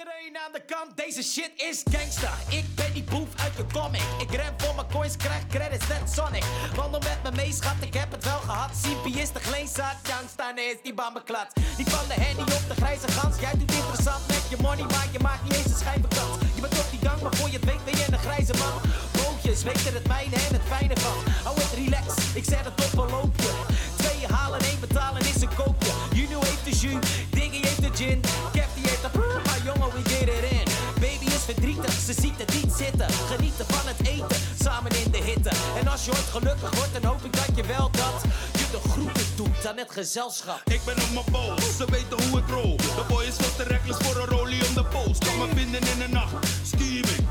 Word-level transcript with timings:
Iedereen 0.00 0.36
aan 0.46 0.52
de 0.52 0.62
kant, 0.72 0.96
deze 0.96 1.22
shit 1.22 1.50
is 1.56 1.82
gangsta. 1.92 2.32
Ik 2.48 2.64
ben 2.74 2.92
die 2.92 3.02
boef 3.02 3.28
uit 3.44 3.56
de 3.56 3.66
comic. 3.72 4.06
Ik 4.24 4.30
ren 4.30 4.54
voor 4.56 4.74
mijn 4.74 4.86
coins, 4.92 5.16
krijg 5.16 5.46
credits 5.46 5.86
net 5.88 6.04
Sonic. 6.14 6.44
Wandel 6.74 7.00
met 7.00 7.18
me 7.22 7.30
mee, 7.40 7.52
schat, 7.52 7.78
ik 7.80 7.94
heb 7.94 8.10
het 8.12 8.24
wel 8.24 8.40
gehad. 8.48 8.70
CP 8.82 9.06
is 9.06 9.32
de 9.32 9.40
gleenzak, 9.40 9.96
gangsta 10.02 10.56
is 10.56 10.76
die 10.82 10.94
bambeklats. 10.94 11.52
Die 11.76 11.86
van 11.94 12.06
de 12.08 12.16
handy 12.24 12.52
op 12.58 12.64
de 12.68 12.76
grijze 12.82 13.08
gans. 13.08 13.40
Jij 13.40 13.52
doet 13.58 13.72
interessant 13.72 14.26
met 14.26 14.44
je 14.52 14.56
money, 14.60 14.84
maar 14.94 15.08
je 15.12 15.18
maakt 15.18 15.42
niet 15.42 15.54
eens 15.54 15.70
een 15.72 15.82
schijnbekans. 15.84 16.36
Je 16.54 16.60
bent 16.60 16.78
op 16.78 16.90
die 16.90 17.02
gang, 17.08 17.20
maar 17.22 17.34
voor 17.34 17.50
je 17.50 17.58
het 17.58 17.64
weet 17.64 17.84
ben 17.84 17.96
je 18.00 18.06
een 18.12 18.24
grijze 18.28 18.54
man. 18.62 18.76
Bootjes, 19.16 19.62
weet 19.62 19.86
er 19.86 19.94
het 19.94 20.08
mijne 20.08 20.36
en 20.46 20.52
het 20.58 20.66
fijne 20.74 20.96
van. 20.96 21.18
Hou 21.44 21.54
het 21.60 21.72
relax, 21.82 22.06
ik 22.34 22.44
zet 22.44 22.64
het 22.68 22.76
op 22.84 22.98
een 23.02 23.10
loopje. 23.10 23.52
Twee 24.00 24.26
halen, 24.32 24.60
één 24.60 24.80
betalen 24.80 25.20
is 25.20 25.42
een 25.42 25.54
koopje. 25.54 25.92
Juno 26.14 26.40
heeft 26.40 26.64
de 26.64 26.70
jus, 26.70 27.04
Diggy 27.30 27.60
heeft 27.66 27.82
de 27.82 27.90
gin. 27.94 28.20
Kev 28.52 28.70
die 28.74 28.86
heeft 28.88 29.02
de 29.02 29.08
prrr, 29.08 29.40
maar 29.44 29.60
jongen, 29.64 29.90
we 29.94 30.10
get 30.10 30.28
it 30.36 30.50
in. 30.50 30.66
Baby 31.00 31.26
is 31.36 31.44
verdrietig, 31.50 31.92
ze 31.92 32.12
ziet 32.22 32.38
het 32.38 32.52
niet 32.54 32.72
zitten. 32.76 33.06
Genieten 33.32 33.66
van 33.68 33.86
het 33.92 34.06
eten, 34.06 34.38
samen 34.62 34.90
in 35.04 35.10
de 35.10 35.18
hitte. 35.18 35.50
En 35.80 35.88
als 35.88 36.04
je 36.04 36.10
ooit 36.10 36.30
gelukkig 36.30 36.74
wordt, 36.74 36.92
dan 36.92 37.04
hoop 37.10 37.24
ik 37.24 37.32
dat 37.32 37.50
je 37.54 37.62
wel 37.62 37.90
dat 37.90 38.16
je 38.52 38.66
de 38.70 38.88
groeten 38.88 39.26
doet 39.36 39.66
aan 39.66 39.76
het 39.76 39.90
gezelschap. 39.90 40.60
Ik 40.64 40.80
ben 40.84 40.96
op 41.04 41.10
mijn 41.12 41.30
boos, 41.30 41.76
ze 41.76 41.84
weten 41.90 42.22
hoe 42.22 42.36
het 42.40 42.50
rol. 42.50 42.76
De 42.76 43.04
boy 43.08 43.24
is 43.24 43.36
veel 43.36 43.54
te 43.56 43.62
reckless 43.62 43.98
voor 44.04 44.16
een 44.22 44.28
rolie 44.28 44.66
om 44.68 44.74
de 44.74 44.84
post. 44.84 45.24
Kan 45.24 45.38
me 45.38 45.46
vinden 45.54 45.80
in 45.80 45.98
de 45.98 46.08
nacht, 46.08 46.34
scheming. 46.62 47.24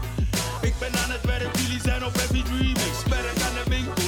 Ik 0.62 0.76
ben 0.80 0.94
aan 1.04 1.12
het 1.12 1.26
werk, 1.26 1.58
jullie 1.58 1.82
zijn 1.82 2.06
op 2.06 2.16
heavy 2.16 2.44
dreaming. 2.44 2.94
Sperk 3.06 3.42
aan 3.48 3.56
de 3.64 3.70
winkel, 3.70 3.99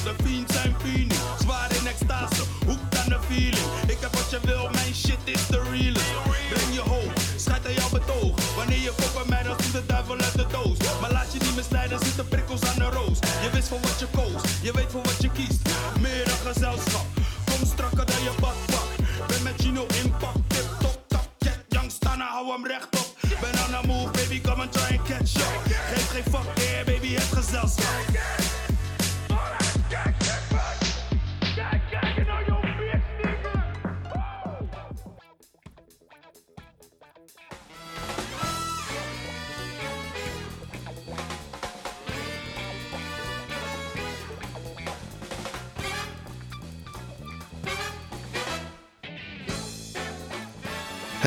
extase, 1.92 2.44
hoekt 2.66 2.98
aan 3.00 3.10
de 3.10 3.20
feeling. 3.28 3.68
Ik 3.88 3.98
heb 4.00 4.14
wat 4.16 4.30
je 4.30 4.40
wil, 4.44 4.70
mijn 4.72 4.94
shit 4.94 5.22
is 5.24 5.48
de 5.48 5.62
realest. 5.72 6.14
Breng 6.50 6.74
je 6.74 6.84
hoog, 6.94 7.12
schijt 7.36 7.66
aan 7.68 7.74
jouw 7.74 7.90
betoog. 7.90 8.34
Wanneer 8.56 8.82
je 8.88 8.94
fokt 8.98 9.30
mij, 9.30 9.44
dan 9.44 9.58
doet 9.58 9.72
de 9.72 9.86
duivel 9.86 10.18
uit 10.18 10.36
de 10.42 10.46
doos. 10.52 10.78
Maar 11.02 11.12
laat 11.12 11.34
je 11.34 11.40
niet 11.40 11.56
misleiden, 11.56 12.00
zitten 12.00 12.28
prikkels 12.28 12.64
aan 12.70 12.80
de 12.84 12.90
roos. 12.98 13.18
Je 13.44 13.50
wist 13.54 13.68
voor 13.68 13.80
wat 13.80 14.00
je 14.00 14.08
koos, 14.18 14.42
je 14.62 14.72
weet 14.72 14.92
voor 14.92 15.04
wat 15.04 15.22
je 15.22 15.30
kiest. 15.32 15.62
Meer 16.00 16.28
een 16.34 16.44
gezelschap, 16.54 17.06
kom 17.50 17.62
strakker 17.74 18.06
dan 18.06 18.22
je 18.28 18.34
badpak. 18.40 18.90
Ben 19.28 19.44
met 19.44 19.54
Gino 19.62 19.86
in 20.04 20.10
pak, 20.20 20.36
tip 20.48 20.68
top, 20.80 20.98
tap, 21.08 21.28
jet, 21.38 21.60
young 21.70 21.92
stunner, 21.92 22.30
hou 22.36 22.52
hem 22.52 22.66
rechtop. 22.68 23.08
Ben 23.42 23.56
on 23.64 23.72
the 23.76 23.88
move, 23.88 24.12
baby, 24.12 24.42
come 24.42 24.62
and 24.62 24.72
try 24.72 24.98
and 24.98 25.04
catch 25.08 25.36
up. 25.46 25.54
Geef 25.92 26.10
geen 26.14 26.28
fuck, 26.34 26.48
yeah, 26.56 26.86
baby, 26.86 27.14
het 27.14 27.32
gezelschap. 27.38 28.41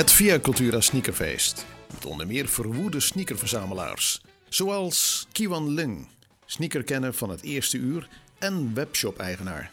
Het 0.05 0.13
Via 0.13 0.41
Cultura 0.41 0.81
Sneakerfeest. 0.81 1.67
Met 1.93 2.05
onder 2.05 2.27
meer 2.27 2.49
verwoede 2.49 3.01
sneakerverzamelaars. 3.01 4.23
Zoals 4.49 5.27
Kiwan 5.33 5.69
Ling, 5.69 6.09
sneakerkenner 6.47 7.15
van 7.15 7.31
het 7.31 7.43
eerste 7.43 7.77
uur 7.79 8.09
en 8.39 8.75
webshop-eigenaar. 8.75 9.71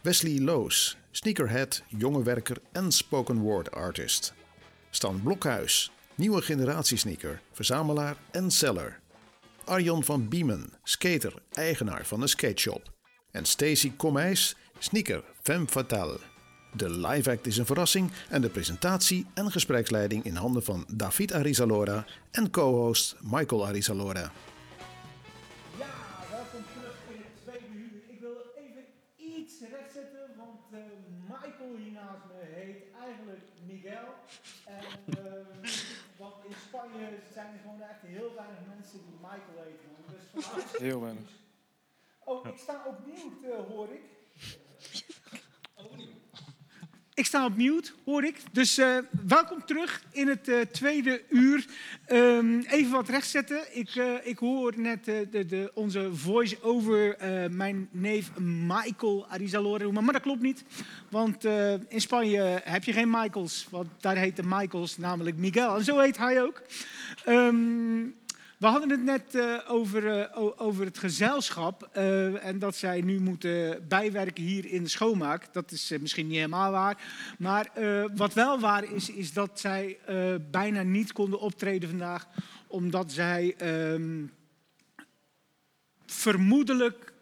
Wesley 0.00 0.40
Loos, 0.40 0.96
sneakerhead, 1.10 1.82
jonge 1.88 2.22
werker 2.22 2.56
en 2.72 2.92
spoken 2.92 3.38
word 3.38 3.70
artist. 3.70 4.32
Stan 4.90 5.22
Blokhuis, 5.22 5.90
nieuwe 6.14 6.42
generatie 6.42 6.96
sneaker, 6.96 7.40
verzamelaar 7.52 8.16
en 8.30 8.50
seller. 8.50 9.00
Arjan 9.64 10.04
van 10.04 10.28
Biemen, 10.28 10.72
skater, 10.82 11.32
eigenaar 11.52 12.06
van 12.06 12.22
een 12.22 12.28
skateshop. 12.28 12.92
En 13.30 13.44
Stacy 13.44 13.92
Komijs, 13.96 14.56
sneaker 14.78 15.24
femme 15.42 15.66
fatale. 15.66 16.18
De 16.78 16.90
live 16.90 17.30
act 17.30 17.46
is 17.46 17.56
een 17.56 17.66
verrassing 17.66 18.10
en 18.28 18.40
de 18.40 18.48
presentatie 18.48 19.26
en 19.34 19.50
gespreksleiding 19.50 20.24
in 20.24 20.36
handen 20.36 20.62
van 20.64 20.84
David 20.88 21.32
Arizalora 21.32 22.04
en 22.30 22.50
co-host 22.50 23.16
Michael 23.20 23.66
Arizalora. 23.66 24.32
Ja, 25.78 25.94
welkom 26.30 26.62
terug 26.72 26.96
in 27.08 27.20
het 27.26 27.42
tweede 27.42 27.74
uur. 27.74 27.90
Ik 28.06 28.20
wil 28.20 28.36
even 28.56 28.84
iets 29.16 29.54
rechtzetten, 29.70 30.30
want 30.36 30.60
eh, 30.72 30.78
Michael 31.28 31.76
hier 31.76 31.92
naast 31.92 32.24
me 32.28 32.40
heet 32.54 32.82
eigenlijk 33.04 33.44
Miguel. 33.66 34.08
En, 34.66 35.14
ehm, 35.14 35.68
want 36.16 36.34
in 36.48 36.54
Spanje 36.68 37.08
zijn 37.34 37.52
er 37.52 37.60
gewoon 37.62 37.80
echt 37.80 38.02
heel 38.02 38.32
weinig 38.34 38.60
mensen 38.74 38.98
die 39.06 39.18
Michael 39.20 39.58
heten. 39.66 39.90
Dus 40.34 40.80
Heel 40.80 41.00
weinig. 41.00 41.30
Oh, 42.18 42.46
ik 42.46 42.58
sta 42.58 42.84
op 42.86 42.98
mute, 43.06 43.54
hoor 43.68 43.88
ik. 43.88 44.04
Ik 47.18 47.26
sta 47.26 47.44
op 47.44 47.56
mute, 47.56 47.90
hoor 48.04 48.24
ik. 48.24 48.36
Dus 48.52 48.78
eh, 48.78 48.96
welkom 49.26 49.64
terug 49.64 50.02
in 50.12 50.28
het 50.28 50.48
eh, 50.48 50.60
tweede 50.60 51.22
uur. 51.28 51.64
Ehm, 52.06 52.60
even 52.60 52.90
wat 52.90 53.08
rechtzetten. 53.08 53.76
Ik, 53.76 53.94
eh, 53.96 54.12
ik 54.22 54.38
hoor 54.38 54.72
net 54.76 55.04
de, 55.04 55.46
de, 55.46 55.70
onze 55.74 56.14
voice-over 56.14 57.16
mijn 57.50 57.88
neef 57.90 58.30
Michael 58.66 59.26
Arizalore 59.28 59.82
noemen. 59.82 60.04
Maar 60.04 60.12
dat 60.12 60.22
klopt 60.22 60.42
niet. 60.42 60.64
Want 61.10 61.44
in 61.88 62.00
Spanje 62.00 62.60
heb 62.64 62.84
je 62.84 62.92
geen 62.92 63.10
Michaels. 63.10 63.66
Want 63.70 63.88
daar 64.00 64.16
heten 64.16 64.48
Michaels 64.48 64.98
namelijk 64.98 65.36
Miguel. 65.36 65.76
En 65.76 65.84
zo 65.84 65.98
heet 65.98 66.18
hij 66.18 66.42
ook. 66.42 66.62
Ehm, 67.24 68.06
we 68.58 68.66
hadden 68.66 68.90
het 68.90 69.04
net 69.04 69.34
eh, 69.34 69.56
over, 69.68 70.20
eh, 70.20 70.50
over 70.56 70.84
het 70.84 70.98
gezelschap 70.98 71.88
eh, 71.92 72.44
en 72.44 72.58
dat 72.58 72.76
zij 72.76 73.00
nu 73.00 73.20
moeten 73.20 73.84
bijwerken 73.88 74.44
hier 74.44 74.66
in 74.66 74.82
de 74.82 74.88
schoonmaak. 74.88 75.52
Dat 75.52 75.70
is 75.70 75.94
misschien 76.00 76.26
niet 76.26 76.36
helemaal 76.36 76.70
waar. 76.70 77.02
Maar 77.38 77.70
wat 78.14 78.34
wel 78.34 78.60
waar 78.60 78.92
is, 78.92 79.10
is 79.10 79.32
dat 79.32 79.60
zij 79.60 79.98
bijna 80.50 80.82
niet 80.82 81.12
konden 81.12 81.40
optreden 81.40 81.88
vandaag, 81.88 82.28
omdat 82.66 83.12
zij 83.12 83.54
ehm, 83.58 84.26
vermoedelijk 86.06 87.12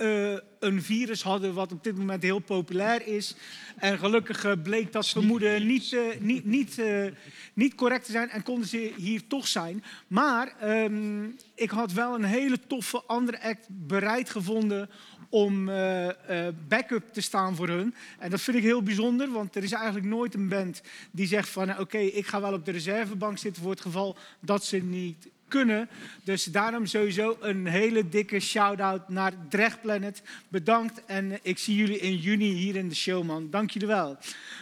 een 0.67 0.83
virus 0.83 1.23
hadden 1.23 1.55
wat 1.55 1.73
op 1.73 1.85
dit 1.85 1.97
moment 1.97 2.23
heel 2.23 2.39
populair 2.39 3.07
is. 3.07 3.35
En 3.77 3.99
gelukkig 3.99 4.45
eh, 4.45 4.53
bleek 4.63 4.93
dat 4.93 5.09
vermoeden 5.09 5.67
niet, 5.67 5.93
eh, 5.93 6.21
niet, 6.21 6.45
niet, 6.45 6.79
eh, 6.79 7.07
niet 7.55 7.75
correct 7.75 8.05
te 8.05 8.13
zijn 8.13 8.29
en 8.29 8.43
konden 8.43 8.69
ze 8.69 8.93
hier 8.97 9.27
toch 9.27 9.47
zijn. 9.47 9.85
Maar 10.07 10.55
ehm, 10.61 11.25
ik 11.55 11.71
had 11.71 11.93
wel 11.93 12.15
een 12.15 12.25
hele 12.25 12.59
toffe 12.67 13.03
andere 13.07 13.43
act 13.43 13.67
bereid 13.69 14.31
gevonden 14.31 14.91
om 15.29 15.69
eh, 15.69 16.47
eh, 16.47 16.55
backup 16.69 17.13
te 17.13 17.21
staan 17.21 17.57
voor 17.57 17.69
hun. 17.69 17.95
En 18.19 18.31
dat 18.31 18.41
vind 18.41 18.57
ik 18.57 18.63
heel 18.63 18.83
bijzonder, 18.83 19.31
want 19.31 19.57
er 19.57 19.63
is 19.63 19.73
eigenlijk 19.73 20.07
nooit 20.07 20.35
een 20.35 20.49
band 20.49 20.83
die 21.11 21.27
zegt 21.27 21.49
van... 21.49 21.79
oké, 21.79 21.99
ik 21.99 22.27
ga 22.27 22.41
wel 22.41 22.53
op 22.53 22.65
de 22.65 22.71
reservebank 22.71 23.39
zitten 23.39 23.63
voor 23.63 23.71
het 23.71 23.81
geval 23.81 24.17
dat 24.41 24.65
ze 24.65 24.77
niet 24.77 25.29
kunnen. 25.49 25.89
Dus 26.25 26.45
daarom 26.45 26.87
sowieso 26.87 27.37
een 27.41 27.67
hele 27.67 28.09
dikke 28.09 28.41
shout-out 28.41 29.09
naar 29.09 29.33
Drecht 29.49 29.81
Planet. 29.81 30.23
Bedankt 30.49 31.05
en 31.05 31.39
ik 31.43 31.59
zie 31.59 31.77
jullie 31.77 31.99
in 31.99 32.17
juni 32.17 32.53
hier 32.53 32.77
in 32.77 32.89
de 32.89 32.95
show, 32.95 33.25
man. 33.25 33.51
Dank 33.51 33.71
jullie 33.71 33.89
wel. 33.89 34.19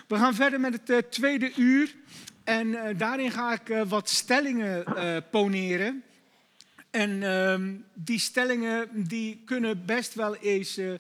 We 0.09 0.17
gaan 0.17 0.35
verder 0.35 0.61
met 0.61 0.73
het 0.73 0.91
eh, 0.91 1.11
tweede 1.11 1.53
uur. 1.57 1.95
En 2.45 2.75
eh, 2.75 2.99
daarin 2.99 3.31
ga 3.31 3.53
ik 3.53 3.69
eh, 3.69 3.83
wat 3.89 4.09
stellingen 4.09 4.85
poneren. 5.31 6.03
En 6.95 7.23
ehm, 7.23 7.73
die 7.95 8.19
stellingen 8.19 8.89
die 8.93 9.43
kunnen 9.45 9.85
best 9.87 10.15
wel 10.15 10.37
eens 10.37 10.77
eh, 10.77 10.93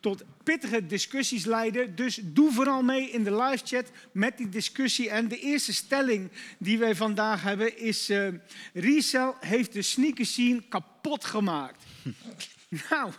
tot 0.00 0.24
pittige 0.44 0.86
discussies 0.86 1.44
leiden. 1.44 1.94
Dus 1.94 2.20
doe 2.22 2.52
vooral 2.52 2.82
mee 2.82 3.10
in 3.10 3.24
de 3.24 3.36
live 3.36 3.66
chat 3.66 3.90
met 4.12 4.36
die 4.36 4.48
discussie. 4.48 5.10
En 5.10 5.28
de 5.28 5.38
eerste 5.38 5.74
stelling 5.74 6.30
die 6.58 6.78
wij 6.78 6.94
vandaag 6.94 7.42
hebben 7.42 7.78
is... 7.78 8.08
eh 8.10 8.28
Resell 8.72 9.32
heeft 9.40 9.72
de 9.72 9.82
sneaker 9.82 10.26
scene 10.26 10.62
kapot 10.68 11.24
gemaakt. 11.24 11.84
nou... 12.90 13.10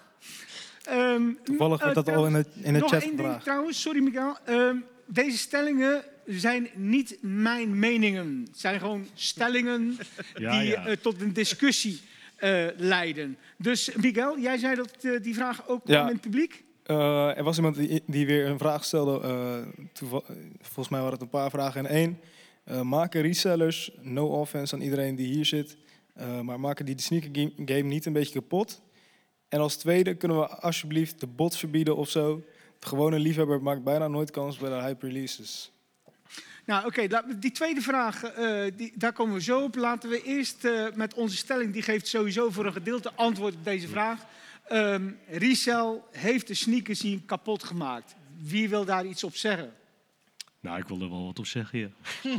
ehm, 0.84 1.32
Toevallig 1.44 1.78
eh, 1.80 1.84
werd 1.84 1.96
dat 1.96 2.16
al 2.16 2.26
in 2.26 2.34
de, 2.34 2.46
in 2.62 2.74
de 2.74 2.80
nog 2.80 2.90
chat 2.90 3.02
één 3.02 3.10
ding 3.10 3.20
gevraagd. 3.20 3.44
trouwens, 3.44 3.82
sorry 3.82 4.00
Miguel. 4.02 4.38
Ehm, 4.46 4.78
deze 5.06 5.38
stellingen 5.38 6.04
zijn 6.26 6.70
niet 6.76 7.18
mijn 7.22 7.80
meningen. 7.80 8.44
Het 8.48 8.60
zijn 8.60 8.80
gewoon 8.80 9.08
stellingen 9.14 9.98
Ja, 10.36 10.60
die 10.60 10.70
ja. 10.70 10.86
eh, 10.86 10.96
tot 10.96 11.22
een 11.22 11.34
discussie 11.34 12.02
eh, 12.44 12.68
leiden. 12.78 13.38
Dus 13.58 13.96
Miguel, 13.96 14.40
jij 14.40 14.58
zei 14.58 14.76
dat 14.76 14.92
eh, 15.02 15.22
die 15.22 15.34
vraag 15.34 15.68
ook 15.68 15.82
Ja. 15.86 16.02
in 16.02 16.14
het 16.14 16.22
publiek? 16.22 16.64
Eh, 16.84 17.38
er 17.38 17.44
was 17.44 17.56
iemand 17.58 17.76
die, 17.76 18.04
die 18.06 18.26
weer 18.26 18.46
een 18.48 18.58
vraag 18.58 18.84
stelde. 18.84 19.20
volgens 20.62 20.90
mij 20.90 21.00
waren 21.00 21.14
het 21.14 21.22
een 21.22 21.30
paar 21.30 21.50
vragen 21.50 21.86
in 21.86 21.92
één. 21.92 22.20
Maken 22.88 23.22
resellers, 23.22 23.92
no 24.02 24.28
offense 24.28 24.76
aan 24.76 24.82
iedereen 24.82 25.16
die 25.16 25.34
hier 25.34 25.46
zit, 25.46 25.78
maar 26.42 26.60
maken 26.60 26.86
die 26.86 26.96
de 26.96 27.02
sneaker 27.02 27.30
game, 27.32 27.52
game 27.66 27.82
niet 27.82 28.06
een 28.06 28.14
beetje 28.14 28.34
kapot? 28.40 28.82
En 29.50 29.60
als 29.60 29.76
tweede 29.76 30.16
kunnen 30.16 30.40
we 30.40 30.48
alsjeblieft 30.48 31.20
de 31.20 31.28
bots 31.28 31.60
verbieden 31.60 31.96
of 31.96 32.10
zo. 32.10 32.44
De 32.80 32.88
gewone 32.88 33.20
liefhebber 33.20 33.62
maakt 33.62 33.84
bijna 33.84 34.08
nooit 34.08 34.32
kans 34.32 34.58
bij 34.58 34.70
de 34.70 34.76
hype 34.76 35.08
releases. 35.08 35.72
Nou, 36.66 36.86
oké, 36.86 37.08
die 37.40 37.52
tweede 37.52 37.82
vraag, 37.82 38.24
eh, 38.24 38.62
die, 38.76 38.92
daar 38.96 39.14
komen 39.14 39.34
we 39.34 39.42
zo 39.42 39.64
op. 39.64 39.76
Laten 39.76 40.10
we 40.10 40.24
eerst 40.24 40.66
eh, 40.66 40.86
met 40.96 41.14
onze 41.14 41.38
stelling, 41.38 41.74
die 41.74 41.82
geeft 41.82 42.08
sowieso 42.08 42.50
voor 42.50 42.66
een 42.66 42.74
gedeelte 42.74 43.12
antwoord 43.16 43.54
op 43.54 43.64
deze 43.64 43.88
vraag. 43.88 44.26
Ehm 44.68 45.10
resell 45.28 46.02
heeft 46.12 46.48
de 46.48 46.54
sneakers 46.54 47.02
hier 47.02 47.20
kapot 47.26 47.64
gemaakt. 47.64 48.16
Wie 48.38 48.70
wil 48.70 48.86
daar 48.86 49.06
iets 49.06 49.24
op 49.24 49.36
zeggen? 49.36 49.74
Nou, 50.60 50.80
ik 50.80 50.88
wil 50.88 51.02
er 51.02 51.10
wel 51.10 51.26
wat 51.26 51.40
op 51.40 51.46
zeggen, 51.46 51.80
ja. 51.80 51.88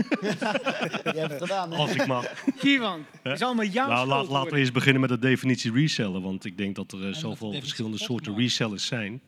Je 1.13 1.19
hebt 1.19 1.31
het 1.31 1.43
gedaan. 1.43 1.73
hè? 1.73 1.77
als 1.77 1.95
ik 1.95 2.07
mag. 2.07 2.45
Kierwan, 2.59 3.05
het 3.23 3.33
is 3.33 3.43
allemaal 3.43 3.65
jouw 3.65 3.89
Nou, 3.89 4.07
laat, 4.07 4.29
laten 4.29 4.53
we 4.53 4.59
eerst 4.59 4.73
beginnen 4.73 5.01
met 5.01 5.11
de 5.11 5.19
definitie 5.19 5.73
reseller. 5.73 6.21
Want 6.21 6.45
ik 6.45 6.59
denk 6.59 6.77
dat 6.77 6.93
er 6.93 7.09
eh, 7.09 7.15
zoveel 7.15 7.53
verschillende 7.53 7.99
soorten 7.99 8.37
resellers 8.37 8.87
zijn. 8.87 9.21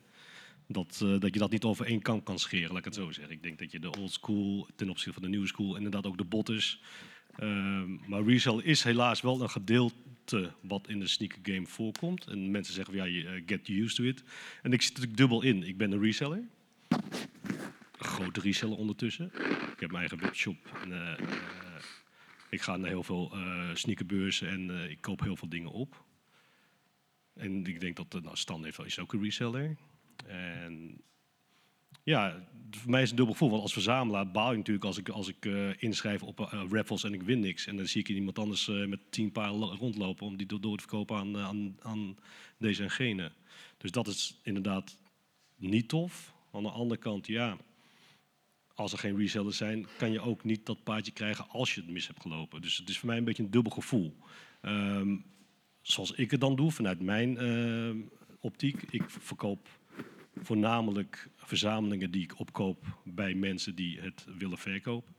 Dat, 0.68 1.00
eh, 1.02 1.18
dat 1.18 1.32
je 1.32 1.38
dat 1.38 1.50
niet 1.50 1.64
over 1.64 1.86
één 1.86 2.02
kam 2.02 2.22
kan 2.22 2.38
scheren, 2.38 2.68
laat 2.68 2.78
ik 2.78 2.84
het 2.84 2.94
zo 2.94 3.12
zeggen. 3.12 3.34
Ik 3.34 3.42
denk 3.42 3.58
dat 3.58 3.72
je 3.72 3.78
de 3.78 3.90
old 3.90 4.12
school 4.12 4.68
ten 4.76 4.90
opzichte 4.90 5.12
van 5.12 5.22
de 5.22 5.28
nieuwe 5.28 5.46
school, 5.46 5.76
inderdaad 5.76 6.06
ook 6.06 6.18
de 6.18 6.24
botters. 6.24 6.80
Ehm, 7.36 7.94
maar 8.08 8.22
resell 8.22 8.60
is 8.62 8.82
helaas 8.82 9.20
wel 9.20 9.40
een 9.42 9.50
gedeelte 9.50 10.52
wat 10.60 10.88
in 10.88 11.00
de 11.00 11.06
sneaker 11.06 11.38
game 11.42 11.66
voorkomt. 11.66 12.26
En 12.26 12.50
mensen 12.50 12.74
zeggen 12.74 12.94
van 12.94 13.10
ja, 13.10 13.30
eh, 13.30 13.42
get 13.46 13.68
used 13.68 13.96
to 13.96 14.04
it. 14.04 14.22
En 14.62 14.72
ik 14.72 14.82
zit 14.82 14.98
er 14.98 15.16
dubbel 15.16 15.42
in. 15.42 15.62
Ik 15.62 15.76
ben 15.76 15.92
een 15.92 16.00
reseller. 16.00 16.42
Een 16.88 18.04
grote 18.04 18.40
reseller 18.40 18.76
ondertussen. 18.76 19.26
Ik 19.72 19.80
heb 19.80 19.90
mijn 19.90 20.08
eigen 20.08 20.18
webshop. 20.18 20.56
En, 20.82 20.92
eh, 20.92 21.26
ik 22.50 22.60
ga 22.60 22.76
naar 22.76 22.88
heel 22.88 23.02
veel 23.02 23.32
sneakerbeurzen 23.74 24.48
en 24.48 24.90
ik 24.90 25.00
koop 25.00 25.20
heel 25.20 25.36
veel 25.36 25.48
dingen 25.48 25.70
op. 25.70 26.04
En 27.36 27.66
ik 27.66 27.80
denk 27.80 27.96
dat 27.96 28.14
uh, 28.14 28.22
nou, 28.22 28.36
Stan 28.36 28.64
heeft 28.64 28.84
is 28.84 28.98
ook 28.98 29.12
een 29.12 29.22
reseller. 29.22 29.76
En 30.26 31.00
ja, 32.02 32.48
voor 32.70 32.90
mij 32.90 33.02
is 33.02 33.10
het 33.10 33.10
een 33.10 33.16
dubbel 33.16 33.32
gevoel. 33.32 33.50
Want 33.50 33.62
als 33.62 33.72
verzamelaar 33.72 34.30
baal 34.30 34.50
je 34.50 34.56
natuurlijk 34.56 34.84
als 34.84 34.98
ik, 34.98 35.08
als 35.08 35.28
ik 35.28 35.46
eh, 35.46 35.82
inschrijf 35.82 36.22
op 36.22 36.40
eh, 36.40 36.62
raffles 36.70 37.04
en 37.04 37.14
ik 37.14 37.22
win 37.22 37.40
niks. 37.40 37.66
En 37.66 37.76
dan 37.76 37.86
zie 37.86 38.00
ik 38.00 38.08
iemand 38.08 38.38
anders 38.38 38.68
eh, 38.68 38.86
met 38.86 39.00
tien 39.10 39.32
paar 39.32 39.52
lo- 39.52 39.74
rondlopen 39.78 40.26
om 40.26 40.36
die 40.36 40.46
door, 40.46 40.76
te 40.76 40.82
verkopen 40.82 41.16
aan, 41.16 41.38
aan, 41.38 41.76
aan 41.82 42.16
deze 42.58 42.82
en 42.82 42.90
gene. 42.90 43.32
Dus 43.78 43.90
dat 43.90 44.06
is 44.06 44.40
inderdaad 44.42 44.98
niet 45.56 45.88
tof. 45.88 46.34
Aan 46.52 46.62
de 46.62 46.70
andere 46.70 47.00
kant, 47.00 47.26
ja, 47.26 47.56
als 48.74 48.92
er 48.92 48.98
geen 48.98 49.16
resellers 49.16 49.56
zijn, 49.56 49.86
kan 49.98 50.12
je 50.12 50.20
ook 50.20 50.44
niet 50.44 50.66
dat 50.66 50.82
paardje 50.82 51.12
krijgen 51.12 51.48
als 51.48 51.74
je 51.74 51.80
het 51.80 51.90
mis 51.90 52.06
hebt 52.06 52.22
gelopen. 52.22 52.62
Dus 52.62 52.76
het 52.76 52.88
is 52.88 52.98
voor 52.98 53.08
mij 53.08 53.18
een 53.18 53.24
beetje 53.24 53.42
een 53.42 53.50
dubbel 53.50 53.72
gevoel. 53.72 54.16
Ehm, 54.60 55.16
zoals 55.80 56.12
ik 56.12 56.30
het 56.30 56.40
dan 56.40 56.56
doe, 56.56 56.72
vanuit 56.72 57.00
mijn 57.00 57.38
optiek. 58.40 58.82
Ik 58.90 59.10
verkoop 59.10 59.75
voornamelijk 60.42 61.30
verzamelingen 61.36 62.10
die 62.10 62.22
ik 62.22 62.38
opkoop 62.38 62.84
bij 63.04 63.34
mensen 63.34 63.74
die 63.74 64.00
het 64.00 64.26
willen 64.38 64.58
verkopen. 64.58 65.14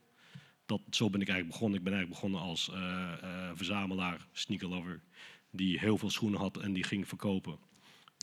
Dat, 0.65 0.81
zo 0.89 1.09
ben 1.09 1.21
ik 1.21 1.27
eigenlijk 1.27 1.57
begonnen. 1.57 1.77
Ik 1.77 1.83
ben 1.83 1.93
eigenlijk 1.93 2.21
begonnen 2.21 2.49
als 2.49 2.69
eh, 2.69 3.13
eh, 3.21 3.51
verzamelaar, 3.53 4.27
sneakerlover, 4.31 5.01
die 5.51 5.79
heel 5.79 5.97
veel 5.97 6.09
schoenen 6.09 6.39
had 6.39 6.57
en 6.57 6.73
die 6.73 6.83
ging 6.83 7.07
verkopen. 7.07 7.57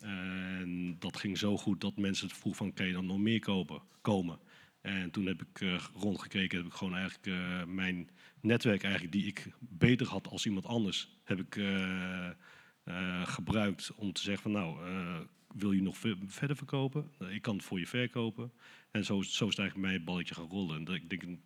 En 0.03 0.95
dat 0.99 1.17
ging 1.17 1.37
zo 1.37 1.57
goed 1.57 1.81
dat 1.81 1.97
mensen 1.97 2.27
het 2.27 2.37
vroeg 2.37 2.55
van, 2.55 2.73
kan 2.73 2.85
je 2.85 2.93
dan 2.93 3.05
nog 3.05 3.17
meer 3.17 3.39
kopen, 3.39 3.81
komen? 4.01 4.39
En 4.81 5.11
toen 5.11 5.25
heb 5.25 5.41
ik 5.41 5.61
eh, 5.61 5.85
rondgekeken, 5.93 6.57
heb 6.57 6.67
ik 6.67 6.73
gewoon 6.73 6.95
eigenlijk 6.95 7.37
mijn 7.67 8.09
netwerk 8.41 8.83
eigenlijk, 8.83 9.13
die 9.13 9.25
ik 9.25 9.47
beter 9.59 10.07
had 10.07 10.27
als 10.27 10.45
iemand 10.45 10.65
anders, 10.65 11.09
heb 11.23 11.39
ik 11.39 11.59
gebruikt 13.23 13.91
om 13.95 14.13
te 14.13 14.21
zeggen 14.21 14.51
van 14.51 14.51
nou, 14.51 14.77
wil 15.57 15.71
je 15.71 15.81
nog 15.81 15.97
ver- 15.97 16.17
verder 16.25 16.55
verkopen? 16.57 17.11
Eh, 17.19 17.33
ik 17.33 17.41
kan 17.41 17.55
het 17.55 17.65
voor 17.65 17.79
je 17.79 17.87
verkopen. 17.87 18.51
En 18.91 19.05
zo, 19.05 19.21
zo 19.21 19.43
is 19.47 19.49
het 19.49 19.59
eigenlijk 19.59 19.89
mijn 19.91 20.03
balletje 20.03 20.35
gaan 20.35 20.49
rollen. 20.49 20.75
En 20.75 20.83
dat, 20.83 20.95
ik 20.95 21.09
denk, 21.09 21.39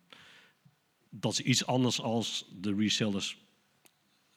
dat 1.10 1.32
is 1.32 1.40
iets 1.40 1.66
anders 1.66 2.00
als 2.00 2.50
de 2.60 2.74
resellers 2.74 3.36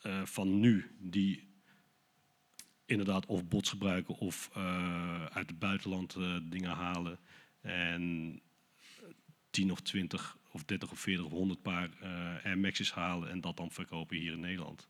eh, 0.02 0.25
van 0.25 0.60
nu, 0.60 0.92
die 1.00 1.52
inderdaad 2.86 3.25
of 3.25 3.46
bots 3.48 3.70
gebruiken 3.70 4.16
of 4.18 4.50
eh, 4.54 5.25
uit 5.25 5.50
het 5.50 5.60
buitenland 5.60 6.16
eh, 6.16 6.38
dingen 6.44 6.72
halen. 6.72 7.19
En 7.62 8.42
10 9.50 9.72
of 9.72 9.80
20 9.81 10.38
of 10.52 10.64
30 10.64 10.92
of 10.92 11.00
40 11.00 11.26
of 11.26 11.31
100 11.31 11.62
paar 11.62 11.90
Air 12.44 12.58
Max's 12.58 12.92
halen 12.92 13.30
en 13.30 13.42
dat 13.42 13.58
dan 13.58 13.72
verkopen 13.72 14.18
hier 14.18 14.31
in 14.31 14.40
Nederland. 14.40 14.88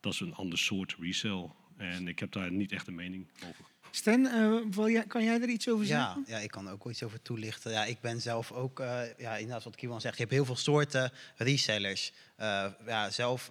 Dat 0.00 0.12
is 0.12 0.20
een 0.20 0.34
ander 0.34 0.58
soort 0.58 0.96
resell. 0.98 1.50
En 1.76 2.08
ik 2.08 2.18
heb 2.18 2.32
daar 2.32 2.52
niet 2.52 2.72
echt 2.72 2.86
een 2.86 2.94
mening 2.94 3.26
over. 3.48 3.64
Stan, 3.90 4.26
eh, 4.26 4.56
wil 4.70 4.88
jij, 4.88 5.04
kan 5.06 5.24
jij 5.24 5.40
er 5.40 5.48
iets 5.48 5.68
over 5.68 5.86
Ja, 5.86 6.04
zeggen? 6.04 6.24
ja, 6.26 6.38
ik 6.38 6.50
kan 6.50 6.66
er 6.66 6.72
ook 6.72 6.90
iets 6.90 7.02
over 7.02 7.22
toelichten. 7.22 7.70
Ja, 7.72 7.84
ik 7.84 8.00
ben 8.00 8.20
zelf 8.20 8.52
ook, 8.52 8.80
eh, 8.80 9.00
ja, 9.18 9.36
inderdaad 9.36 9.64
wat 9.64 9.76
Kiwan 9.76 10.00
zegt, 10.00 10.14
je 10.14 10.20
hebt 10.20 10.34
heel 10.34 10.44
veel 10.44 10.56
soorten 10.56 11.12
resellers. 11.36 12.12
Eh, 12.36 12.66
ja, 12.86 13.10
zelf 13.10 13.50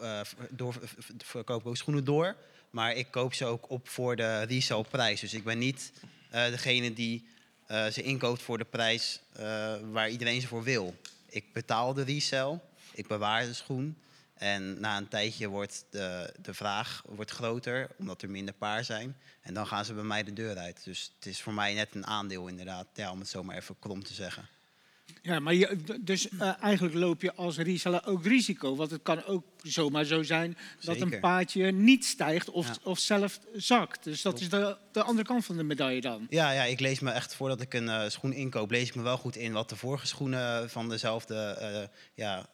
door, 0.49 0.75
verkoop 1.17 1.61
ik 1.61 1.67
ook 1.67 1.77
schoenen 1.77 2.03
door, 2.03 2.35
maar 2.69 2.95
ik 2.95 3.07
koop 3.11 3.33
ze 3.33 3.45
ook 3.45 3.69
op 3.69 3.89
voor 3.89 4.15
de 4.15 4.41
resellprijs. 4.41 5.19
Dus 5.19 5.33
ik 5.33 5.43
ben 5.43 5.57
niet 5.57 5.91
degene 6.29 6.93
die 6.93 7.25
ze 7.67 8.01
inkoopt 8.01 8.41
voor 8.41 8.57
de 8.57 8.65
prijs 8.65 9.21
waar 9.91 10.09
iedereen 10.09 10.41
ze 10.41 10.47
voor 10.47 10.63
wil. 10.63 10.95
Ik 11.29 11.53
betaal 11.53 11.93
de 11.93 12.03
resell, 12.03 12.59
ik 12.93 13.07
bewaar 13.07 13.45
de 13.45 13.53
schoen. 13.53 13.97
En 14.39 14.79
na 14.79 14.97
een 14.97 15.07
tijdje 15.07 15.47
wordt 15.47 15.85
de, 15.89 16.33
de 16.41 16.53
vraag 16.53 17.03
wordt 17.05 17.31
groter, 17.31 17.89
omdat 17.97 18.21
er 18.21 18.29
minder 18.29 18.53
paar 18.53 18.83
zijn. 18.83 19.15
En 19.41 19.53
dan 19.53 19.67
gaan 19.67 19.85
ze 19.85 19.93
bij 19.93 20.03
mij 20.03 20.23
de 20.23 20.33
deur 20.33 20.57
uit. 20.57 20.83
Dus 20.83 21.11
het 21.15 21.25
is 21.25 21.41
voor 21.41 21.53
mij 21.53 21.73
net 21.73 21.95
een 21.95 22.05
aandeel 22.05 22.47
inderdaad, 22.47 22.87
ja, 22.93 23.11
om 23.11 23.19
het 23.19 23.27
zomaar 23.29 23.55
even 23.55 23.75
krom 23.79 24.03
te 24.03 24.13
zeggen. 24.13 24.47
Ja, 25.21 25.39
maar 25.39 25.53
je, 25.53 25.77
dus 26.01 26.29
eh, 26.29 26.63
eigenlijk 26.63 26.95
loop 26.95 27.21
je 27.21 27.33
als 27.33 27.57
reseller 27.57 28.05
ook 28.05 28.25
risico. 28.25 28.75
Want 28.75 28.91
het 28.91 29.01
kan 29.01 29.23
ook 29.25 29.43
zomaar 29.63 30.03
zo 30.05 30.23
zijn 30.23 30.57
dat 30.81 31.01
een 31.01 31.19
paardje 31.19 31.71
niet 31.71 32.05
stijgt 32.05 32.49
of, 32.49 32.67
Ja. 32.67 32.75
of 32.83 32.99
zelf 32.99 33.39
zakt. 33.55 34.03
Dus 34.03 34.21
dat 34.21 34.39
is 34.39 34.49
de, 34.49 34.77
de 34.91 35.03
andere 35.03 35.27
kant 35.27 35.45
van 35.45 35.57
de 35.57 35.63
medaille 35.63 36.01
dan. 36.01 36.27
Ja, 36.29 36.51
ja, 36.51 36.63
ik 36.63 36.79
lees 36.79 36.99
me 36.99 37.11
echt 37.11 37.35
voordat 37.35 37.61
ik 37.61 37.73
een 37.73 37.89
eh, 37.89 38.09
schoen 38.09 38.33
inkoop, 38.33 38.71
lees 38.71 38.87
ik 38.87 38.95
me 38.95 39.01
wel 39.01 39.17
goed 39.17 39.35
in 39.35 39.53
wat 39.53 39.69
de 39.69 39.75
vorige 39.75 40.07
schoenen 40.07 40.69
van 40.69 40.89
dezelfde 40.89 41.35
eh, 41.35 41.87
ja, 42.13 42.45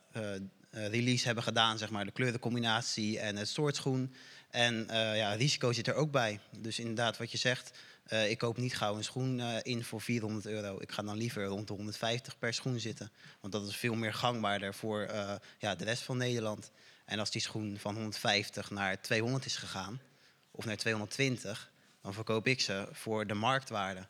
release 0.76 1.26
hebben 1.26 1.44
gedaan. 1.44 1.78
Zeg 1.78 1.90
maar, 1.90 2.06
de 2.06 2.12
kleurencombinatie 2.12 3.20
en 3.20 3.36
het 3.36 3.50
soort 3.50 3.76
schoen. 3.76 4.14
En 4.50 4.90
eh, 4.90 5.18
ja, 5.18 5.34
risico 5.34 5.74
zit 5.74 5.88
er 5.88 5.94
ook 5.94 6.12
bij. 6.12 6.40
Dus 6.58 6.80
inderdaad, 6.80 7.18
wat 7.18 7.32
je 7.32 7.38
zegt, 7.38 7.72
eh, 8.06 8.30
ik 8.30 8.38
koop 8.38 8.58
niet 8.58 8.78
gauw 8.78 8.96
een 8.96 9.04
schoen 9.04 9.40
eh, 9.40 9.58
in 9.62 9.84
voor 9.84 10.02
400 10.02 10.46
euro. 10.46 10.78
Ik 10.80 10.92
ga 10.92 11.04
dan 11.04 11.18
liever 11.18 11.46
rond 11.46 11.68
de 11.68 11.74
150 11.74 12.38
per 12.38 12.54
schoen 12.54 12.80
zitten. 12.80 13.12
Want 13.40 13.54
dat 13.54 13.68
is 13.68 13.76
veel 13.76 13.96
meer 13.96 14.14
gangbaarder 14.14 14.74
voor 14.74 15.02
eh, 15.02 15.36
ja, 15.60 15.76
de 15.76 15.84
rest 15.84 16.04
van 16.04 16.18
Nederland. 16.18 16.72
En 17.06 17.20
als 17.20 17.32
die 17.32 17.42
schoen 17.42 17.78
van 17.80 17.94
150 17.94 18.70
naar 18.70 19.02
200 19.02 19.46
is 19.46 19.56
gegaan, 19.56 20.02
of 20.52 20.66
naar 20.66 20.78
220, 20.78 21.72
dan 22.02 22.14
verkoop 22.14 22.48
ik 22.48 22.62
ze 22.62 22.88
voor 22.92 23.28
de 23.28 23.34
marktwaarde. 23.34 24.08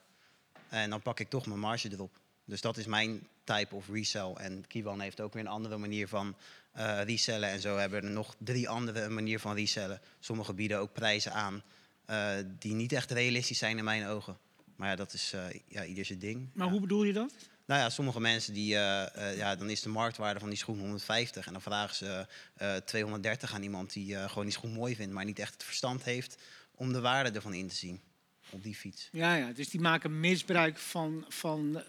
En 0.70 0.90
dan 0.90 1.02
pak 1.02 1.20
ik 1.20 1.30
toch 1.30 1.46
mijn 1.46 1.60
marge 1.60 1.92
erop. 1.92 2.20
Dus 2.46 2.62
dat 2.62 2.78
is 2.78 2.86
mijn 2.86 3.28
type 3.46 3.76
of 3.76 3.90
resell. 3.90 4.34
En 4.34 4.68
Kiwan 4.68 5.00
heeft 5.00 5.22
ook 5.22 5.34
weer 5.34 5.42
een 5.44 5.50
andere 5.50 5.78
manier 5.78 6.08
van 6.08 6.36
eh, 6.72 7.02
resellen. 7.04 7.50
En 7.50 7.62
zo 7.62 7.78
hebben 7.78 8.04
er 8.04 8.10
nog 8.10 8.36
drie 8.38 8.70
andere 8.70 9.10
manier 9.10 9.40
van 9.40 9.56
resellen. 9.56 10.02
Sommige 10.20 10.54
bieden 10.54 10.80
ook 10.80 10.94
prijzen 10.94 11.34
aan 11.34 11.64
eh, 12.06 12.30
die 12.60 12.74
niet 12.74 12.92
echt 12.94 13.12
realistisch 13.12 13.58
zijn 13.58 13.78
in 13.78 13.84
mijn 13.84 14.06
ogen. 14.08 14.38
Maar 14.76 14.90
ja, 14.90 14.96
dat 14.96 15.14
is 15.14 15.34
eh, 15.34 15.42
ja, 15.68 15.86
ieder 15.86 16.06
zijn 16.06 16.20
ding. 16.20 16.50
Maar 16.54 16.66
Ja. 16.66 16.72
hoe 16.72 16.82
bedoel 16.82 17.04
je 17.04 17.14
dat? 17.14 17.34
Nou 17.66 17.82
ja, 17.82 17.90
sommige 17.90 18.20
mensen 18.20 18.54
die, 18.54 18.68
ja, 18.68 19.56
dan 19.58 19.70
is 19.70 19.82
de 19.82 19.90
marktwaarde 19.90 20.40
van 20.40 20.50
die 20.50 20.58
schoen 20.58 20.80
150 20.80 21.46
en 21.48 21.52
dan 21.54 21.62
vragen 21.62 21.96
ze 21.96 22.28
eh 22.56 22.76
230 22.76 23.54
aan 23.54 23.64
iemand 23.64 23.94
die 23.94 24.16
gewoon 24.30 24.44
die 24.44 24.54
schoen 24.54 24.72
mooi 24.72 24.96
vindt, 24.96 25.14
maar 25.14 25.26
niet 25.26 25.40
echt 25.40 25.54
het 25.54 25.64
verstand 25.64 26.04
heeft 26.04 26.38
om 26.76 26.94
de 26.94 27.02
waarde 27.02 27.32
ervan 27.32 27.54
in 27.54 27.68
te 27.68 27.76
zien 27.76 28.02
op 28.50 28.64
die 28.64 28.76
fiets. 28.76 29.10
Ja, 29.12 29.36
ja, 29.36 29.52
dus 29.52 29.70
die 29.70 29.82
maken 29.82 30.20
misbruik 30.20 30.78
van, 30.78 31.26
van 31.30 31.82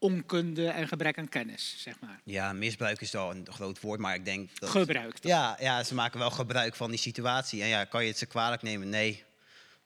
onkunde 0.00 0.68
en 0.68 0.88
gebrek 0.88 1.18
aan 1.18 1.28
kennis, 1.28 1.74
zeg 1.78 2.00
maar. 2.00 2.20
Ja, 2.24 2.52
misbruik 2.52 3.00
is 3.00 3.10
wel 3.10 3.30
een 3.30 3.46
groot 3.50 3.80
woord, 3.80 4.00
maar 4.00 4.14
ik 4.14 4.24
denk 4.24 4.58
dat... 4.58 4.70
Gebruik. 4.70 5.22
dan. 5.22 5.30
Ja, 5.30 5.56
ja, 5.60 5.84
ze 5.84 5.94
maken 5.94 6.18
wel 6.18 6.30
gebruik 6.30 6.74
van 6.74 6.90
die 6.90 6.98
situatie. 6.98 7.62
En 7.62 7.68
ja, 7.68 7.84
kan 7.84 8.02
je 8.02 8.08
het 8.08 8.18
ze 8.18 8.26
kwalijk 8.26 8.62
nemen? 8.62 8.88
Nee. 8.88 9.24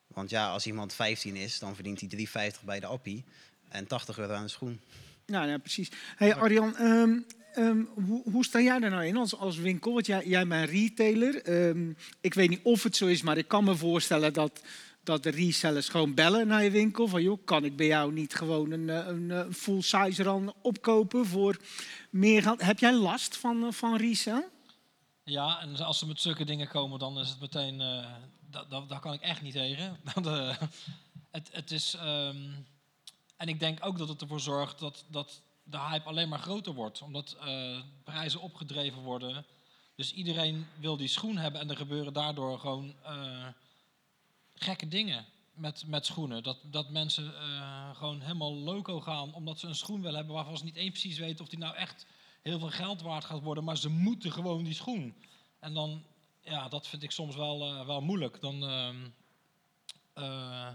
Want 0.06 0.30
ja, 0.30 0.50
als 0.50 0.66
iemand 0.66 0.94
15 0.94 1.36
is, 1.36 1.58
dan 1.58 1.74
verdient 1.74 2.00
hij 2.00 2.52
3,50 2.52 2.64
bij 2.64 2.80
de 2.80 2.86
appie 2.86 3.24
en 3.68 3.86
80 3.86 4.18
euro 4.18 4.32
aan 4.32 4.42
een 4.42 4.50
schoen. 4.50 4.80
Nou, 5.26 5.48
ja, 5.48 5.58
precies. 5.58 5.90
Hey 6.16 6.34
Arjan, 6.34 6.76
ehm, 6.76 7.18
ehm, 7.52 7.82
hoe, 7.94 8.22
hoe 8.30 8.44
sta 8.44 8.60
jij 8.60 8.78
daar 8.78 8.90
nou 8.90 9.06
in 9.06 9.16
als, 9.16 9.36
als 9.36 9.56
winkel? 9.56 9.92
Want 9.92 10.06
jij, 10.06 10.26
jij 10.26 10.46
bent 10.46 10.70
retailer. 10.70 11.42
Ehm, 11.42 11.92
ik 12.20 12.34
weet 12.34 12.48
niet 12.48 12.60
of 12.62 12.82
het 12.82 12.96
zo 12.96 13.06
is, 13.06 13.22
maar 13.22 13.38
ik 13.38 13.48
kan 13.48 13.64
me 13.64 13.76
voorstellen 13.76 14.32
dat, 14.32 14.62
dat 15.04 15.22
de 15.22 15.30
resellers 15.30 15.88
gewoon 15.88 16.14
bellen 16.14 16.46
naar 16.46 16.64
je 16.64 16.70
winkel. 16.70 17.08
Van 17.08 17.22
joh, 17.22 17.44
kan 17.44 17.64
ik 17.64 17.76
bij 17.76 17.86
jou 17.86 18.12
niet 18.12 18.34
gewoon 18.34 18.70
een, 18.70 18.90
eh, 18.90 19.06
een, 19.06 19.30
eh, 19.30 19.50
full 19.52 19.80
size 19.80 20.22
ran 20.22 20.54
opkopen 20.62 21.26
voor 21.26 21.60
meer 22.10 22.42
geld? 22.42 22.62
Heb 22.62 22.78
jij 22.78 22.94
last 22.94 23.36
van, 23.36 23.64
eh, 23.64 23.72
van 23.72 23.96
resell? 23.96 24.48
Ja, 25.24 25.60
en 25.60 25.76
als 25.76 25.98
ze 25.98 26.06
met 26.06 26.20
zulke 26.20 26.44
dingen 26.44 26.68
komen, 26.68 26.98
dan 26.98 27.18
is 27.18 27.28
het 27.28 27.40
meteen... 27.40 27.80
eh 27.80 28.06
dat, 28.68 28.88
daar 28.88 29.00
kan 29.00 29.12
ik 29.12 29.20
echt 29.20 29.42
niet 29.42 29.52
tegen. 29.52 30.00
Het, 31.30 31.48
het 31.52 31.70
is... 31.70 31.94
ehm, 31.94 32.52
en 33.36 33.48
ik 33.48 33.60
denk 33.60 33.86
ook 33.86 33.98
dat 33.98 34.08
het 34.08 34.20
ervoor 34.20 34.40
zorgt 34.40 34.78
dat, 34.78 35.04
dat 35.08 35.42
de 35.62 35.78
hype 35.78 36.08
alleen 36.08 36.28
maar 36.28 36.38
groter 36.38 36.74
wordt. 36.74 37.02
Omdat 37.02 37.36
prijzen 38.04 38.40
opgedreven 38.40 39.02
worden. 39.02 39.44
Dus 39.96 40.12
iedereen 40.12 40.66
wil 40.80 40.96
die 40.96 41.08
schoen 41.08 41.36
hebben 41.36 41.60
en 41.60 41.70
er 41.70 41.76
gebeuren 41.76 42.12
daardoor 42.12 42.58
gewoon 42.58 42.94
gekke 44.54 44.88
dingen 44.88 45.26
met, 45.54 45.86
met 45.86 46.06
schoenen. 46.06 46.42
Dat, 46.42 46.58
dat 46.62 46.90
mensen 46.90 47.36
eh, 47.36 47.96
gewoon 47.96 48.20
helemaal 48.20 48.54
loco 48.54 49.00
gaan 49.00 49.34
omdat 49.34 49.58
ze 49.58 49.66
een 49.66 49.74
schoen 49.74 50.00
willen 50.00 50.16
hebben 50.16 50.34
waarvan 50.34 50.58
ze 50.58 50.64
niet 50.64 50.76
eens 50.76 50.90
precies 50.90 51.18
weten 51.18 51.44
of 51.44 51.50
die 51.50 51.58
nou 51.58 51.76
echt 51.76 52.06
heel 52.42 52.58
veel 52.58 52.70
geld 52.70 53.02
waard 53.02 53.24
gaat 53.24 53.42
worden. 53.42 53.64
Maar 53.64 53.76
ze 53.76 53.88
moeten 53.88 54.32
gewoon 54.32 54.64
die 54.64 54.74
schoen. 54.74 55.14
En 55.58 55.74
dan, 55.74 56.04
ja, 56.40 56.68
dat 56.68 56.88
vind 56.88 57.02
ik 57.02 57.10
soms 57.10 57.36
wel, 57.36 57.62
eh, 57.62 57.86
wel 57.86 58.00
moeilijk. 58.00 58.40
Dan, 58.40 58.64
eh, 60.14 60.68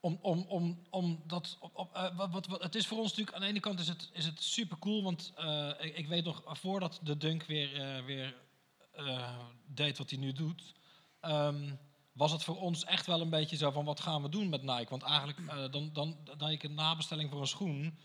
om, 0.00 0.18
om, 0.22 0.44
om, 0.48 0.78
om 0.90 1.22
dat, 1.26 1.58
op, 1.60 2.12
wat, 2.16 2.46
wat, 2.46 2.62
het 2.62 2.74
is 2.74 2.86
voor 2.86 2.98
ons 2.98 3.08
natuurlijk, 3.08 3.36
aan 3.36 3.42
de 3.42 3.48
ene 3.48 3.60
kant 3.60 3.80
is 3.80 3.88
het, 3.88 4.10
is 4.12 4.24
het 4.24 4.42
super 4.42 4.78
cool, 4.78 5.02
want 5.02 5.32
ik, 5.80 5.96
ik 5.96 6.08
weet 6.08 6.24
nog, 6.24 6.42
voordat 6.44 7.00
de 7.02 7.16
Dunk 7.16 7.44
weer, 7.44 8.04
weer 8.04 8.34
deed 9.66 9.98
wat 9.98 10.10
hij 10.10 10.18
nu 10.18 10.32
doet, 10.32 10.74
ehm, 11.20 11.70
was 12.18 12.32
het 12.32 12.44
voor 12.44 12.56
ons 12.60 12.84
echt 12.84 13.06
wel 13.06 13.20
een 13.20 13.30
beetje 13.30 13.56
zo 13.56 13.70
van, 13.70 13.84
wat 13.84 14.00
gaan 14.00 14.22
we 14.22 14.28
doen 14.28 14.48
met 14.48 14.62
Nike? 14.62 14.86
Want 14.88 15.02
eigenlijk, 15.02 15.38
eh, 15.48 15.70
dan, 15.70 15.90
dan, 15.92 16.16
dan 16.38 16.50
ik 16.50 16.62
een 16.62 16.74
nabestelling 16.74 17.30
voor 17.30 17.40
een 17.40 17.46
schoen, 17.46 17.98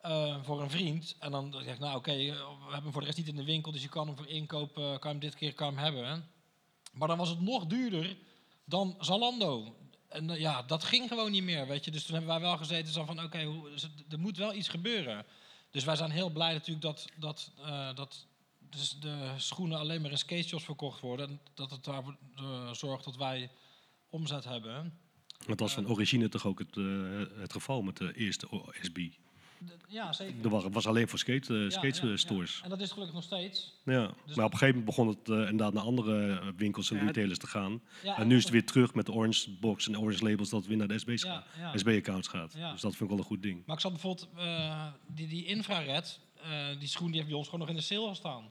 eh, 0.00 0.36
voor 0.42 0.62
een 0.62 0.70
vriend, 0.70 1.16
en 1.18 1.30
dan 1.30 1.52
zeg 1.52 1.74
ik, 1.74 1.78
nou 1.78 1.96
oké, 1.96 2.10
eh, 2.10 2.18
we 2.18 2.62
hebben 2.62 2.82
hem 2.82 2.92
voor 2.92 3.00
de 3.00 3.06
rest 3.06 3.18
niet 3.18 3.28
in 3.28 3.36
de 3.36 3.44
winkel, 3.44 3.72
dus 3.72 3.82
je 3.82 3.88
kan 3.88 4.06
hem 4.06 4.16
voor 4.16 4.26
inkoop, 4.26 4.74
kan 4.74 5.10
hem 5.10 5.18
dit 5.18 5.34
keer 5.34 5.54
kan 5.54 5.66
hem 5.74 5.84
hebben. 5.84 6.28
Maar 6.92 7.08
dan 7.08 7.18
was 7.18 7.28
het 7.28 7.40
nog 7.40 7.66
duurder 7.66 8.16
dan 8.64 8.96
Zalando. 9.00 9.76
En 10.08 10.28
ja, 10.28 10.62
dat 10.62 10.84
ging 10.84 11.08
gewoon 11.08 11.30
niet 11.30 11.42
meer, 11.42 11.66
weet 11.66 11.84
je. 11.84 11.90
Dus 11.90 12.04
toen 12.04 12.14
hebben 12.14 12.32
wij 12.32 12.40
wel 12.40 12.56
gezeten 12.56 13.06
van, 13.06 13.22
oké, 13.22 13.52
dus 13.70 13.88
er 14.08 14.18
moet 14.18 14.36
wel 14.36 14.54
iets 14.54 14.68
gebeuren. 14.68 15.26
Dus 15.70 15.84
wij 15.84 15.96
zijn 15.96 16.10
heel 16.10 16.30
blij 16.30 16.52
natuurlijk 16.52 16.82
dat, 16.82 17.06
dat, 17.16 17.52
dat 17.94 18.26
dus 18.58 18.96
de 19.00 19.32
schoenen 19.36 19.78
alleen 19.78 20.02
maar 20.02 20.10
in 20.10 20.18
skateshops 20.18 20.64
verkocht 20.64 21.00
worden. 21.00 21.28
En 21.28 21.40
dat 21.54 21.70
het 21.70 21.84
daarvoor 21.84 22.16
zorgt 22.72 23.04
dat 23.04 23.16
wij 23.16 23.50
omzet 24.10 24.44
hebben. 24.44 24.98
Dat 25.46 25.60
was 25.60 25.72
van 25.72 25.88
origine 25.88 26.28
toch 26.28 26.46
ook 26.46 26.58
het, 26.58 26.76
eh, 26.76 26.84
het 27.40 27.52
geval 27.52 27.82
met 27.82 27.96
de 27.96 28.12
eerste 28.14 28.48
SB. 28.80 28.98
Ja, 29.88 30.12
zeker. 30.12 30.52
Er 30.52 30.70
was, 30.70 30.86
alleen 30.86 31.08
voor 31.08 31.18
skate, 31.18 31.54
eh, 31.54 31.62
Ja, 31.62 31.70
skate 31.70 32.02
ja, 32.06 32.10
ja. 32.10 32.16
stores. 32.16 32.60
En 32.64 32.70
dat 32.70 32.80
is 32.80 32.90
gelukkig 32.90 33.14
nog 33.14 33.24
steeds. 33.24 33.80
Ja, 33.84 34.14
Dus- 34.26 34.36
maar 34.36 34.44
op 34.44 34.52
een 34.52 34.58
gegeven 34.58 34.78
moment 34.80 34.84
begon 34.84 35.08
het 35.08 35.28
eh, 35.28 35.36
inderdaad 35.50 35.72
naar 35.72 35.82
andere 35.82 36.38
eh, 36.40 36.46
winkels 36.56 36.90
en 36.90 37.06
retailers 37.06 37.38
te 37.38 37.46
gaan. 37.46 37.82
En 38.04 38.26
nu 38.26 38.36
is 38.36 38.42
het 38.42 38.52
weer 38.52 38.64
terug 38.66 38.94
met 38.94 39.06
de 39.06 39.12
Orange 39.12 39.50
Box 39.60 39.86
en 39.88 39.98
Orange 39.98 40.24
Labels 40.24 40.48
dat 40.50 40.58
het 40.58 40.68
weer 40.68 40.76
naar 40.78 40.88
de 40.88 40.98
SB's 40.98 41.22
gaat. 41.24 41.46
SB-accounts 41.74 42.28
gaat. 42.28 42.52
Dus 42.52 42.80
dat 42.80 42.96
vind 42.96 43.00
ik 43.00 43.08
wel 43.08 43.18
een 43.18 43.24
goed 43.24 43.42
ding. 43.42 43.62
Maar 43.66 43.76
ik 43.76 43.82
zat 43.82 43.92
bijvoorbeeld, 43.92 44.28
eh, 44.36 44.86
die, 45.06 45.28
die 45.28 45.44
infrared, 45.44 46.20
eh, 46.42 46.66
die 46.78 46.88
schoen 46.88 47.06
die 47.06 47.16
heeft 47.16 47.28
bij 47.28 47.36
ons 47.38 47.44
gewoon 47.48 47.60
nog 47.60 47.68
in 47.68 47.76
de 47.76 47.82
sale 47.82 48.08
gestaan. 48.08 48.42
Ja, 48.42 48.50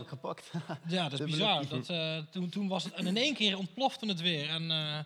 ik 0.00 0.08
gepakt. 0.08 0.50
Ja, 0.88 1.08
dat 1.08 1.20
is 1.20 1.26
bizar. 1.30 1.68
Dat, 1.68 1.88
eh, 1.88 2.18
toen, 2.18 2.48
toen 2.48 2.68
was 2.68 2.84
het, 2.84 2.92
en 2.92 3.06
in 3.06 3.16
één 3.16 3.34
keer 3.34 3.58
ontplofte 3.58 4.06
het 4.06 4.20
weer. 4.20 4.48
En, 4.48 4.70
eh, 4.70 4.98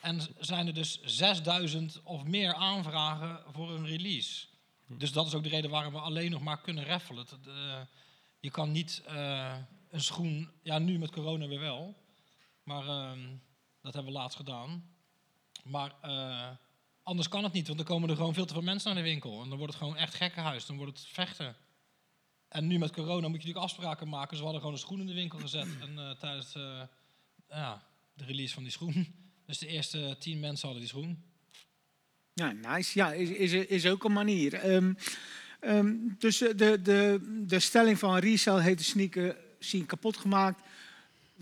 en 0.00 0.20
zijn 0.38 0.66
er 0.66 0.74
dus 0.74 1.00
6000 1.02 2.00
of 2.02 2.24
meer 2.24 2.54
aanvragen 2.54 3.40
voor 3.52 3.70
een 3.70 3.86
release. 3.86 4.46
Dus 4.86 5.12
dat 5.12 5.26
is 5.26 5.34
ook 5.34 5.42
de 5.42 5.48
reden 5.48 5.70
waarom 5.70 5.92
we 5.92 5.98
alleen 5.98 6.30
nog 6.30 6.40
maar 6.40 6.60
kunnen 6.60 6.84
raffelen. 6.84 7.26
Eh, 7.46 7.80
je 8.40 8.50
kan 8.50 8.72
niet 8.72 9.02
een 9.90 10.00
schoen, 10.00 10.50
ja 10.62 10.78
nu 10.78 10.98
met 10.98 11.10
corona 11.10 11.46
weer 11.46 11.60
wel. 11.60 11.96
Maar 12.62 12.86
ehm, 12.86 13.20
dat 13.82 13.94
hebben 13.94 14.12
we 14.12 14.18
laatst 14.18 14.36
gedaan. 14.36 14.96
Maar 15.64 15.92
anders 17.02 17.28
kan 17.28 17.44
het 17.44 17.52
niet, 17.52 17.66
want 17.66 17.78
dan 17.78 17.86
komen 17.86 18.08
er 18.08 18.16
gewoon 18.16 18.34
veel 18.34 18.46
te 18.46 18.52
veel 18.52 18.62
mensen 18.62 18.94
naar 18.94 19.02
de 19.02 19.08
winkel. 19.08 19.42
En 19.42 19.48
dan 19.48 19.58
wordt 19.58 19.72
het 19.72 19.82
gewoon 19.82 19.96
echt 19.96 20.14
gekkenhuis, 20.14 20.66
dan 20.66 20.76
wordt 20.76 20.98
het 20.98 21.08
vechten. 21.08 21.56
En 22.48 22.66
nu 22.66 22.78
met 22.78 22.92
corona 22.92 23.28
moet 23.28 23.42
je 23.42 23.48
natuurlijk 23.48 23.64
afspraken 23.64 24.08
maken. 24.08 24.36
We 24.36 24.42
hadden 24.42 24.60
gewoon 24.60 24.74
een 24.74 24.82
schoen 24.82 25.00
in 25.00 25.06
de 25.06 25.14
winkel 25.14 25.38
gezet. 25.38 25.66
En 25.80 25.98
eh, 25.98 26.10
tijdens 26.10 26.54
eh, 26.54 26.82
ja, 27.48 27.82
de 28.14 28.24
release 28.24 28.54
van 28.54 28.62
die 28.62 28.72
schoen. 28.72 29.06
Dus 29.46 29.58
de 29.58 29.66
eerste 29.66 30.16
tien 30.18 30.40
mensen 30.40 30.68
hadden 30.68 30.86
die 30.86 30.94
schoen. 30.94 31.22
Ja, 32.34 32.52
nice. 32.52 32.98
Ja, 32.98 33.12
is, 33.12 33.30
is, 33.30 33.52
is 33.52 33.86
ook 33.86 34.04
een 34.04 34.12
manier. 34.12 34.54
Ehm, 34.54 34.92
ehm, 35.60 35.94
dus 36.18 36.40
eh, 36.40 36.56
de, 36.56 36.82
de, 36.82 37.20
de 37.46 37.58
stelling 37.58 37.98
van 37.98 38.16
resell 38.16 38.60
heeft 38.60 38.78
de 38.78 38.84
sneaker 38.84 39.36
scene 39.58 39.84
kapot 39.84 40.16
gemaakt. 40.16 40.60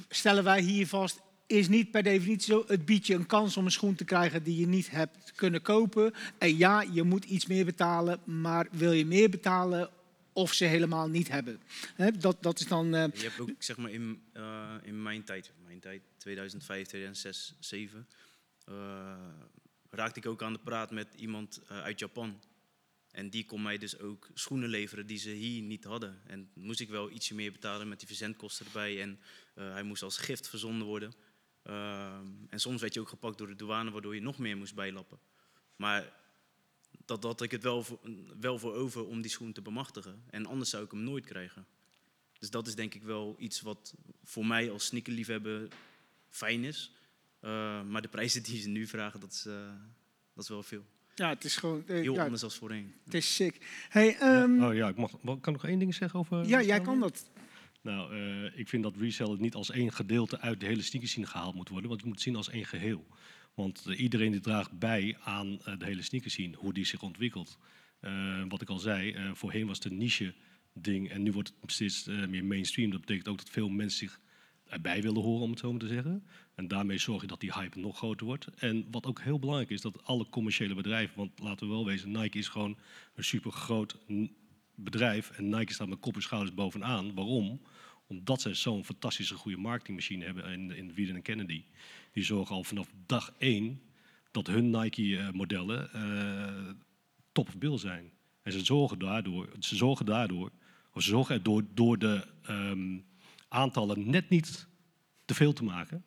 Stellen 0.09 0.45
wij 0.45 0.61
hier 0.61 0.87
vast, 0.87 1.21
is 1.47 1.69
niet 1.69 1.91
per 1.91 2.03
definitie 2.03 2.53
zo. 2.53 2.65
Het 2.67 2.85
biedt 2.85 3.07
je 3.07 3.15
een 3.15 3.27
kans 3.27 3.57
om 3.57 3.65
een 3.65 3.71
schoen 3.71 3.95
te 3.95 4.05
krijgen 4.05 4.43
die 4.43 4.61
je 4.61 4.67
niet 4.67 4.91
hebt 4.91 5.33
kunnen 5.35 5.63
kopen. 5.63 6.15
En 6.39 6.57
ja, 6.57 6.85
je 6.93 7.03
moet 7.03 7.25
iets 7.25 7.47
meer 7.47 7.65
betalen, 7.65 8.21
maar 8.25 8.69
wil 8.71 8.93
je 8.93 9.07
meer 9.07 9.31
betalen 9.31 9.91
of 10.37 10.53
ze 10.53 10.65
helemaal 10.65 11.09
niet 11.09 11.29
hebben? 11.29 11.61
Hè, 11.95 12.11
dat, 12.11 12.43
dat 12.43 12.61
is 12.61 12.67
dan... 12.67 12.95
eh, 12.95 13.05
Je 13.15 13.23
hebt 13.23 13.41
ook, 13.41 13.51
zeg 13.59 13.77
maar, 13.77 13.91
in, 13.91 14.23
eh, 14.33 14.75
in 14.83 15.03
mijn 15.03 15.25
tijd, 15.25 15.53
mijn 15.65 15.81
tijd, 15.81 16.03
2005, 16.17 16.87
2006, 16.87 17.55
2007, 17.61 18.07
eh, 18.65 19.29
raakte 19.91 20.19
ik 20.19 20.27
ook 20.27 20.43
aan 20.43 20.53
de 20.53 20.59
praat 20.59 20.91
met 20.91 21.15
iemand 21.17 21.61
eh, 21.69 21.83
uit 21.83 21.99
Japan. 21.99 22.41
En 23.11 23.31
die 23.31 23.45
kon 23.47 23.63
mij 23.63 23.79
dus 23.79 23.99
ook 23.99 24.29
schoenen 24.35 24.69
leveren 24.69 25.07
die 25.07 25.19
ze 25.19 25.31
hier 25.31 25.63
niet 25.63 25.85
hadden. 25.85 26.21
En 26.27 26.51
moest 26.55 26.81
ik 26.81 26.89
wel 26.89 27.11
ietsje 27.11 27.35
meer 27.35 27.53
betalen 27.53 27.89
met 27.89 27.99
die 27.99 28.09
verzendkosten 28.09 28.67
erbij. 28.67 29.03
En 29.03 29.19
hij 29.55 29.83
moest 29.83 30.03
als 30.03 30.17
gift 30.19 30.49
verzonden 30.49 30.87
worden. 30.87 31.13
Ehm, 31.63 32.27
en 32.49 32.61
soms 32.61 32.81
werd 32.81 32.95
je 32.95 33.01
ook 33.01 33.09
gepakt 33.09 33.39
door 33.39 33.47
de 33.47 33.55
douane, 33.57 33.91
waardoor 33.91 34.15
je 34.15 34.21
nog 34.21 34.39
meer 34.39 34.57
moest 34.57 34.75
bijlappen. 34.75 35.19
Maar 35.77 36.13
dat 37.07 37.23
had 37.23 37.43
ik 37.43 37.51
het 37.51 37.63
wel 37.63 37.83
voor, 37.83 37.99
wel 38.41 38.59
voor 38.59 38.75
over 38.75 39.07
om 39.07 39.21
die 39.21 39.31
schoen 39.31 39.53
te 39.53 39.63
bemachtigen. 39.63 40.23
En 40.31 40.47
anders 40.47 40.71
zou 40.71 40.85
ik 40.85 40.91
hem 40.91 41.03
nooit 41.03 41.25
krijgen. 41.25 41.67
Dus 42.39 42.51
dat 42.51 42.67
is 42.67 42.75
denk 42.75 42.95
ik 42.95 43.03
wel 43.03 43.37
iets 43.39 43.61
wat 43.61 43.95
voor 44.25 44.47
mij 44.47 44.71
als 44.71 44.87
sneakerliefhebber 44.87 45.69
fijn 46.31 46.65
is. 46.65 46.93
Eh, 47.41 47.83
maar 47.83 48.03
de 48.03 48.09
prijzen 48.09 48.43
die 48.43 48.61
ze 48.61 48.69
nu 48.69 48.87
vragen, 48.87 49.21
dat 49.21 49.33
is, 49.33 49.47
eh, 49.47 49.55
dat 50.35 50.43
is 50.45 50.49
wel 50.49 50.63
veel. 50.63 50.85
ja, 51.15 51.29
het 51.29 51.45
is 51.45 51.57
gewoon... 51.57 51.83
eh, 51.87 52.01
Heel 52.01 52.15
ja, 52.15 52.23
anders 52.23 52.41
dan 52.41 52.51
voorheen. 52.51 52.95
het 53.05 53.15
is 53.15 53.35
sick. 53.35 53.67
Hey, 53.89 54.17
ehm, 54.17 54.63
Oh 54.65 54.75
ja, 54.75 54.89
ik 54.89 54.97
mag, 54.97 55.11
kan 55.25 55.37
ik 55.37 55.47
nog 55.47 55.65
één 55.65 55.79
ding 55.79 55.95
zeggen 55.95 56.19
over... 56.19 56.45
ja, 56.47 56.63
jij 56.63 56.81
kan 56.81 57.01
dat. 57.01 57.31
Nou, 57.81 58.15
eh, 58.17 58.59
ik 58.59 58.69
vind 58.69 58.83
dat 58.83 58.97
resell 58.97 59.37
niet 59.39 59.55
als 59.55 59.71
één 59.71 59.93
gedeelte 59.93 60.41
uit 60.41 60.61
de 60.61 60.67
hele 60.67 60.83
sneakerscene 60.83 61.27
gehaald 61.27 61.55
moet 61.55 61.69
worden. 61.69 61.89
Want 61.89 62.01
je 62.01 62.07
moet 62.07 62.15
het 62.17 62.25
zien 62.25 62.37
als 62.37 62.49
één 62.51 62.65
geheel. 62.67 63.07
Want 63.57 63.87
eh, 63.87 64.01
iedereen 64.01 64.31
die 64.31 64.41
draagt 64.41 64.79
bij 64.79 65.17
aan 65.21 65.61
eh, 65.65 65.79
de 65.79 65.85
hele 65.85 66.03
sneakerscene, 66.03 66.57
hoe 66.57 66.73
die 66.73 66.87
zich 66.87 67.03
ontwikkelt. 67.03 67.59
Eh, 68.01 68.43
wat 68.49 68.63
ik 68.63 68.69
al 68.69 68.79
zei, 68.79 69.17
voorheen 69.35 69.67
was 69.67 69.77
het 69.77 69.93
een 69.93 69.99
niche 69.99 70.35
ding 70.77 71.11
en 71.11 71.23
nu 71.23 71.33
wordt 71.33 71.53
het 71.61 71.73
steeds 71.73 72.07
eh, 72.07 72.27
meer 72.27 72.45
mainstream. 72.45 72.91
Dat 72.91 73.01
betekent 73.01 73.29
ook 73.29 73.39
dat 73.39 73.51
veel 73.51 73.69
mensen 73.69 73.99
zich 73.99 74.21
erbij 74.67 75.03
willen 75.03 75.23
horen, 75.23 75.43
om 75.43 75.51
het 75.51 75.59
zo 75.59 75.71
maar 75.71 75.81
te 75.81 75.87
zeggen. 75.87 76.25
En 76.55 76.69
daarmee 76.69 76.99
zorg 76.99 77.21
je 77.21 77.27
dat 77.27 77.41
die 77.41 77.53
hype 77.53 77.79
nog 77.79 77.97
groter 77.97 78.27
wordt. 78.27 78.47
En 78.57 78.87
wat 78.91 79.07
ook 79.07 79.21
heel 79.21 79.39
belangrijk 79.39 79.71
is, 79.71 79.81
dat 79.81 80.05
alle 80.05 80.29
commerciële 80.29 80.75
bedrijven, 80.75 81.17
want 81.17 81.39
laten 81.39 81.67
we 81.67 81.73
wel 81.73 81.85
wezen, 81.85 82.11
Nike 82.11 82.39
is 82.39 82.49
gewoon 82.49 82.77
een 83.15 83.25
super 83.25 83.53
groot 83.53 83.97
bedrijf 84.75 85.31
en 85.31 85.49
Nike 85.49 85.73
staat 85.73 85.89
met 85.89 86.01
kop 86.01 86.15
en 86.15 86.23
schouders 86.23 86.55
bovenaan. 86.55 87.15
Waarom? 87.15 87.61
Omdat 88.07 88.41
zij 88.41 88.55
zo'n 88.55 88.85
fantastische 88.85 89.35
goede 89.35 89.57
marketingmachine 89.59 90.25
hebben 90.25 90.45
in, 90.45 90.71
in 90.71 90.95
Wieden 90.95 91.15
en 91.15 91.23
Kennedy. 91.23 91.65
Die 92.13 92.25
zorgen 92.25 92.55
al 92.55 92.65
vanaf 92.65 92.89
dag 93.07 93.33
één 93.39 93.81
dat 94.31 94.47
hun 94.47 94.71
Nike-modellen 94.71 95.93
eh, 95.93 96.75
top 97.33 97.49
of 97.49 97.59
bill 97.59 97.79
zijn. 97.79 98.11
En 98.43 98.53
ze 98.53 98.65
zorgen 98.65 98.99
daardoor, 98.99 99.49
ze 99.59 99.77
zorgen 99.77 100.07
daardoor, 100.07 100.51
of 100.93 101.03
ze 101.03 101.09
zorgen 101.09 101.35
erdoor 101.35 101.65
door 101.75 101.99
de 101.99 102.27
ehm, 102.43 102.99
aantallen 103.49 104.11
net 104.11 104.29
niet 104.29 104.67
te 105.25 105.35
veel 105.35 105.53
te 105.53 105.65
maken. 105.65 106.05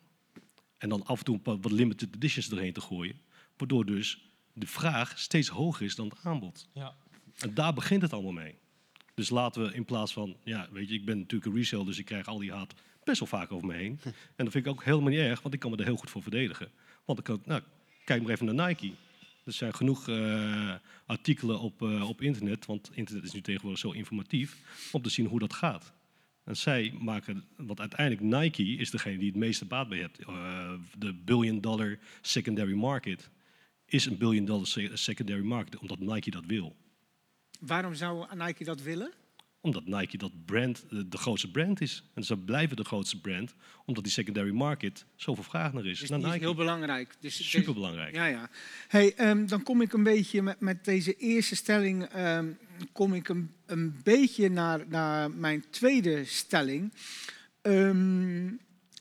En 0.78 0.88
dan 0.88 1.06
af 1.06 1.18
en 1.18 1.24
toe 1.24 1.40
wat 1.42 1.70
limited 1.70 2.14
editions 2.14 2.50
erheen 2.50 2.72
te 2.72 2.80
gooien. 2.80 3.20
Waardoor 3.56 3.86
dus 3.86 4.30
de 4.52 4.66
vraag 4.66 5.18
steeds 5.18 5.48
hoger 5.48 5.86
is 5.86 5.94
dan 5.94 6.08
het 6.08 6.18
aanbod. 6.22 6.68
Ja. 6.72 6.94
En 7.38 7.54
daar 7.54 7.74
begint 7.74 8.02
het 8.02 8.12
allemaal 8.12 8.32
mee. 8.32 8.58
Dus 9.20 9.30
laten 9.30 9.62
we 9.62 9.74
in 9.74 9.84
plaats 9.84 10.12
van, 10.12 10.36
ja, 10.44 10.68
weet 10.72 10.88
je, 10.88 10.94
ik 10.94 11.04
ben 11.04 11.18
natuurlijk 11.18 11.50
een 11.50 11.56
resale, 11.58 11.84
dus 11.84 11.98
ik 11.98 12.04
krijg 12.04 12.26
al 12.26 12.38
die 12.38 12.52
haat 12.52 12.74
best 13.04 13.18
wel 13.18 13.28
vaak 13.28 13.52
over 13.52 13.66
me 13.66 13.74
heen. 13.74 13.98
En 14.36 14.44
dat 14.44 14.52
vind 14.52 14.66
ik 14.66 14.72
ook 14.72 14.84
helemaal 14.84 15.08
niet 15.10 15.18
erg, 15.18 15.42
want 15.42 15.54
ik 15.54 15.60
kan 15.60 15.70
me 15.70 15.76
er 15.76 15.84
heel 15.84 15.96
goed 15.96 16.10
voor 16.10 16.22
verdedigen. 16.22 16.68
Want 17.04 17.18
ik 17.18 17.24
kan, 17.24 17.42
nou, 17.44 17.62
kijk 18.04 18.22
maar 18.22 18.30
even 18.30 18.54
naar 18.54 18.68
Nike. 18.68 18.90
Er 19.44 19.52
zijn 19.52 19.74
genoeg 19.74 20.08
eh, 20.08 20.74
artikelen 21.06 21.60
op, 21.60 21.82
eh, 21.82 22.08
op 22.08 22.20
internet, 22.22 22.66
want 22.66 22.90
internet 22.94 23.24
is 23.24 23.32
nu 23.32 23.40
tegenwoordig 23.40 23.80
zo 23.80 23.90
informatief, 23.90 24.56
om 24.92 25.02
te 25.02 25.10
zien 25.10 25.26
hoe 25.26 25.38
dat 25.38 25.52
gaat. 25.52 25.92
En 26.44 26.56
zij 26.56 26.94
maken, 27.00 27.44
want 27.56 27.80
uiteindelijk 27.80 28.42
Nike 28.42 28.62
is 28.76 28.90
degene 28.90 29.18
die 29.18 29.28
het 29.28 29.36
meeste 29.36 29.64
baat 29.64 29.88
bij 29.88 29.98
heeft. 29.98 30.18
Eh, 30.18 30.72
de 30.98 31.12
billion 31.14 31.60
dollar 31.60 31.98
secondary 32.20 32.74
market 32.74 33.30
is 33.86 34.04
een 34.06 34.18
billion 34.18 34.44
dollar 34.44 34.66
se- 34.66 34.90
secondary 34.94 35.44
market, 35.44 35.78
omdat 35.78 35.98
Nike 35.98 36.30
dat 36.30 36.44
wil. 36.46 36.76
Waarom 37.60 37.94
zou 37.94 38.26
Nike 38.36 38.64
dat 38.64 38.82
willen? 38.82 39.12
Omdat 39.62 39.84
Nike 39.86 40.16
dat 40.16 40.44
brand 40.44 40.84
eh, 40.90 40.98
de 41.06 41.16
grootste 41.16 41.50
brand 41.50 41.80
is. 41.80 42.02
En 42.14 42.24
ze 42.24 42.36
blijven 42.36 42.76
de 42.76 42.84
grootste 42.84 43.20
brand, 43.20 43.54
omdat 43.84 44.04
die 44.04 44.12
secondary 44.12 44.50
market 44.50 45.04
zoveel 45.16 45.44
vraag 45.44 45.72
naar 45.72 45.86
is. 45.86 45.98
Dus 46.00 46.08
naar 46.08 46.18
die 46.18 46.26
is 46.28 46.32
Nike. 46.32 46.44
heel 46.44 46.54
belangrijk. 46.54 47.14
Dus 47.20 47.40
is- 47.40 47.50
Superbelangrijk. 47.50 48.14
Ja, 48.14 48.26
ja. 48.26 48.50
Hey, 48.88 49.14
ehm, 49.14 49.46
dan 49.46 49.62
kom 49.62 49.80
ik 49.80 49.92
een 49.92 50.02
beetje 50.02 50.42
met, 50.42 50.60
met 50.60 50.84
deze 50.84 51.14
eerste 51.16 51.56
stelling 51.56 52.04
ehm, 52.04 52.52
kom 52.92 53.14
ik 53.14 53.28
een, 53.28 53.50
een 53.66 54.00
beetje 54.02 54.48
naar, 54.48 54.84
naar 54.88 55.30
mijn 55.30 55.64
tweede 55.70 56.24
stelling. 56.24 56.92
Ehm, 57.62 58.50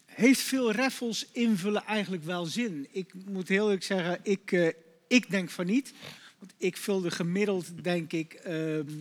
heeft 0.05 0.39
veel 0.41 0.71
raffles 0.71 1.27
invullen 1.31 1.83
eigenlijk 1.85 2.23
wel 2.23 2.45
zin? 2.45 2.87
Ik 2.91 3.13
moet 3.25 3.47
heel 3.47 3.63
eerlijk 3.63 3.83
zeggen, 3.83 4.19
ik, 4.23 4.51
eh, 4.51 4.67
ik 5.07 5.29
denk 5.29 5.49
van 5.49 5.65
niet. 5.65 5.93
Want 6.39 6.53
ik 6.57 6.77
vulde 6.77 7.11
gemiddeld, 7.11 7.83
denk 7.83 8.11
ik, 8.11 8.33
ehm 8.33 8.91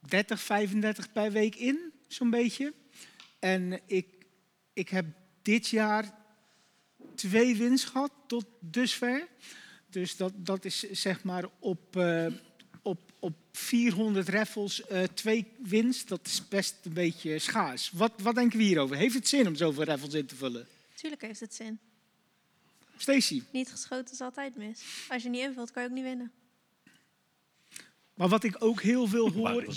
30, 0.00 0.40
35 0.40 1.12
per 1.12 1.32
week 1.32 1.54
in, 1.54 1.92
zo'n 2.06 2.30
beetje. 2.30 2.72
En 3.38 3.80
ik, 3.86 4.06
ik 4.72 4.88
heb 4.88 5.06
dit 5.42 5.68
jaar 5.68 6.14
twee 7.14 7.56
wins 7.56 7.84
gehad 7.84 8.12
tot 8.26 8.44
dusver. 8.60 9.28
Dus 9.90 10.16
dat, 10.16 10.32
dat 10.36 10.64
is 10.64 10.78
zeg 10.90 11.22
maar 11.22 11.44
op, 11.58 11.96
eh, 11.96 12.26
op, 12.82 13.00
op 13.18 13.34
400 13.52 14.28
raffles 14.28 14.86
eh, 14.86 15.02
twee 15.02 15.46
wins. 15.62 16.04
Dat 16.06 16.26
is 16.26 16.48
best 16.48 16.76
een 16.82 16.92
beetje 16.92 17.38
schaars. 17.38 17.90
Wat, 17.90 18.12
wat 18.22 18.34
denken 18.34 18.58
we 18.58 18.64
hierover? 18.64 18.96
Heeft 18.96 19.14
het 19.14 19.28
zin 19.28 19.46
om 19.46 19.54
zoveel 19.54 19.84
raffles 19.84 20.14
in 20.14 20.26
te 20.26 20.36
vullen? 20.36 20.66
Tuurlijk 20.94 21.22
heeft 21.22 21.40
het 21.40 21.54
zin. 21.54 21.78
Stacy, 23.00 23.42
Niet 23.52 23.70
geschoten 23.70 24.12
is 24.12 24.20
altijd 24.20 24.56
mis. 24.56 24.82
Als 25.08 25.22
je 25.22 25.28
niet 25.28 25.40
invult, 25.40 25.70
kan 25.70 25.82
je 25.82 25.88
ook 25.88 25.94
niet 25.94 26.04
winnen. 26.04 26.32
maar 28.14 28.28
wat 28.28 28.44
ik 28.44 28.56
ook 28.58 28.82
heel 28.82 29.06
veel 29.06 29.32
hoor... 29.32 29.64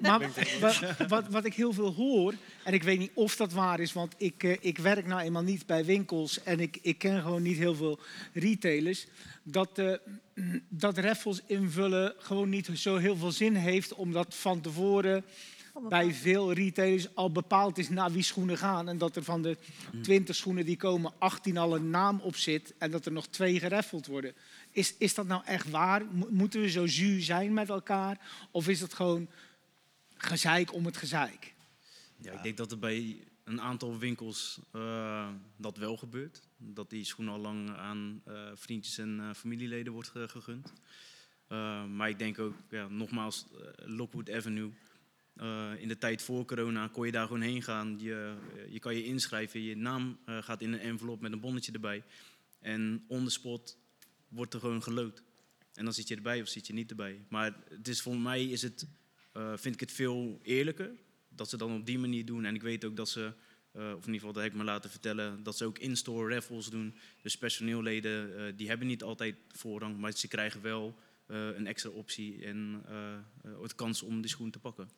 Maar 0.00 0.30
wat, 0.60 0.80
wat, 1.08 1.28
wat 1.28 1.44
ik 1.44 1.54
heel 1.54 1.72
veel 1.72 1.94
hoor, 1.94 2.34
en 2.64 2.74
ik 2.74 2.82
weet 2.82 2.98
niet 2.98 3.10
of 3.14 3.36
dat 3.36 3.52
waar 3.52 3.80
is, 3.80 3.92
want 3.92 4.14
ik, 4.16 4.42
eh, 4.42 4.56
ik 4.60 4.78
werk 4.78 5.06
nou 5.06 5.20
eenmaal 5.20 5.42
niet 5.42 5.66
bij 5.66 5.84
winkels 5.84 6.42
en 6.42 6.60
ik, 6.60 6.78
ik 6.82 6.98
ken 6.98 7.22
gewoon 7.22 7.42
niet 7.42 7.56
heel 7.56 7.74
veel 7.74 8.00
retailers, 8.32 9.06
dat, 9.42 9.78
eh, 9.78 9.92
dat 10.68 10.98
raffles 10.98 11.40
invullen 11.46 12.14
gewoon 12.18 12.48
niet 12.48 12.68
zo 12.74 12.96
heel 12.96 13.16
veel 13.16 13.32
zin 13.32 13.54
heeft, 13.54 13.94
omdat 13.94 14.34
van 14.34 14.60
tevoren 14.60 15.24
Bij 15.88 16.12
veel 16.14 16.52
retailers 16.52 17.14
al 17.14 17.32
bepaald 17.32 17.78
is 17.78 17.88
naar 17.88 18.12
wie 18.12 18.22
schoenen 18.22 18.58
gaan. 18.58 18.88
En 18.88 18.98
dat 18.98 19.16
er 19.16 19.22
van 19.24 19.42
de 19.42 19.56
20 20.02 20.36
schoenen 20.36 20.64
die 20.64 20.76
komen 20.76 21.12
18 21.18 21.56
al 21.56 21.74
een 21.76 21.90
naam 21.90 22.20
op 22.20 22.36
zit 22.36 22.74
en 22.78 22.90
dat 22.90 23.06
er 23.06 23.12
nog 23.12 23.26
twee 23.26 23.58
geraffeld 23.60 24.06
worden. 24.06 24.34
Is, 24.70 24.94
is 24.98 25.14
dat 25.14 25.26
nou 25.26 25.42
echt 25.44 25.70
waar? 25.70 26.04
Mo- 26.06 26.28
Moeten 26.30 26.60
we 26.60 26.70
zo 26.70 26.86
zuur 26.86 27.22
zijn 27.22 27.52
met 27.52 27.68
elkaar? 27.68 28.20
Of 28.50 28.68
is 28.68 28.80
het 28.80 28.94
gewoon 28.94 29.28
gezeik 30.16 30.72
om 30.72 30.84
het 30.86 30.96
gezeik? 30.96 31.54
Ja, 32.16 32.32
ik 32.32 32.42
denk 32.42 32.56
dat 32.56 32.70
er 32.72 32.78
bij 32.78 33.16
een 33.44 33.60
aantal 33.60 33.98
winkels 33.98 34.58
eh, 34.72 35.28
dat 35.56 35.76
wel 35.76 35.96
gebeurt. 35.96 36.40
Dat 36.56 36.90
die 36.90 37.04
schoen 37.04 37.28
al 37.28 37.38
lang 37.38 37.76
aan 37.76 38.22
eh, 38.24 38.34
vriendjes 38.54 38.98
en 38.98 39.20
eh, 39.20 39.34
familieleden 39.34 39.92
wordt 39.92 40.08
ge- 40.08 40.28
gegund. 40.28 40.72
Eh, 41.48 41.84
maar 41.84 42.08
ik 42.08 42.18
denk 42.18 42.38
ook, 42.38 42.54
ja, 42.70 42.88
nogmaals, 42.88 43.46
Lockwood 43.76 44.30
Avenue. 44.30 44.70
Eh, 45.36 45.72
in 45.78 45.88
de 45.88 45.98
tijd 45.98 46.22
voor 46.22 46.44
corona 46.44 46.88
kon 46.88 47.06
je 47.06 47.12
daar 47.12 47.26
gewoon 47.26 47.42
heen 47.42 47.62
gaan. 47.62 47.96
Je, 47.98 48.36
eh, 48.54 48.72
je 48.72 48.78
kan 48.78 48.94
je 48.94 49.04
inschrijven, 49.04 49.60
je 49.60 49.76
naam 49.76 50.18
eh, 50.24 50.42
gaat 50.42 50.62
in 50.62 50.72
een 50.72 50.80
envelop 50.80 51.20
met 51.20 51.32
een 51.32 51.40
bonnetje 51.40 51.72
erbij. 51.72 52.04
En 52.60 53.04
on 53.08 53.24
the 53.24 53.30
spot 53.30 53.78
wordt 54.28 54.54
er 54.54 54.60
gewoon 54.60 54.82
gelood. 54.82 55.22
En 55.74 55.84
dan 55.84 55.92
zit 55.92 56.08
je 56.08 56.16
erbij 56.16 56.40
of 56.40 56.48
zit 56.48 56.66
je 56.66 56.72
niet 56.72 56.90
erbij. 56.90 57.24
Maar 57.28 57.56
het 57.68 57.88
is, 57.88 58.02
voor 58.02 58.16
mij 58.16 58.44
is 58.44 58.62
het, 58.62 58.86
vind 59.54 59.74
ik 59.74 59.80
het 59.80 59.92
veel 59.92 60.40
eerlijker 60.42 60.90
dat 61.28 61.48
ze 61.48 61.56
dan 61.56 61.74
op 61.74 61.86
die 61.86 61.98
manier 61.98 62.24
doen. 62.24 62.44
En 62.44 62.54
ik 62.54 62.62
weet 62.62 62.84
ook 62.84 62.96
dat 62.96 63.08
ze, 63.08 63.32
of 63.72 63.80
in 63.82 63.94
ieder 63.96 64.14
geval 64.14 64.32
dat 64.32 64.42
heb 64.42 64.52
ik 64.52 64.58
me 64.58 64.64
laten 64.64 64.90
vertellen, 64.90 65.42
dat 65.42 65.56
ze 65.56 65.64
ook 65.64 65.78
in-store 65.78 66.34
raffles 66.34 66.66
doen. 66.66 66.94
Dus 67.22 67.38
personeelleden, 67.38 68.56
die 68.56 68.68
hebben 68.68 68.86
niet 68.86 69.02
altijd 69.02 69.36
voorrang, 69.48 69.98
maar 69.98 70.12
ze 70.12 70.28
krijgen 70.28 70.62
wel 70.62 70.98
een 71.26 71.66
extra 71.66 71.90
optie 71.90 72.44
en 72.44 72.82
het 73.60 73.74
kans 73.74 74.02
om 74.02 74.20
die 74.20 74.30
schoen 74.30 74.50
te 74.50 74.58
pakken. 74.58 74.88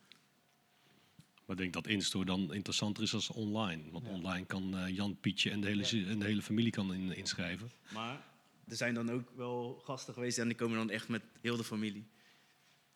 Maar 1.48 1.56
ik 1.56 1.62
denk 1.62 1.72
dat 1.84 1.86
in-store 1.92 2.24
dan 2.24 2.52
interessanter 2.54 3.02
is 3.02 3.14
als 3.14 3.30
online. 3.30 3.82
Want 3.90 4.08
online 4.08 4.46
kan 4.46 4.76
eh, 4.78 4.94
Jan, 4.94 5.16
Pietje 5.20 5.50
en 5.50 5.60
de 5.60 5.66
hele, 5.66 5.84
zi- 5.84 6.06
en 6.08 6.18
de 6.18 6.24
hele 6.24 6.42
familie 6.42 6.70
kan 6.70 6.94
in, 6.94 7.16
inschrijven. 7.16 7.70
Maar 7.94 8.24
er 8.68 8.76
zijn 8.76 8.94
dan 8.94 9.10
ook 9.10 9.30
wel 9.36 9.80
gasten 9.84 10.14
geweest 10.14 10.38
en 10.38 10.48
die 10.48 10.56
komen 10.56 10.76
dan 10.76 10.90
echt 10.90 11.08
met 11.08 11.22
heel 11.40 11.56
de 11.56 11.64
familie. 11.64 12.06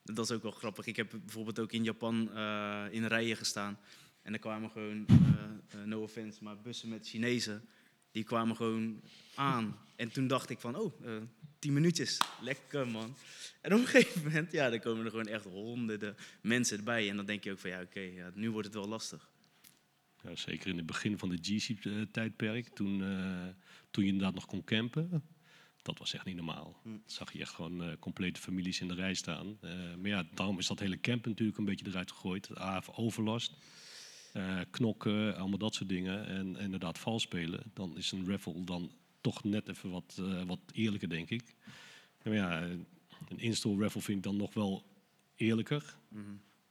Dat 0.03 0.25
is 0.25 0.31
ook 0.31 0.43
wel 0.43 0.51
grappig. 0.51 0.87
Ik 0.87 0.97
heb 0.97 1.11
bijvoorbeeld 1.11 1.59
ook 1.59 1.73
in 1.73 1.85
Japan 1.85 2.33
eh, 2.35 2.85
in 2.91 3.07
rijen 3.07 3.37
gestaan. 3.37 3.79
En 4.23 4.33
er 4.33 4.39
kwamen 4.39 4.71
gewoon, 4.71 5.07
eh, 5.69 5.83
no 5.85 6.03
offense, 6.03 6.45
maar 6.45 6.61
bussen 6.61 6.89
met 6.89 7.09
Chinezen. 7.09 7.69
Die 8.13 8.25
kwamen 8.25 8.57
gewoon 8.57 9.01
aan. 9.35 9.79
En 9.97 10.13
toen 10.13 10.27
dacht 10.27 10.51
ik 10.51 10.61
van, 10.61 10.77
oh, 10.77 11.07
eh, 11.07 11.17
tien 11.59 11.73
minuutjes. 11.73 12.21
Lekker, 12.41 12.89
man. 12.89 13.15
En 13.61 13.73
op 13.73 13.81
een 13.81 13.87
gegeven 13.87 14.23
moment, 14.23 14.53
ja, 14.53 14.71
dan 14.71 14.81
komen 14.81 15.05
er 15.05 15.11
gewoon 15.11 15.27
echt 15.27 15.45
honderden 15.45 16.17
mensen 16.43 16.79
erbij. 16.79 17.09
En 17.09 17.17
dan 17.17 17.27
denk 17.27 17.45
je 17.45 17.51
ook 17.51 17.59
van, 17.59 17.71
ja, 17.71 17.81
oké, 17.81 18.01
ja, 18.01 18.31
nu 18.35 18.51
wordt 18.51 18.67
het 18.67 18.77
wel 18.77 18.89
lastig. 18.89 19.31
Ja, 20.23 20.37
zeker 20.37 20.69
in 20.69 20.77
het 20.77 20.87
begin 20.87 21.19
van 21.19 21.29
de 21.29 21.39
G-tijdperk, 21.43 22.69
toen, 22.69 23.03
eh, 23.03 23.49
toen 23.91 24.05
je 24.05 24.11
inderdaad 24.11 24.35
nog 24.35 24.47
kon 24.47 24.65
campen. 24.65 25.23
Dat 25.83 25.99
was 25.99 26.15
echt 26.15 26.25
niet 26.25 26.37
normaal. 26.37 26.81
Hm. 26.83 26.89
Zag 27.07 27.33
je 27.33 27.41
echt 27.41 27.55
gewoon 27.55 27.83
eh, 27.83 27.93
complete 27.99 28.41
families 28.41 28.81
in 28.81 28.89
de 28.89 28.95
rij 28.95 29.15
staan. 29.15 29.59
Eh, 29.61 29.71
maar 29.71 30.09
ja, 30.09 30.25
daarom 30.35 30.59
is 30.59 30.67
dat 30.67 30.79
hele 30.79 31.01
campen 31.01 31.31
natuurlijk 31.31 31.59
een 31.59 31.65
beetje 31.65 31.87
eruit 31.87 32.11
gegooid. 32.11 32.55
AF 32.55 32.91
overlast, 32.91 33.53
eh, 34.33 34.61
knokken, 34.71 35.37
allemaal 35.37 35.59
dat 35.59 35.75
soort 35.75 35.89
dingen. 35.89 36.27
En 36.27 36.57
inderdaad 36.57 36.99
vals 36.99 37.23
spelen. 37.23 37.61
Dan 37.75 37.97
is 37.97 38.13
een 38.13 38.27
raffle 38.29 38.65
dan 38.65 38.91
toch 39.21 39.45
net 39.45 39.69
even 39.69 39.91
wat, 39.91 40.19
eh, 40.21 40.43
wat 40.43 40.59
eerlijker, 40.73 41.09
denk 41.09 41.31
ik. 41.31 41.55
Maar 42.25 42.35
ja, 42.35 42.63
een 42.63 42.87
in-store 43.39 43.83
raffle 43.83 44.01
vind 44.01 44.17
ik 44.19 44.25
dan 44.25 44.37
nog 44.37 44.55
wel 44.55 44.83
eerlijker 45.37 45.97
Mhm. 46.09 46.23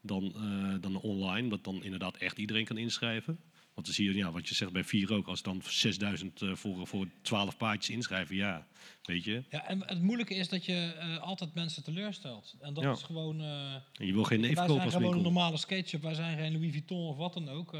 dan, 0.01 0.33
eh, 0.35 0.75
dan 0.81 0.95
online. 0.95 1.49
Dat 1.49 1.63
dan 1.63 1.83
inderdaad 1.83 2.17
echt 2.17 2.37
iedereen 2.37 2.65
kan 2.65 2.77
inschrijven. 2.77 3.39
Want 3.81 3.95
dan 3.95 4.05
zie 4.05 4.13
je, 4.13 4.23
ja, 4.23 4.31
wat 4.31 4.49
je 4.49 4.55
zegt 4.55 4.71
bij 4.71 4.83
vier 4.83 5.13
ook, 5.13 5.27
als 5.27 5.41
dan 5.41 5.61
6000 5.65 6.41
eh, 6.41 6.55
voor, 6.55 6.87
voor 6.87 7.07
12 7.21 7.57
paardjes 7.57 7.95
inschrijven, 7.95 8.35
ja, 8.35 8.67
weet 9.03 9.23
je. 9.23 9.43
Ja, 9.49 9.67
en 9.67 9.83
het 9.85 10.01
moeilijke 10.01 10.35
is 10.35 10.49
dat 10.49 10.65
je 10.65 10.93
eh, 10.99 11.17
altijd 11.17 11.53
mensen 11.53 11.83
teleurstelt. 11.83 12.55
En 12.59 12.73
dat 12.73 12.83
Ja. 12.83 12.91
is 12.91 13.01
gewoon... 13.01 13.41
eh, 13.41 13.73
En 13.73 14.05
je 14.05 14.13
wil 14.13 14.23
geen 14.23 14.39
neef 14.39 14.55
wij 14.55 14.65
kopen 14.65 14.73
zijn 14.73 14.85
als 14.85 14.93
gewoon 14.95 15.13
een 15.17 15.21
normale 15.23 15.57
skateshop. 15.57 16.01
Wij 16.01 16.13
zijn 16.13 16.37
geen 16.37 16.51
Louis 16.51 16.71
Vuitton 16.71 17.07
of 17.07 17.17
wat 17.17 17.33
dan 17.33 17.49
ook. 17.49 17.73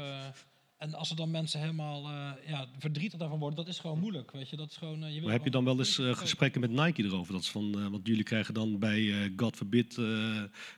en 0.78 0.94
als 0.94 1.10
er 1.10 1.16
dan 1.16 1.30
mensen 1.30 1.60
helemaal 1.60 2.10
ja, 2.46 2.68
verdrietig 2.78 3.18
daarvan 3.18 3.38
worden, 3.38 3.56
dat 3.64 3.68
is 3.68 3.78
gewoon 3.78 3.98
moeilijk. 3.98 4.30
Weet 4.30 4.48
je, 4.48 4.56
dat 4.56 4.70
is 4.70 4.76
gewoon, 4.76 4.98
je 4.98 5.12
wil 5.12 5.22
Maar 5.22 5.32
heb 5.32 5.44
je 5.44 5.50
dan 5.50 5.64
wel 5.64 5.78
eens 5.78 5.94
gesprekken 6.02 6.60
met 6.60 6.70
Nike 6.70 7.02
erover? 7.02 7.32
Dat 7.32 7.42
is 7.42 7.50
van, 7.50 7.90
want 7.90 8.06
jullie 8.06 8.24
krijgen 8.24 8.54
dan 8.54 8.78
bij, 8.78 9.32
God 9.36 9.56
forbid, 9.56 9.94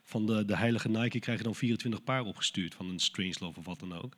van 0.02 0.26
de, 0.26 0.44
de 0.44 0.56
heilige 0.56 0.88
Nike 0.88 1.18
krijgen 1.18 1.44
dan 1.44 1.54
24 1.54 2.04
paar 2.04 2.22
opgestuurd 2.22 2.74
van 2.74 2.88
een 2.88 2.98
Strangelove 2.98 3.58
of 3.58 3.64
wat 3.64 3.80
dan 3.80 3.92
ook. 4.02 4.16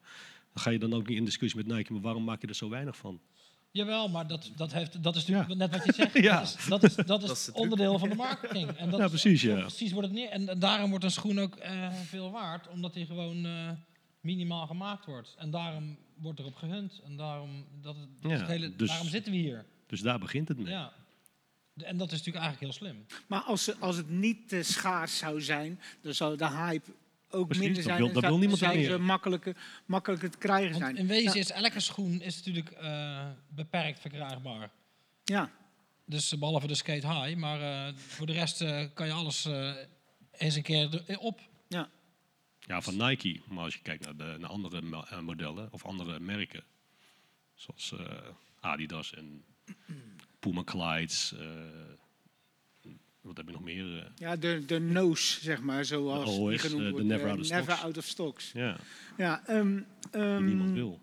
Dan 0.56 0.64
ga 0.64 0.70
je 0.70 0.78
dan 0.78 0.94
ook 0.94 1.08
niet 1.08 1.16
in 1.18 1.24
discussie 1.24 1.64
met 1.64 1.76
Nike, 1.76 1.92
maar 1.92 2.02
waarom 2.02 2.24
maak 2.24 2.40
je 2.40 2.46
er 2.46 2.54
zo 2.54 2.68
weinig 2.68 2.96
van? 2.96 3.20
Jawel, 3.70 4.08
maar 4.08 4.26
dat, 4.26 4.50
dat, 4.56 4.72
heeft, 4.72 5.02
dat 5.02 5.16
is 5.16 5.26
natuurlijk 5.26 5.48
Ja. 5.60 5.66
net 5.66 5.70
wat 5.76 5.84
je 5.84 5.92
zegt. 5.92 6.18
Ja. 6.30 6.38
Dat 6.40 6.48
is, 6.54 6.66
dat 6.68 6.82
is, 6.82 6.94
dat 6.94 7.22
is, 7.22 7.28
Dat 7.28 7.36
is 7.36 7.44
de 7.44 7.52
truc. 7.52 7.62
onderdeel 7.62 7.98
van 7.98 8.08
de 8.08 8.14
marketing. 8.14 8.70
En 8.70 8.90
dat 8.90 8.98
Ja, 8.98 9.04
is- 9.04 9.10
precies, 9.10 9.42
ja. 9.42 9.60
precies 9.60 9.92
wordt 9.92 10.08
het 10.08 10.16
neer. 10.16 10.28
En, 10.28 10.48
en 10.48 10.58
daarom 10.58 10.90
wordt 10.90 11.04
een 11.04 11.10
schoen 11.10 11.38
ook 11.40 11.56
eh, 11.56 11.92
veel 11.92 12.30
waard, 12.30 12.68
omdat 12.68 12.94
die 12.94 13.06
gewoon 13.06 13.44
eh, 13.46 13.70
minimaal 14.20 14.66
gemaakt 14.66 15.06
wordt. 15.06 15.34
En 15.38 15.50
daarom 15.50 15.96
wordt 16.14 16.38
erop 16.38 16.54
gehunt. 16.54 17.00
En 17.04 17.16
daarom, 17.16 17.64
dat, 17.82 17.96
het- 17.96 18.08
dat 18.22 18.30
is 18.30 18.36
Ja, 18.38 18.42
het 18.44 18.52
hele, 18.52 18.76
dus- 18.76 18.88
daarom 18.88 19.08
zitten 19.08 19.32
we 19.32 19.38
hier. 19.38 19.64
Dus 19.86 20.00
daar 20.00 20.18
begint 20.18 20.48
het 20.48 20.58
mee. 20.58 20.72
Ja. 20.72 20.92
En 21.76 21.96
dat 21.96 22.12
is 22.12 22.18
natuurlijk 22.18 22.44
eigenlijk 22.44 22.60
heel 22.60 22.88
slim. 22.88 23.06
Maar 23.26 23.40
als, 23.40 23.64
ze- 23.64 23.76
als 23.78 23.96
het 23.96 24.10
niet 24.10 24.52
eh, 24.52 24.62
schaars 24.62 25.18
zou 25.18 25.40
zijn, 25.42 25.80
dan 26.00 26.14
zou 26.14 26.36
de 26.36 26.48
hype 26.50 26.90
ook 27.30 27.46
Precies, 27.46 27.64
minder 27.64 27.82
dat 27.82 27.92
zijn. 27.92 28.04
wil- 28.04 28.12
dat 28.12 28.22
wil 28.22 28.38
niemand 28.38 28.58
zou 28.58 28.76
meer. 28.76 28.90
ze 28.90 28.98
makkelijker, 28.98 29.56
makkelijker 29.86 30.30
te 30.30 30.38
krijgen 30.38 30.70
Want 30.70 30.82
zijn. 30.82 30.96
in 30.96 31.06
wezen 31.06 31.38
is 31.40 31.50
elke 31.50 31.80
schoen 31.80 32.20
is 32.22 32.36
natuurlijk 32.36 32.70
eh, 32.70 33.26
beperkt 33.48 34.00
verkrijgbaar. 34.00 34.70
Ja, 35.24 35.50
Dus 36.04 36.32
eh, 36.32 36.38
behalve 36.38 36.66
de 36.66 36.74
skate 36.74 37.06
high. 37.12 37.36
Maar 37.36 37.60
eh, 37.88 37.94
voor 37.96 38.26
de 38.26 38.32
rest 38.32 38.60
eh, 38.60 38.84
kan 38.94 39.06
je 39.06 39.12
alles 39.12 39.44
eh, 39.44 39.74
eens 40.32 40.54
een 40.54 40.62
keer 40.62 41.02
er- 41.06 41.18
op. 41.18 41.40
ja. 41.68 41.88
Ja, 42.60 42.80
van 42.80 42.96
Nike. 42.96 43.40
Maar 43.48 43.64
als 43.64 43.74
je 43.74 43.80
kijkt 43.82 44.04
naar, 44.04 44.16
de, 44.16 44.36
naar 44.38 44.50
andere 44.50 44.82
mo- 44.82 45.04
modellen 45.20 45.68
of 45.72 45.84
andere 45.84 46.20
merken, 46.20 46.64
zoals 47.54 47.92
eh, 47.92 48.16
Adidas 48.60 49.14
en 49.14 49.44
Puma 50.38 50.64
Clydes, 50.64 51.32
eh, 51.32 51.46
wat 53.26 53.36
heb 53.36 53.46
je 53.46 53.52
nog 53.52 53.62
meer? 53.62 53.98
eh, 53.98 54.04
ja 54.16 54.36
de, 54.36 54.62
de 54.66 54.78
nose, 54.80 55.40
zeg 55.44 55.60
maar, 55.60 55.84
zoals 55.84 56.36
De 56.36 56.48
die 56.48 56.58
genoemd 56.58 56.84
de 56.84 56.90
wordt. 56.90 57.06
never 57.06 57.26
eh, 57.26 57.30
out 57.32 57.40
of 57.40 57.48
never 57.48 57.64
stocks. 57.72 57.82
out 57.84 57.96
of 57.96 58.04
stocks. 58.04 58.50
ja, 58.54 58.76
Ja, 59.16 59.42
ehm, 59.46 60.44
niemand 60.44 60.70
wil. 60.72 61.00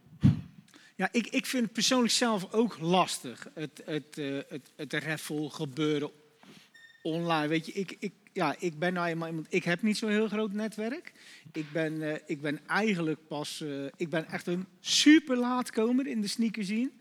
Ja, 0.95 1.09
ik, 1.11 1.27
ik 1.27 1.45
vind 1.45 1.63
het 1.63 1.73
persoonlijk 1.73 2.13
zelf 2.13 2.53
ook 2.53 2.77
lastig. 2.79 3.47
Het, 3.53 3.81
het, 3.85 4.17
eh, 4.17 4.37
het, 4.49 4.71
het 4.75 4.93
raffle 4.93 5.49
gebeuren 5.49 6.11
online. 7.01 7.47
Weet 7.47 7.65
je, 7.65 7.71
ik, 7.71 7.95
ik, 7.99 8.13
ja, 8.33 8.55
ik 8.59 8.79
ben 8.79 8.93
nou 8.93 9.07
eenmaal 9.07 9.27
iemand, 9.27 9.47
ik 9.49 9.63
heb 9.63 9.81
niet 9.81 9.97
zo'n 9.97 10.09
heel 10.09 10.27
groot 10.27 10.53
netwerk. 10.53 11.13
Ik 11.51 11.71
ben, 11.71 12.01
eh, 12.01 12.19
ik 12.25 12.41
ben 12.41 12.67
eigenlijk 12.67 13.27
pas, 13.27 13.61
eh, 13.61 13.85
ik 13.97 14.09
ben 14.09 14.27
echt 14.27 14.47
een 14.47 14.65
super 14.79 15.37
laatkomer 15.37 16.07
in 16.07 16.21
de 16.21 16.27
sneaker 16.27 16.63
scene. 16.63 16.91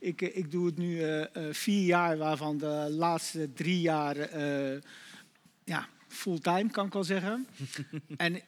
Ik, 0.00 0.22
eh, 0.22 0.36
ik 0.36 0.50
doe 0.50 0.66
het 0.66 0.76
nu 0.76 1.02
vier 1.50 1.84
jaar, 1.84 2.18
waarvan 2.18 2.58
de 2.58 2.86
laatste 2.90 3.52
drie 3.52 3.80
jaar 3.80 4.38
ja, 5.64 5.88
fulltime 6.08 6.70
kan 6.70 6.86
ik 6.86 6.92
wel 6.92 7.04
zeggen. 7.04 7.46
en 8.16 8.40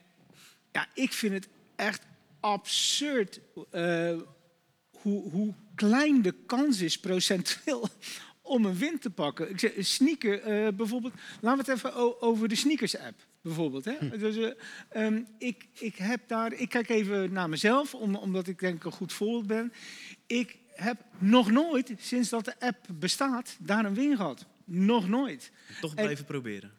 ja, 0.73 0.87
ik 0.95 1.13
vind 1.13 1.33
het 1.33 1.49
echt 1.77 2.03
absurd 2.41 3.41
hoe, 4.91 5.31
hoe 5.31 5.55
klein 5.75 6.23
de 6.23 6.35
kans 6.47 6.81
is 6.81 6.99
procentueel 6.99 7.89
om 8.43 8.65
een 8.65 8.79
win 8.79 8.99
te 8.99 9.11
pakken. 9.11 9.51
Ik 9.51 9.59
zeg, 9.59 9.73
sneaker 9.79 10.41
eh, 10.43 10.73
bijvoorbeeld. 10.73 11.15
Laten 11.41 11.65
we 11.65 11.71
het 11.73 11.81
even 11.81 12.21
over 12.23 12.49
de 12.49 12.55
sneakers 12.55 12.99
app 12.99 13.27
bijvoorbeeld. 13.41 13.85
Hè? 13.85 14.19
Dus, 14.19 14.37
eh, 14.37 14.51
ehm, 14.89 15.23
ik, 15.39 15.67
ik 15.73 15.97
heb 15.97 16.21
daar, 16.27 16.53
ik 16.53 16.69
kijk 16.69 16.89
even 16.89 17.33
naar 17.33 17.49
mezelf, 17.49 17.95
om, 17.95 18.15
omdat 18.15 18.49
ik 18.49 18.59
denk 18.59 18.85
een 18.85 18.93
goed 18.93 19.13
voorbeeld 19.13 19.47
ben. 19.47 19.73
Ik 20.27 20.59
heb 20.75 21.01
nog 21.19 21.51
nooit, 21.51 21.93
sinds 21.99 22.29
dat 22.29 22.45
de 22.45 22.61
app 22.61 22.87
bestaat, 22.93 23.57
daar 23.61 23.85
een 23.85 23.95
win 23.95 24.17
gehad. 24.17 24.47
Nog 24.65 25.09
nooit. 25.09 25.53
Toch 25.81 25.95
En- 25.95 26.03
blijven 26.03 26.25
proberen. 26.25 26.73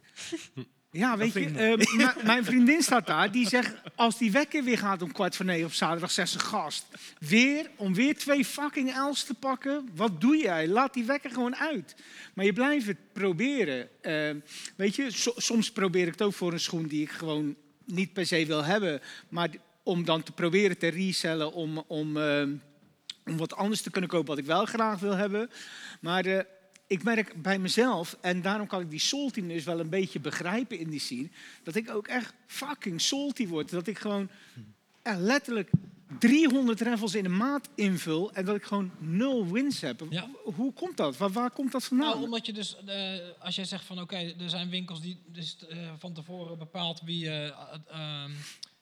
Ja, 0.94 1.18
weet 1.18 1.34
je, 1.34 1.40
vind 1.40 1.50
ik 1.60 2.00
eh, 2.00 2.18
m- 2.22 2.26
mijn 2.32 2.46
vriendin 2.46 2.82
staat 2.82 3.08
daar. 3.08 3.32
Die 3.32 3.48
zegt, 3.48 3.74
als 3.96 4.18
die 4.18 4.32
wekker 4.32 4.64
weer 4.64 4.78
gaat 4.78 5.02
om 5.02 5.12
kwart 5.12 5.36
voor 5.36 5.46
negen 5.46 5.66
op 5.66 5.74
zaterdag, 5.74 6.12
zegt 6.12 6.32
ze, 6.32 6.40
gast, 6.40 6.86
weer, 7.20 7.70
om 7.76 7.94
weer 7.94 8.18
twee 8.18 8.46
fucking 8.46 8.94
L's 9.10 9.24
te 9.24 9.34
pakken, 9.34 9.90
wat 9.96 10.22
doe 10.22 10.38
jij? 10.38 10.68
Laat 10.68 10.94
die 10.94 11.04
wekker 11.04 11.32
gewoon 11.32 11.56
uit. 11.56 11.96
Maar 12.34 12.46
je 12.46 12.54
blijft 12.54 12.88
het 12.88 13.14
proberen. 13.14 13.90
Eh, 14.02 14.30
weet 14.76 14.96
je, 14.96 15.12
so- 15.12 15.34
soms 15.36 15.72
probeer 15.72 16.06
ik 16.06 16.12
het 16.12 16.22
ook 16.22 16.34
voor 16.34 16.54
een 16.54 16.60
schoen 16.60 16.88
die 16.88 17.02
ik 17.02 17.12
gewoon 17.12 17.56
niet 17.86 18.14
per 18.14 18.26
se 18.26 18.46
wil 18.46 18.64
hebben. 18.64 19.02
Maar 19.30 19.50
om 19.84 20.06
dan 20.06 20.24
te 20.24 20.32
proberen 20.32 20.78
te 20.78 20.88
resellen, 20.88 21.54
om, 21.54 21.84
om, 21.88 22.18
eh, 22.18 22.42
om 23.26 23.38
wat 23.38 23.56
anders 23.56 23.82
te 23.82 23.92
kunnen 23.92 24.10
kopen 24.10 24.28
wat 24.28 24.38
ik 24.38 24.46
wel 24.46 24.66
graag 24.66 25.00
wil 25.00 25.16
hebben. 25.16 25.50
Maar 26.02 26.26
eh, 26.26 26.40
ik 26.88 27.04
merk 27.04 27.42
bij 27.42 27.60
mezelf, 27.60 28.18
en 28.22 28.42
daarom 28.42 28.68
kan 28.68 28.82
ik 28.82 28.90
die 28.90 29.00
saltiness 29.00 29.66
wel 29.66 29.80
een 29.80 29.90
beetje 29.90 30.20
begrijpen 30.20 30.80
in 30.80 30.90
die 30.90 31.00
scene, 31.00 31.30
dat 31.64 31.76
ik 31.76 31.90
ook 31.90 32.08
echt 32.08 32.34
fucking 32.48 33.02
salty 33.02 33.48
word. 33.48 33.70
Dat 33.70 33.88
ik 33.88 34.00
gewoon 34.00 34.30
letterlijk 35.04 35.70
300 36.20 36.82
raffles 36.82 37.16
in 37.16 37.26
een 37.26 37.38
maat 37.38 37.70
invul 37.76 38.34
en 38.34 38.46
dat 38.46 38.56
ik 38.56 38.64
gewoon 38.64 38.92
nul 39.00 39.52
wins 39.52 39.82
heb. 39.82 40.06
Ja. 40.10 40.30
Hoe 40.44 40.74
komt 40.74 40.98
dat? 40.98 41.18
Waar, 41.18 41.32
waar 41.32 41.52
komt 41.52 41.72
dat 41.72 41.84
vandaan? 41.84 42.10
Nou, 42.10 42.24
omdat 42.24 42.46
je 42.46 42.54
dus, 42.54 42.76
eh, 42.86 43.20
als 43.40 43.56
jij 43.56 43.66
zegt 43.66 43.86
van 43.86 44.02
oké, 44.02 44.16
er 44.16 44.50
zijn 44.50 44.70
winkels 44.70 45.02
die 45.02 45.18
dus, 45.26 45.58
eh, 45.70 45.78
van 45.98 46.14
tevoren 46.14 46.58
bepaalt 46.58 47.02
wie, 47.02 47.30
eh, 47.30 47.48
eh, 47.48 47.54
ehm, 47.88 48.32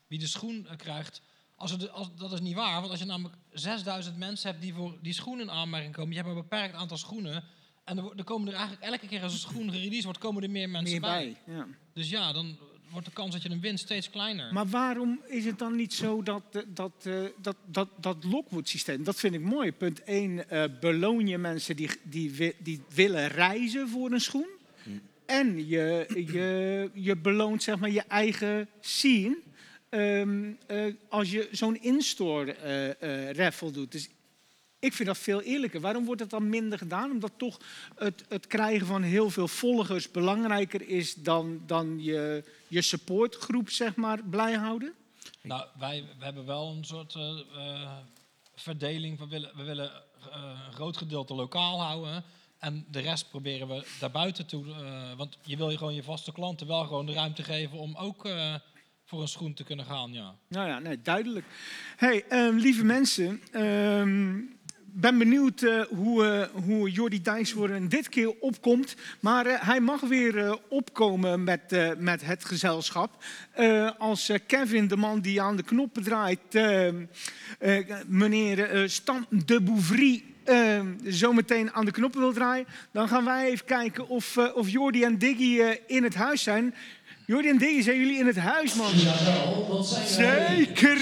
wie 0.07 0.19
de 0.19 0.27
schoen 0.27 0.67
krijgt. 0.77 1.21
Als 1.55 1.77
de, 1.77 1.89
als, 1.89 2.09
dat 2.17 2.31
is 2.33 2.39
niet 2.39 2.55
waar, 2.55 2.79
want 2.79 2.91
als 2.91 2.99
je 2.99 3.05
namelijk 3.05 3.35
6000 3.51 4.17
mensen 4.17 4.49
hebt 4.49 4.61
die 4.61 4.73
voor 4.73 4.97
die 5.01 5.13
schoen 5.13 5.39
in 5.39 5.51
aanmerking 5.51 5.93
komen, 5.93 6.11
je 6.11 6.17
hebt 6.17 6.29
een 6.29 6.35
beperkt 6.35 6.75
aantal 6.75 6.97
schoenen. 6.97 7.43
En 7.83 7.97
er, 7.97 8.11
er 8.15 8.23
komen 8.23 8.47
er 8.47 8.53
eigenlijk 8.53 8.83
elke 8.83 9.07
keer 9.07 9.21
als 9.23 9.33
een 9.33 9.39
schoen 9.39 9.71
gereleased 9.71 10.03
wordt, 10.03 10.19
komen 10.19 10.43
er 10.43 10.49
meer 10.49 10.69
mensen 10.69 11.01
Meer 11.01 11.09
bij. 11.09 11.37
bij. 11.45 11.55
Ja. 11.55 11.67
Dus 11.93 12.09
ja, 12.09 12.33
dan 12.33 12.57
wordt 12.89 13.05
de 13.07 13.13
kans 13.13 13.31
dat 13.31 13.41
je 13.41 13.49
een 13.49 13.59
wint 13.61 13.79
steeds 13.79 14.09
kleiner. 14.09 14.53
Maar 14.53 14.67
waarom 14.67 15.21
is 15.27 15.45
het 15.45 15.59
dan 15.59 15.75
niet 15.75 15.93
zo 15.93 16.23
dat 16.23 16.43
eh, 16.51 16.61
dat, 16.67 16.91
eh, 17.03 17.23
dat, 17.41 17.55
dat, 17.65 17.87
dat 17.97 18.23
Lockwood-systeem, 18.23 19.03
dat 19.03 19.19
vind 19.19 19.33
ik 19.33 19.41
mooi. 19.41 19.71
Punt 19.71 20.03
1, 20.03 20.45
beloon 20.79 21.27
je 21.27 21.37
mensen 21.37 21.75
die, 21.75 21.89
die, 22.03 22.55
die 22.59 22.81
willen 22.93 23.27
reizen 23.27 23.89
voor 23.89 24.11
een 24.11 24.21
schoen. 24.21 24.59
En 25.31 25.67
je, 25.67 26.05
je, 26.31 26.89
je 26.93 27.17
beloont 27.17 27.63
zeg 27.63 27.79
maar, 27.79 27.91
je 27.91 28.01
eigen 28.01 28.69
scene 28.79 29.37
ehm, 29.89 30.51
eh, 30.67 30.85
als 31.09 31.31
je 31.31 31.47
zo'n 31.51 31.81
in-store 31.81 32.53
eh, 32.53 33.29
eh, 33.29 33.35
raffle 33.35 33.71
doet. 33.71 33.91
Dus 33.91 34.09
ik 34.81 34.93
vind 34.93 35.07
dat 35.07 35.17
veel 35.17 35.41
eerlijker. 35.41 35.81
Waarom 35.81 36.05
wordt 36.05 36.21
dat 36.21 36.29
dan 36.29 36.49
minder 36.49 36.77
gedaan? 36.77 37.11
Omdat 37.11 37.31
toch 37.37 37.59
het, 37.95 38.25
het 38.29 38.47
krijgen 38.47 38.87
van 38.87 39.01
heel 39.01 39.29
veel 39.29 39.47
volgers 39.47 40.11
belangrijker 40.11 40.87
is 40.87 41.13
dan, 41.13 41.61
dan 41.65 42.03
je, 42.03 42.43
je 42.67 42.81
supportgroep 42.81 43.69
zeg 43.69 43.95
maar, 43.95 44.23
blij 44.23 44.53
houden? 44.53 44.93
Nou, 45.41 45.65
wij 45.79 46.03
we 46.17 46.23
hebben 46.23 46.45
wel 46.45 46.71
een 46.71 46.85
soort 46.85 47.15
eh, 47.15 47.39
eh, 47.55 47.91
verdeling. 48.55 49.19
We 49.19 49.27
willen, 49.27 49.51
we 49.55 49.63
willen 49.63 49.91
eh, 49.91 50.59
een 50.67 50.73
groot 50.73 50.97
gedeelte 50.97 51.33
lokaal 51.33 51.81
houden. 51.81 52.23
En 52.59 52.85
de 52.91 52.99
rest 52.99 53.29
proberen 53.29 53.67
we 53.67 53.85
daarbuiten 53.99 54.45
toe. 54.45 54.65
want 55.17 55.37
je 55.43 55.57
wil 55.57 55.69
je 55.69 55.77
gewoon 55.77 55.95
je 55.95 56.03
vaste 56.03 56.31
klanten 56.31 56.67
wel 56.67 56.83
gewoon 56.83 57.05
de 57.05 57.13
ruimte 57.13 57.43
geven 57.43 57.77
om 57.77 57.95
ook 57.95 58.27
voor 59.05 59.21
een 59.21 59.27
schoen 59.27 59.53
te 59.53 59.63
kunnen 59.63 59.85
gaan. 59.85 60.13
Ja. 60.13 60.35
Nou 60.47 60.67
ja, 60.67 60.79
nee, 60.79 61.01
duidelijk. 61.01 61.45
Hey, 61.97 62.25
ehm, 62.27 62.55
lieve 62.55 62.83
mensen, 62.83 63.41
ehm 63.51 64.39
ben 64.93 65.17
benieuwd 65.17 65.61
eh, 65.61 65.81
hoe, 65.89 66.25
eh, 66.25 66.63
hoe 66.63 66.91
Jordi 66.91 67.21
Dijkshoorn 67.21 67.87
dit 67.87 68.09
keer 68.09 68.33
opkomt. 68.39 68.95
Maar 69.19 69.45
eh, 69.45 69.67
hij 69.67 69.79
mag 69.79 70.01
weer 70.01 70.59
opkomen 70.69 71.43
met, 71.43 71.95
met 71.97 72.25
het 72.25 72.45
gezelschap. 72.45 73.23
Als 73.97 74.31
Kevin, 74.47 74.87
de 74.87 74.97
man 74.97 75.21
die 75.21 75.41
aan 75.41 75.55
de 75.55 75.63
knoppen 75.63 76.03
draait, 76.03 76.39
meneer 78.07 78.89
Stan 78.89 79.25
de 79.29 79.61
Bouvry... 79.61 80.23
ehm, 80.43 80.87
zometeen 81.03 81.71
aan 81.71 81.85
de 81.85 81.91
knoppen 81.91 82.19
wil 82.19 82.33
draaien, 82.33 82.67
dan 82.91 83.07
gaan 83.07 83.25
wij 83.25 83.49
even 83.49 83.65
kijken 83.65 84.07
of, 84.07 84.37
eh, 84.37 84.55
of 84.55 84.69
Jordi 84.69 85.03
en 85.03 85.17
Diggy 85.17 85.61
in 85.87 86.03
het 86.03 86.15
huis 86.15 86.43
zijn. 86.43 86.75
Jordi 87.25 87.49
en 87.49 87.57
Diggy, 87.57 87.81
zijn 87.81 87.97
jullie 87.97 88.19
in 88.19 88.27
het 88.27 88.37
huis, 88.37 88.73
man? 88.73 88.91
Zeker! 90.05 90.99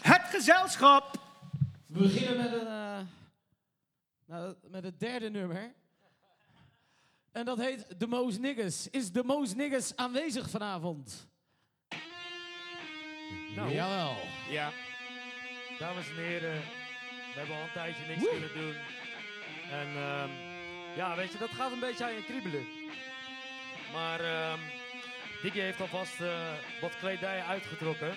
Het 0.00 0.22
gezelschap! 0.30 1.27
We 1.88 1.98
beginnen 1.98 2.36
met, 2.36 2.52
een, 2.60 2.66
eh, 2.66 3.00
nou, 4.26 4.54
met 4.70 4.84
het 4.84 5.00
derde 5.00 5.30
nummer. 5.30 5.74
En 7.32 7.44
dat 7.44 7.58
heet 7.58 7.98
The 7.98 8.06
Most 8.06 8.38
Niggas. 8.38 8.90
Is 8.90 9.10
The 9.10 9.22
Most 9.24 9.56
Niggas 9.56 9.96
aanwezig 9.96 10.50
vanavond? 10.50 11.28
Nou, 13.54 13.72
Jawel. 13.72 14.16
Ja. 14.50 14.72
Dames 15.78 16.08
en 16.08 16.16
heren, 16.16 16.54
we 16.54 17.38
hebben 17.38 17.56
al 17.56 17.62
een 17.62 17.72
tijdje 17.72 18.06
niks 18.06 18.30
kunnen 18.30 18.54
doen. 18.54 18.74
En 19.70 19.86
ehm, 19.86 20.30
ja, 20.96 21.16
weet 21.16 21.32
je, 21.32 21.38
dat 21.38 21.50
gaat 21.50 21.72
een 21.72 21.80
beetje 21.80 22.04
aan 22.04 22.14
je 22.14 22.24
kriebelen. 22.24 22.66
Maar 23.92 24.20
ehm 24.20 24.60
Dickie 25.42 25.62
heeft 25.62 25.80
alvast 25.80 26.20
eh, 26.20 26.52
wat 26.80 26.96
kledij 26.98 27.42
uitgetrokken. 27.42 28.16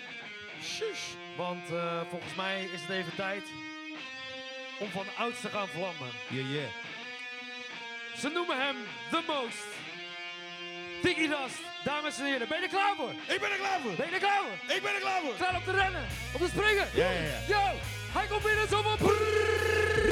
Shush. 0.63 1.03
Want 1.37 1.69
eh, 1.71 2.01
volgens 2.09 2.35
mij 2.35 2.63
is 2.73 2.81
het 2.81 2.89
even 2.89 3.15
tijd 3.15 3.43
om 4.79 4.89
van 4.89 5.05
ouds 5.17 5.41
te 5.41 5.49
gaan 5.49 5.67
vlammen. 5.67 6.11
Yeah, 6.27 6.51
yeah. 6.51 6.69
Ze 8.17 8.29
noemen 8.29 8.57
hem 8.65 8.75
The 9.11 9.21
Most. 9.27 9.65
Dickie 11.01 11.27
Dust, 11.27 11.59
dames 11.83 12.17
en 12.19 12.25
heren, 12.25 12.47
ben 12.47 12.57
je 12.57 12.63
er 12.63 12.69
klaar 12.69 12.95
voor? 12.95 13.11
Ik 13.35 13.39
ben 13.41 13.51
er 13.51 13.57
klaar 13.57 13.79
voor. 13.81 13.95
Ben 13.95 14.07
je 14.07 14.13
er 14.13 14.19
klaar 14.19 14.41
voor? 14.45 14.75
Ik 14.75 14.81
ben 14.81 14.93
er 14.93 14.99
klaar 14.99 15.21
voor. 15.21 15.35
Klaar 15.35 15.55
om 15.55 15.63
te 15.63 15.71
rennen, 15.71 16.05
om 16.33 16.39
te 16.39 16.47
springen? 16.47 16.87
Ja, 16.93 17.09
ja, 17.11 17.21
ja. 17.21 17.39
Yo, 17.53 17.63
hij 18.17 18.27
komt 18.27 18.43
binnen 18.43 18.67
zo 18.67 18.81
van... 18.81 18.97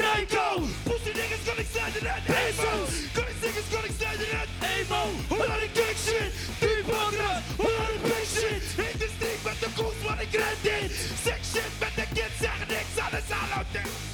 Rijko! 0.04 0.46
Pussy 0.82 1.12
niggas 1.18 1.42
gonna 1.46 1.60
extend 1.60 1.92
to 1.94 2.00
that 2.08 2.22
Pesos! 2.24 2.90
Gonna 3.14 3.34
niggas 3.42 3.66
gonna 3.72 3.86
extend 3.90 4.18
to 4.20 4.26
that 4.34 4.48
Emo! 4.72 5.02
Hoe 5.28 5.46
laat 5.46 5.62
ik 5.62 5.74
dik 5.74 5.96
shit? 6.06 6.32
Die 6.60 6.84
bagger! 6.90 7.36
Hoe 7.56 7.70
laat 7.78 7.90
ik 7.96 8.02
big 8.02 8.26
shit? 8.34 8.89
In 9.60 9.66
de 9.66 9.72
street 9.72 9.76
met 9.76 9.76
de 9.76 9.82
koers 9.82 10.08
wat 10.08 10.20
ik 10.20 10.32
ren 10.32 10.56
dit! 10.62 10.92
Sex 11.24 11.50
shit 11.52 11.70
met 11.78 11.94
de 11.94 12.06
kids 12.14 12.38
zeggen 12.40 12.68
niks, 12.68 12.98
alles 12.98 13.30
aanhoudt 13.30 13.72
dit! 13.72 14.09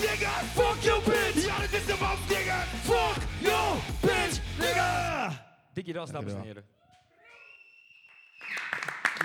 Nigga 0.00 0.32
Fuck 0.58 0.82
your 0.82 1.02
bitch. 1.04 1.44
Ja, 1.46 1.58
dat 1.60 1.72
is 1.72 1.86
de 1.86 1.96
most 2.00 2.28
nigga. 2.28 2.58
Fuck 2.88 3.22
your 3.40 3.76
bitch 4.00 4.40
Nigga. 4.58 5.30
Dickie 5.72 5.92
Das, 5.92 6.10
dames 6.10 6.32
en 6.32 6.42
heren. 6.42 6.64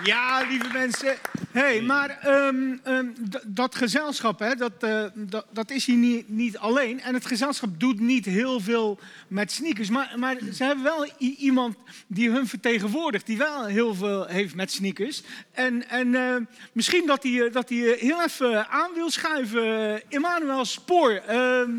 Ja, 0.04 0.44
lieve 0.48 0.72
mensen. 0.72 1.16
hey, 1.50 1.80
maar 1.80 2.18
ehm, 2.20 2.76
ehm, 2.82 3.06
dat 3.46 3.74
gezelschap, 3.74 4.38
hè, 4.38 4.54
dat, 4.54 4.72
eh, 4.80 5.04
dat, 5.14 5.46
dat 5.50 5.70
is 5.70 5.86
hier 5.86 5.96
niet, 5.96 6.28
niet 6.28 6.58
alleen. 6.58 7.00
En 7.00 7.14
het 7.14 7.26
gezelschap 7.26 7.80
doet 7.80 8.00
niet 8.00 8.24
heel 8.24 8.60
veel 8.60 8.98
met 9.28 9.52
sneakers. 9.52 9.88
Maar, 9.90 10.12
maar 10.16 10.36
ze 10.52 10.64
hebben 10.64 10.84
wel 10.84 11.06
iemand 11.18 11.76
die 12.06 12.30
hun 12.30 12.46
vertegenwoordigt, 12.46 13.26
die 13.26 13.38
wel 13.38 13.64
heel 13.64 13.94
veel 13.94 14.26
heeft 14.26 14.54
met 14.54 14.72
sneakers. 14.72 15.22
En, 15.52 15.88
en 15.88 16.14
eh, 16.14 16.36
misschien 16.72 17.06
dat 17.06 17.22
hij, 17.22 17.42
eh, 17.46 17.52
dat 17.52 17.68
hij 17.68 17.96
heel 17.98 18.22
even 18.22 18.68
aan 18.68 18.90
wil 18.94 19.10
schuiven. 19.10 20.02
Emmanuel 20.10 20.64
Spoor. 20.64 21.10
ehm, 21.10 21.70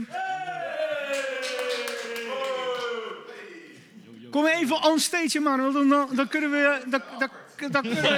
Kom 4.32 4.46
even 4.46 4.84
on 4.84 5.00
stage, 5.00 5.38
Emmanuel. 5.38 5.72
Dan, 5.72 5.90
dan, 5.90 6.08
dan 6.16 6.28
kunnen 6.28 6.52
we... 6.52 6.82
Dan, 6.88 7.02
dan, 7.58 7.82
kunnen 7.82 8.02
we, 8.02 8.18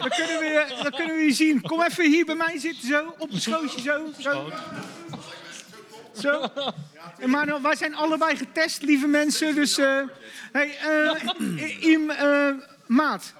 dan, 0.00 0.10
kunnen 0.10 0.38
we, 0.38 0.92
kunnen 0.96 1.16
je 1.24 1.32
zien. 1.32 1.60
Kom 1.60 1.82
even 1.82 2.10
hier 2.10 2.24
bij 2.24 2.34
mij 2.34 2.58
zitten, 2.58 2.88
zo. 2.88 3.14
Op 3.18 3.32
een 3.32 3.40
schootje, 3.40 3.80
zo. 3.80 4.06
Zo. 4.18 4.50
zo. 6.20 6.50
Emmanuel, 7.18 7.60
wij 7.62 7.76
zijn 7.76 7.94
allebei 7.94 8.36
getest, 8.36 8.82
lieve 8.82 9.06
mensen. 9.06 9.54
Dus, 9.54 9.78
eh 9.78 10.00
hey, 10.52 10.76
eh, 10.78 11.84
Im, 11.84 12.10
eh, 12.10 12.48
maat. 12.86 13.34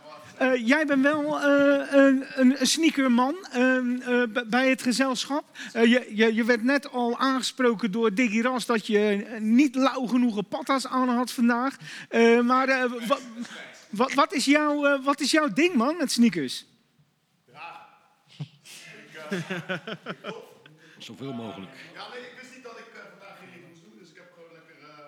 Jij 0.65 0.87
bent 0.87 1.03
wel 1.03 1.43
een, 1.45 2.25
een 2.35 2.57
sneakerman 2.63 3.35
eh, 3.53 3.77
eh, 3.77 4.31
b- 4.33 4.45
bij 4.47 4.69
het 4.69 4.83
gezelschap. 4.83 5.45
Je, 5.73 6.11
je, 6.15 6.35
je 6.35 6.45
werd 6.45 6.63
net 6.63 6.91
al 6.93 7.19
aangesproken 7.19 7.91
door 7.91 8.15
Diggy 8.15 8.41
Ras 8.41 8.67
dat 8.67 8.87
je 8.87 9.27
niet 9.39 9.75
lauw 9.75 10.07
genoeg 10.07 10.49
patas 10.49 10.87
aan 10.87 11.09
had 11.09 11.31
vandaag. 11.31 11.77
Maar 12.43 12.69
eh, 13.95 13.99
wa- 13.99 14.07
wa- 14.07 14.15
wat, 14.15 14.33
is 14.33 14.45
jouw, 14.45 14.85
eh, 14.87 15.05
wat 15.05 15.21
is 15.21 15.31
jouw 15.31 15.49
ding, 15.49 15.75
man, 15.75 15.97
met 15.97 16.13
sneakers? 16.13 16.65
Zoveel 20.99 21.33
mogelijk. 21.33 21.71
Ja, 21.95 22.09
nee, 22.09 22.21
ik 22.21 22.35
wist 22.41 22.55
niet 22.55 22.63
dat 22.65 22.79
ik 22.79 22.87
eh, 22.95 23.01
vandaag 23.11 23.39
geen 23.39 23.65
moest 23.69 23.83
doen, 23.83 23.99
dus 23.99 24.09
ik 24.11 24.17
heb 24.17 24.33
gewoon 24.35 24.53
lekker. 24.53 24.77
eh, 24.89 25.05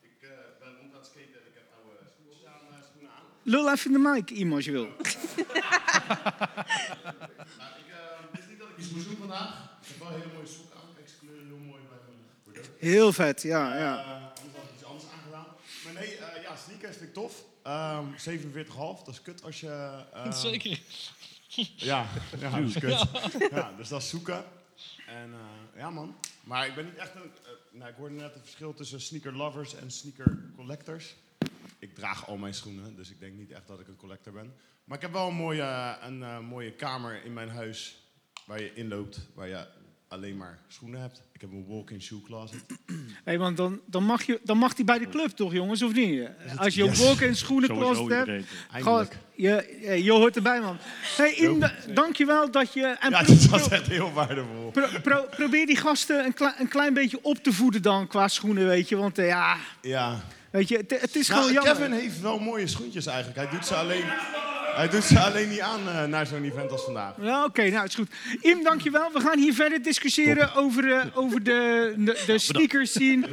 ik 0.00 0.16
eh, 0.22 0.28
ben 0.60 0.68
rond 0.80 0.92
aan 0.92 0.98
het 0.98 1.06
skaten 1.06 1.40
en 1.40 1.46
ik 1.50 1.54
heb 1.54 1.66
oude 1.76 1.96
schoentjes 2.14 2.44
aan, 2.46 2.82
schoenen 2.90 3.10
aan. 3.10 3.24
Lul 3.42 3.70
even 3.72 3.86
in 3.94 4.02
de 4.02 4.08
mic, 4.10 4.30
Imo, 4.30 4.54
als 4.56 4.64
je 4.64 4.70
wil. 4.72 4.88
Nou, 7.60 7.72
ik 7.82 7.88
eh, 7.88 8.24
wist 8.32 8.48
niet 8.48 8.58
dat 8.58 8.68
ik 8.68 8.76
iets 8.78 8.90
moest 8.90 9.06
doen 9.08 9.16
vandaag. 9.16 9.50
Ik 9.82 9.88
heb 9.88 9.98
wel 9.98 10.08
hele 10.18 10.32
mooie 10.34 10.46
sokken 10.46 10.76
aan. 10.80 10.88
Kijk, 10.96 11.08
ze 11.08 11.14
kleuren 11.20 11.46
heel 11.46 11.56
mooi 11.70 11.82
bij 11.88 11.98
mijn. 12.06 12.66
Heel 12.78 13.12
vet, 13.12 13.42
ja. 13.42 13.76
ja. 13.78 13.94
Anders 14.02 14.56
had 14.56 14.64
ik 14.64 14.74
iets 14.74 14.84
anders 14.84 15.04
aangedaan. 15.14 15.46
Maar 15.84 15.92
nee, 15.92 16.16
eh, 16.16 16.42
ja, 16.42 16.56
sneakers 16.56 16.96
vind 16.96 17.08
ik 17.08 17.14
tof. 17.14 17.34
Ehm 17.62 18.04
47,5, 18.16 18.72
dat 19.04 19.08
is 19.08 19.22
kut 19.22 19.42
als 19.44 19.60
je... 19.60 20.04
ehm, 20.12 20.32
Zeker. 20.46 20.80
Ja, 21.76 22.06
ja, 22.38 22.50
dat 22.60 22.68
is 22.68 22.78
kut. 22.78 23.04
Ja, 23.50 23.72
dus 23.76 23.88
dat 23.88 24.00
is 24.02 24.08
zoeken. 24.08 24.44
En 25.06 25.32
eh, 25.32 25.80
ja, 25.80 25.90
man. 25.90 26.16
Maar 26.44 26.66
ik 26.66 26.74
ben 26.74 26.84
niet 26.84 26.96
echt 26.96 27.14
een... 27.14 27.22
eh, 27.22 27.50
nou, 27.78 27.90
ik 27.90 27.96
hoorde 27.96 28.14
net 28.14 28.34
het 28.34 28.42
verschil 28.42 28.74
tussen 28.74 29.00
sneaker 29.00 29.32
lovers 29.36 29.74
en 29.74 29.90
sneaker 29.90 30.38
collectors. 30.56 31.14
Ik 31.78 31.94
draag 31.94 32.26
al 32.26 32.36
mijn 32.36 32.54
schoenen, 32.54 32.96
dus 32.96 33.10
ik 33.10 33.20
denk 33.20 33.34
niet 33.34 33.50
echt 33.50 33.66
dat 33.66 33.80
ik 33.80 33.88
een 33.88 33.96
collector 33.96 34.32
ben. 34.32 34.54
Maar 34.84 34.96
ik 34.96 35.02
heb 35.02 35.12
wel 35.12 35.28
een 35.28 35.34
mooie, 35.34 35.96
een, 36.02 36.22
eh, 36.22 36.38
mooie 36.38 36.72
kamer 36.72 37.24
in 37.24 37.32
mijn 37.32 37.48
huis 37.48 37.96
waar 38.46 38.60
je 38.60 38.74
inloopt, 38.74 39.26
waar 39.34 39.48
je 39.48 39.66
alleen 40.10 40.36
maar 40.36 40.58
schoenen 40.68 41.00
hebt. 41.00 41.22
Ik 41.32 41.40
heb 41.40 41.50
een 41.50 41.64
walk-in 41.68 42.02
shoe 42.02 42.20
closet. 42.22 42.64
Hey, 43.24 43.38
want 43.38 43.56
dan, 43.56 43.80
dan, 43.86 44.04
mag 44.04 44.22
je, 44.22 44.40
dan 44.44 44.56
mag 44.58 44.76
hij 44.76 44.84
bij 44.84 44.98
de 44.98 45.08
club 45.08 45.28
toch, 45.30 45.52
jongens, 45.52 45.82
of 45.82 45.92
niet? 45.92 46.28
Als 46.56 46.74
je 46.74 46.82
een 46.82 46.88
Yes. 46.88 46.98
walk 47.04 47.20
en 47.20 47.36
schoenen 47.36 47.68
Sowieso 47.68 48.06
closet 48.06 48.26
hebt. 48.26 48.44
gewoon- 48.70 49.08
je, 49.34 49.78
je, 49.82 50.04
je 50.04 50.12
hoort 50.12 50.36
erbij, 50.36 50.60
man. 50.60 50.76
Hey, 51.16 51.58
dankjewel 51.94 52.50
dat 52.50 52.72
je... 52.72 52.86
En 53.00 53.10
Ja, 53.10 53.22
dat 53.22 53.44
was 53.44 53.68
echt 53.68 53.86
heel 53.86 54.12
waardevol. 54.12 54.70
pro- 54.70 55.00
pro- 55.02 55.26
probeer 55.30 55.66
die 55.66 55.76
gasten 55.76 56.24
een, 56.24 56.34
klein- 56.34 56.54
een 56.58 56.68
klein 56.68 56.94
beetje 56.94 57.18
op 57.22 57.36
te 57.36 57.52
voeden 57.52 57.82
dan 57.82 58.06
qua 58.06 58.28
schoenen, 58.28 58.66
weet 58.66 58.88
je. 58.88 58.96
Want 58.96 59.18
eh, 59.18 59.26
ja, 59.26 59.56
Ja. 59.82 60.20
weet 60.50 60.68
je, 60.68 60.76
het, 60.76 61.00
het 61.00 61.16
is 61.16 61.28
Nou, 61.28 61.40
gewoon 61.40 61.54
jammer. 61.54 61.74
Kevin 61.74 61.92
heeft 61.92 62.20
wel 62.20 62.38
mooie 62.38 62.66
schoentjes 62.66 63.06
eigenlijk. 63.06 63.36
Hij 63.48 63.50
doet 63.58 63.66
ze 63.66 63.74
alleen, 63.74 64.04
hij 64.74 64.88
doet 64.88 65.04
ze 65.04 65.18
alleen 65.18 65.48
niet 65.48 65.60
aan 65.60 65.88
eh, 65.88 66.04
naar 66.04 66.26
zo'n 66.26 66.44
event 66.44 66.70
als 66.70 66.84
vandaag. 66.84 67.14
Ja, 67.20 67.44
oké, 67.44 67.70
nou, 67.70 67.84
is 67.84 67.94
goed. 67.94 68.10
Im, 68.40 68.62
dankjewel. 68.62 69.12
We 69.12 69.20
gaan 69.20 69.38
hier 69.38 69.54
verder 69.54 69.82
discussiëren 69.82 70.54
over, 70.54 70.92
eh, 70.92 71.06
over 71.14 71.42
de, 71.42 71.94
de, 71.96 72.22
de 72.26 72.38
sneakers 72.38 72.90
scene. 72.90 73.26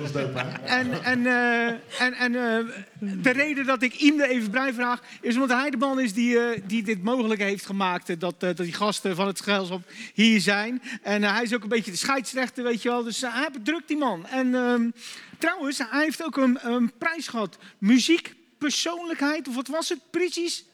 En, 0.63 1.03
en, 1.03 1.25
eh, 1.25 1.67
en, 1.99 2.13
en 2.13 2.35
eh, 2.35 2.65
de 2.99 3.29
reden 3.29 3.65
dat 3.65 3.81
ik 3.81 3.93
Im 3.95 4.19
er 4.19 4.29
even 4.29 4.51
bij 4.51 4.73
vraag, 4.73 5.01
is 5.21 5.35
omdat 5.35 5.57
hij 5.57 5.69
de 5.69 5.77
man 5.77 5.99
is 5.99 6.13
die, 6.13 6.39
eh, 6.39 6.61
die 6.65 6.83
dit 6.83 7.03
mogelijk 7.03 7.41
heeft 7.41 7.65
gemaakt. 7.65 8.19
Dat, 8.19 8.35
eh, 8.39 8.39
dat 8.39 8.57
die 8.57 8.73
gasten 8.73 9.15
van 9.15 9.27
het 9.27 9.41
gezelschap 9.41 9.81
hier 10.13 10.41
zijn. 10.41 10.81
En 11.01 11.23
hij 11.23 11.43
is 11.43 11.53
ook 11.53 11.63
een 11.63 11.69
beetje 11.69 11.91
de 11.91 11.97
scheidsrechter, 11.97 12.63
weet 12.63 12.81
je 12.81 12.89
wel. 12.89 13.03
Dus 13.03 13.21
hij 13.21 13.31
heeft 13.33 13.65
druk, 13.65 13.87
die 13.87 13.97
man. 13.97 14.27
En 14.27 14.55
ehm, 14.55 14.89
trouwens, 15.37 15.77
hij 15.77 16.03
heeft 16.03 16.23
ook 16.23 16.37
een, 16.37 16.59
een 16.61 16.91
prijs 16.97 17.27
gehad. 17.27 17.57
Muziek, 17.77 18.35
persoonlijkheid, 18.57 19.47
of 19.47 19.55
wat 19.55 19.67
was 19.67 19.89
het 19.89 19.99
precies? 20.11 20.65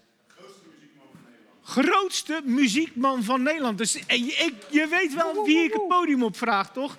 Grootste 1.74 2.42
muziekman 2.44 3.24
van 3.24 3.44
Nederland. 3.44 3.78
Dus 3.78 4.06
eh, 4.06 4.18
je, 4.18 4.34
ik, 4.34 4.54
je 4.70 4.88
weet 4.88 5.14
wel 5.14 5.46
wie 5.46 5.64
ik 5.64 5.74
het 5.74 5.88
podium 5.88 6.24
op 6.24 6.38
vraag, 6.38 6.72
toch? 6.72 6.98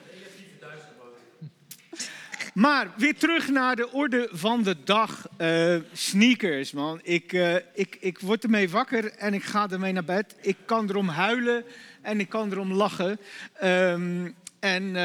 Maar 2.55 2.91
weer 2.97 3.17
terug 3.17 3.49
naar 3.49 3.77
de 3.77 3.93
orde 3.93 4.29
van 4.33 4.63
de 4.63 4.77
dag. 4.85 5.29
Eh, 5.37 5.77
sneakers, 5.93 6.73
man. 6.73 7.01
Ik, 7.03 7.33
eh, 7.33 7.55
ik, 7.75 7.97
ik 8.01 8.19
word 8.19 8.45
ermee 8.45 8.71
wakker 8.71 9.13
en 9.13 9.35
ik 9.35 9.43
ga 9.43 9.71
ermee 9.71 9.93
naar 9.93 10.05
bed. 10.05 10.35
Ik 10.41 10.57
kan 10.65 10.89
erom 10.89 11.09
huilen 11.09 11.65
en 12.03 12.21
ik 12.21 12.29
kan 12.29 12.53
erom 12.53 12.73
lachen. 12.73 13.19
Ehm, 13.53 14.31
en 14.61 14.97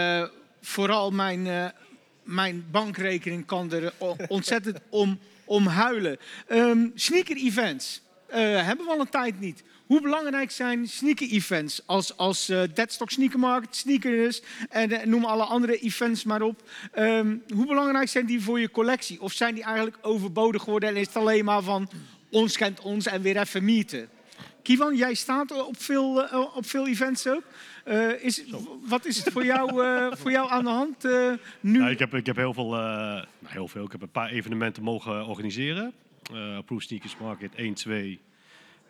vooral 0.61 1.11
mijn, 1.11 1.73
mijn 2.23 2.65
bankrekening 2.71 3.45
kan 3.45 3.71
er 3.71 3.93
ontzettend 4.27 4.79
om, 4.89 5.19
om 5.45 5.67
huilen. 5.67 6.17
Ehm, 6.47 6.87
sneaker 6.95 7.35
events 7.35 8.01
hebben 8.37 8.85
we 8.85 8.91
al 8.91 8.99
een 8.99 9.09
tijd 9.09 9.39
niet. 9.39 9.63
Hoe 9.89 10.01
belangrijk 10.01 10.51
zijn 10.51 10.87
sneaker-events 10.87 11.81
als, 11.85 12.17
als 12.17 12.49
eh 12.49 12.61
Deadstock 12.73 13.09
Sneaker 13.09 13.39
Market, 13.39 13.75
Sneakers 13.75 14.41
en 14.69 14.91
eh, 14.91 15.05
noem 15.05 15.25
alle 15.25 15.43
andere 15.43 15.79
events 15.79 16.23
maar 16.23 16.41
op. 16.41 16.63
Ehm, 16.91 17.35
hoe 17.53 17.65
belangrijk 17.65 18.07
zijn 18.07 18.25
die 18.25 18.41
voor 18.41 18.59
je 18.59 18.71
collectie? 18.71 19.21
Of 19.21 19.31
zijn 19.31 19.55
die 19.55 19.63
eigenlijk 19.63 19.97
overbodig 20.01 20.63
geworden 20.63 20.89
en 20.89 20.95
is 20.95 21.07
het 21.07 21.15
alleen 21.15 21.45
maar 21.45 21.61
van 21.61 21.89
ons 22.31 22.57
kent 22.57 22.81
ons 22.81 23.05
en 23.05 23.21
weer 23.21 23.37
even 23.37 23.65
meeten? 23.65 24.09
Kivan, 24.61 24.95
jij 24.95 25.13
staat 25.13 25.51
op 25.65 25.81
veel, 25.81 26.27
eh, 26.27 26.55
op 26.55 26.65
veel 26.65 26.87
events 26.87 27.27
ook. 27.27 27.43
Eh, 27.83 28.23
is, 28.23 28.43
wat 28.87 29.05
is 29.05 29.17
het 29.17 29.33
voor 29.33 29.45
jou, 29.45 29.83
eh, 29.83 30.07
voor 30.11 30.31
jou 30.31 30.49
aan 30.49 30.63
de 30.63 30.69
hand 30.69 31.05
eh, 31.05 31.31
nu? 31.59 31.77
Nou, 31.77 31.91
ik, 31.91 31.99
heb, 31.99 32.13
ik 32.13 32.25
heb 32.25 32.35
heel 32.35 32.53
veel, 32.53 32.73
eh, 32.73 32.79
nou, 32.79 33.25
heel 33.47 33.67
veel. 33.67 33.83
Ik 33.83 33.91
heb 33.91 34.01
een 34.01 34.11
paar 34.11 34.29
evenementen 34.29 34.83
mogen 34.83 35.25
organiseren. 35.25 35.93
Eh 36.33 36.59
Proof 36.65 36.81
Sneakers 36.81 37.17
Market 37.17 37.55
1, 37.55 37.73
2. 37.73 38.19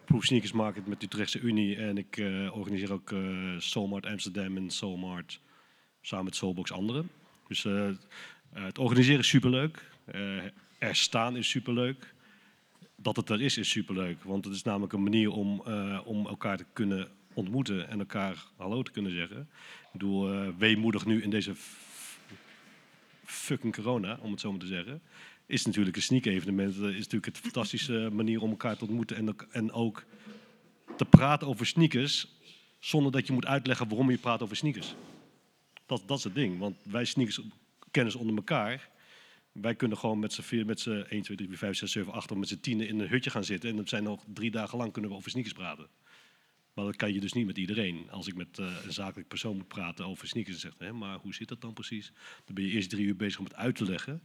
Proof 0.06 0.24
Sneakers 0.24 0.52
Market 0.52 0.88
met 0.88 1.04
Utrechtse 1.04 1.39
Unie. 1.39 1.76
En 1.76 1.98
ik 1.98 2.18
eh, 2.18 2.58
organiseer 2.58 2.94
ook 2.94 3.12
eh 3.12 3.56
Soulmart 3.58 4.06
Amsterdam 4.06 4.58
en 4.58 4.70
Soulmart 4.70 5.39
samen 6.02 6.26
met 6.26 6.36
Soulbox 6.36 6.72
anderen. 6.72 7.10
Dus 7.48 7.63
het 8.54 8.78
organiseren 8.78 9.20
is 9.20 9.28
superleuk. 9.28 9.92
Er 10.78 10.96
staan 10.96 11.36
is 11.36 11.50
superleuk. 11.50 12.13
Dat 12.96 13.15
het 13.15 13.30
er 13.30 13.42
is, 13.42 13.58
is 13.58 13.70
superleuk. 13.70 14.24
Want 14.24 14.46
het 14.46 14.54
is 14.54 14.63
namelijk 14.63 14.94
een 14.94 15.04
manier 15.04 15.32
om, 15.32 15.60
om 16.06 16.28
elkaar 16.28 16.58
te 16.58 16.65
kunnen 16.74 17.08
ontmoeten 17.34 17.89
en 17.89 18.00
elkaar 18.00 18.46
hallo 18.56 18.84
te 18.84 18.92
kunnen 18.92 19.12
zeggen. 19.12 19.39
Ik 19.82 19.92
bedoel, 19.92 20.54
weemoedig 20.58 21.06
nu 21.06 21.22
in 21.24 21.30
deze 21.30 21.54
fucking 23.30 23.76
corona, 23.76 24.18
om 24.22 24.32
het 24.32 24.39
zo 24.39 24.52
maar 24.52 24.60
te 24.60 24.68
zeggen, 24.68 25.02
is 25.50 25.66
natuurlijk 25.66 25.96
een 25.96 26.02
sneak-evenement. 26.02 26.76
Dat 26.80 26.90
is 26.90 26.98
natuurlijk 26.98 27.26
een 27.26 27.42
fantastische 27.42 28.10
manier 28.14 28.42
om 28.42 28.50
elkaar 28.50 28.78
te 28.78 28.86
ontmoeten 28.86 29.18
en 29.18 29.36
en 29.52 29.72
ook 29.72 30.06
te 30.98 31.06
praten 31.06 31.48
over 31.48 31.66
sneakers 31.66 32.28
zonder 32.80 33.12
dat 33.12 33.28
je 33.28 33.34
moet 33.34 33.46
uitleggen 33.46 33.88
waarom 33.88 34.10
je 34.10 34.18
praat 34.18 34.42
over 34.42 34.56
sneakers. 34.56 34.96
Dat, 35.86 36.04
dat 36.06 36.18
is 36.18 36.24
het 36.24 36.36
ding, 36.36 36.60
want 36.60 36.76
wij 36.84 37.06
sneakers 37.06 37.42
kennis 37.92 38.16
onder 38.16 38.36
elkaar. 38.36 38.90
Wij 39.52 39.76
kunnen 39.76 39.98
gewoon 39.98 40.20
met 40.20 40.34
z'n 40.34 40.42
vier, 40.42 40.66
met 40.66 40.80
z'n 40.80 41.06
1, 41.10 41.22
2, 41.22 41.38
3, 41.38 41.48
4, 41.48 41.58
5, 41.58 41.78
6, 41.78 41.92
7, 41.92 42.14
8 42.14 42.32
of 42.32 42.38
met 42.38 42.48
z'n 42.48 42.60
tienen 42.60 42.88
in 42.88 43.00
een 43.00 43.08
hutje 43.08 43.30
gaan 43.30 43.44
zitten. 43.44 43.70
En 43.70 43.76
dat 43.76 43.90
zijn 43.90 44.04
nog 44.04 44.24
drie 44.34 44.52
dagen 44.52 44.78
lang 44.78 44.92
kunnen 44.92 45.12
we 45.12 45.18
over 45.18 45.30
sneakers 45.30 45.54
praten. 45.54 45.88
Maar 46.74 46.86
dat 46.86 46.96
kan 46.96 47.14
je 47.14 47.20
dus 47.20 47.34
niet 47.34 47.46
met 47.46 47.58
iedereen. 47.58 48.10
Als 48.10 48.28
ik 48.28 48.36
met 48.36 48.60
eh, 48.60 48.76
een 48.86 48.94
zakelijk 48.94 49.28
persoon 49.28 49.56
moet 49.56 49.68
praten 49.68 50.06
over 50.06 50.28
sneakers 50.28 50.56
en 50.56 50.62
zegt, 50.62 50.80
hè, 50.80 50.94
maar 50.94 51.18
hoe 51.18 51.34
zit 51.34 51.48
dat 51.48 51.62
dan 51.62 51.74
precies? 51.74 52.12
Dan 52.46 52.56
ben 52.56 52.64
je 52.64 52.72
eerst 52.72 52.90
drie 52.90 53.06
uur 53.06 53.16
bezig 53.16 53.40
om 53.40 53.46
het 53.46 53.56
uit 53.56 53.76
te 53.76 53.86
leggen. 53.86 54.22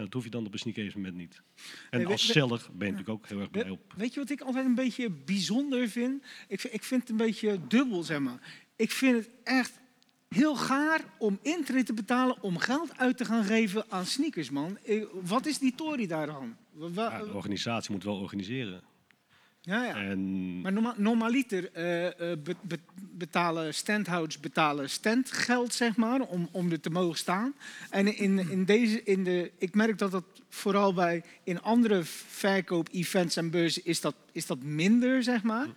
En 0.00 0.06
dat 0.06 0.14
hoef 0.14 0.24
je 0.24 0.30
dan 0.30 0.46
op 0.46 0.52
een 0.52 0.58
sneak 0.58 0.76
evenement 0.76 1.14
niet. 1.16 1.42
En 1.90 1.98
Nee, 1.98 2.06
als 2.06 2.26
zellig 2.26 2.70
ben 2.72 2.86
je 2.86 2.92
natuurlijk 2.92 3.08
ook 3.08 3.28
heel 3.28 3.40
erg 3.40 3.50
blij 3.50 3.70
op. 3.70 3.92
Weet 3.96 4.14
je 4.14 4.20
wat 4.20 4.30
ik 4.30 4.40
altijd 4.40 4.64
een 4.66 4.74
beetje 4.74 5.10
bijzonder 5.10 5.88
vind? 5.88 6.22
Ik, 6.48 6.60
vind- 6.60 6.74
ik 6.74 6.84
vind 6.84 7.00
het 7.00 7.10
een 7.10 7.16
beetje 7.16 7.58
dubbel, 7.68 8.02
zeg 8.02 8.18
maar. 8.18 8.64
Ik 8.76 8.90
vind 8.90 9.16
het 9.16 9.30
echt 9.44 9.80
heel 10.28 10.56
gaar 10.56 11.00
om 11.18 11.38
intree 11.42 11.82
te 11.82 11.92
betalen 11.94 12.42
om 12.42 12.58
geld 12.58 12.98
uit 12.98 13.16
te 13.16 13.24
gaan 13.24 13.44
geven 13.44 13.84
aan 13.88 14.06
sneakers, 14.06 14.50
man. 14.50 14.78
Wat 15.12 15.46
is 15.46 15.58
die 15.58 15.74
tory 15.74 16.06
Ja, 16.08 17.18
de 17.24 17.32
organisatie 17.32 17.92
moet 17.92 18.04
wel 18.04 18.18
organiseren. 18.18 18.82
Ja, 19.70 19.84
ja. 19.84 19.94
En 19.94 20.60
Maar 20.60 20.72
norma 20.72 20.94
normaliter 20.96 21.72
eh, 21.72 22.06
eh, 22.06 22.38
be- 22.42 22.56
be- 22.62 22.78
betalen 22.94 23.74
standhouders 23.74 24.40
betalen 24.40 24.90
standgeld, 24.90 25.74
zeg 25.74 25.96
maar, 25.96 26.20
om, 26.20 26.48
om 26.52 26.70
er 26.70 26.80
te 26.80 26.90
mogen 26.90 27.18
staan. 27.18 27.54
En 27.90 28.16
in, 28.16 28.50
in 28.50 28.64
deze, 28.64 29.02
in 29.02 29.24
de, 29.24 29.50
ik 29.58 29.74
merk 29.74 29.98
dat 29.98 30.10
dat 30.10 30.24
vooral 30.48 30.94
bij 30.94 31.22
in 31.44 31.62
andere 31.62 32.02
verkoop-events 32.04 33.36
en 33.36 33.50
beurzen 33.50 33.84
is 33.84 34.00
dat, 34.00 34.14
is 34.32 34.46
dat 34.46 34.62
minder, 34.62 35.22
zeg 35.22 35.42
maar. 35.42 35.68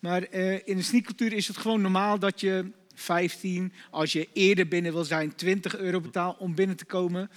Maar 0.00 0.22
eh, 0.22 0.68
in 0.68 0.76
de 0.76 0.82
sneakcultuur 0.82 1.32
is 1.32 1.48
het 1.48 1.56
gewoon 1.56 1.80
normaal 1.80 2.18
dat 2.18 2.40
je 2.40 2.70
15, 2.94 3.72
als 3.90 4.12
je 4.12 4.28
eerder 4.32 4.68
binnen 4.68 4.92
wil 4.92 5.04
zijn, 5.04 5.34
20 5.34 5.76
euro 5.76 6.00
betaalt 6.00 6.38
om 6.38 6.54
binnen 6.54 6.76
te 6.76 6.84
komen. 6.84 7.30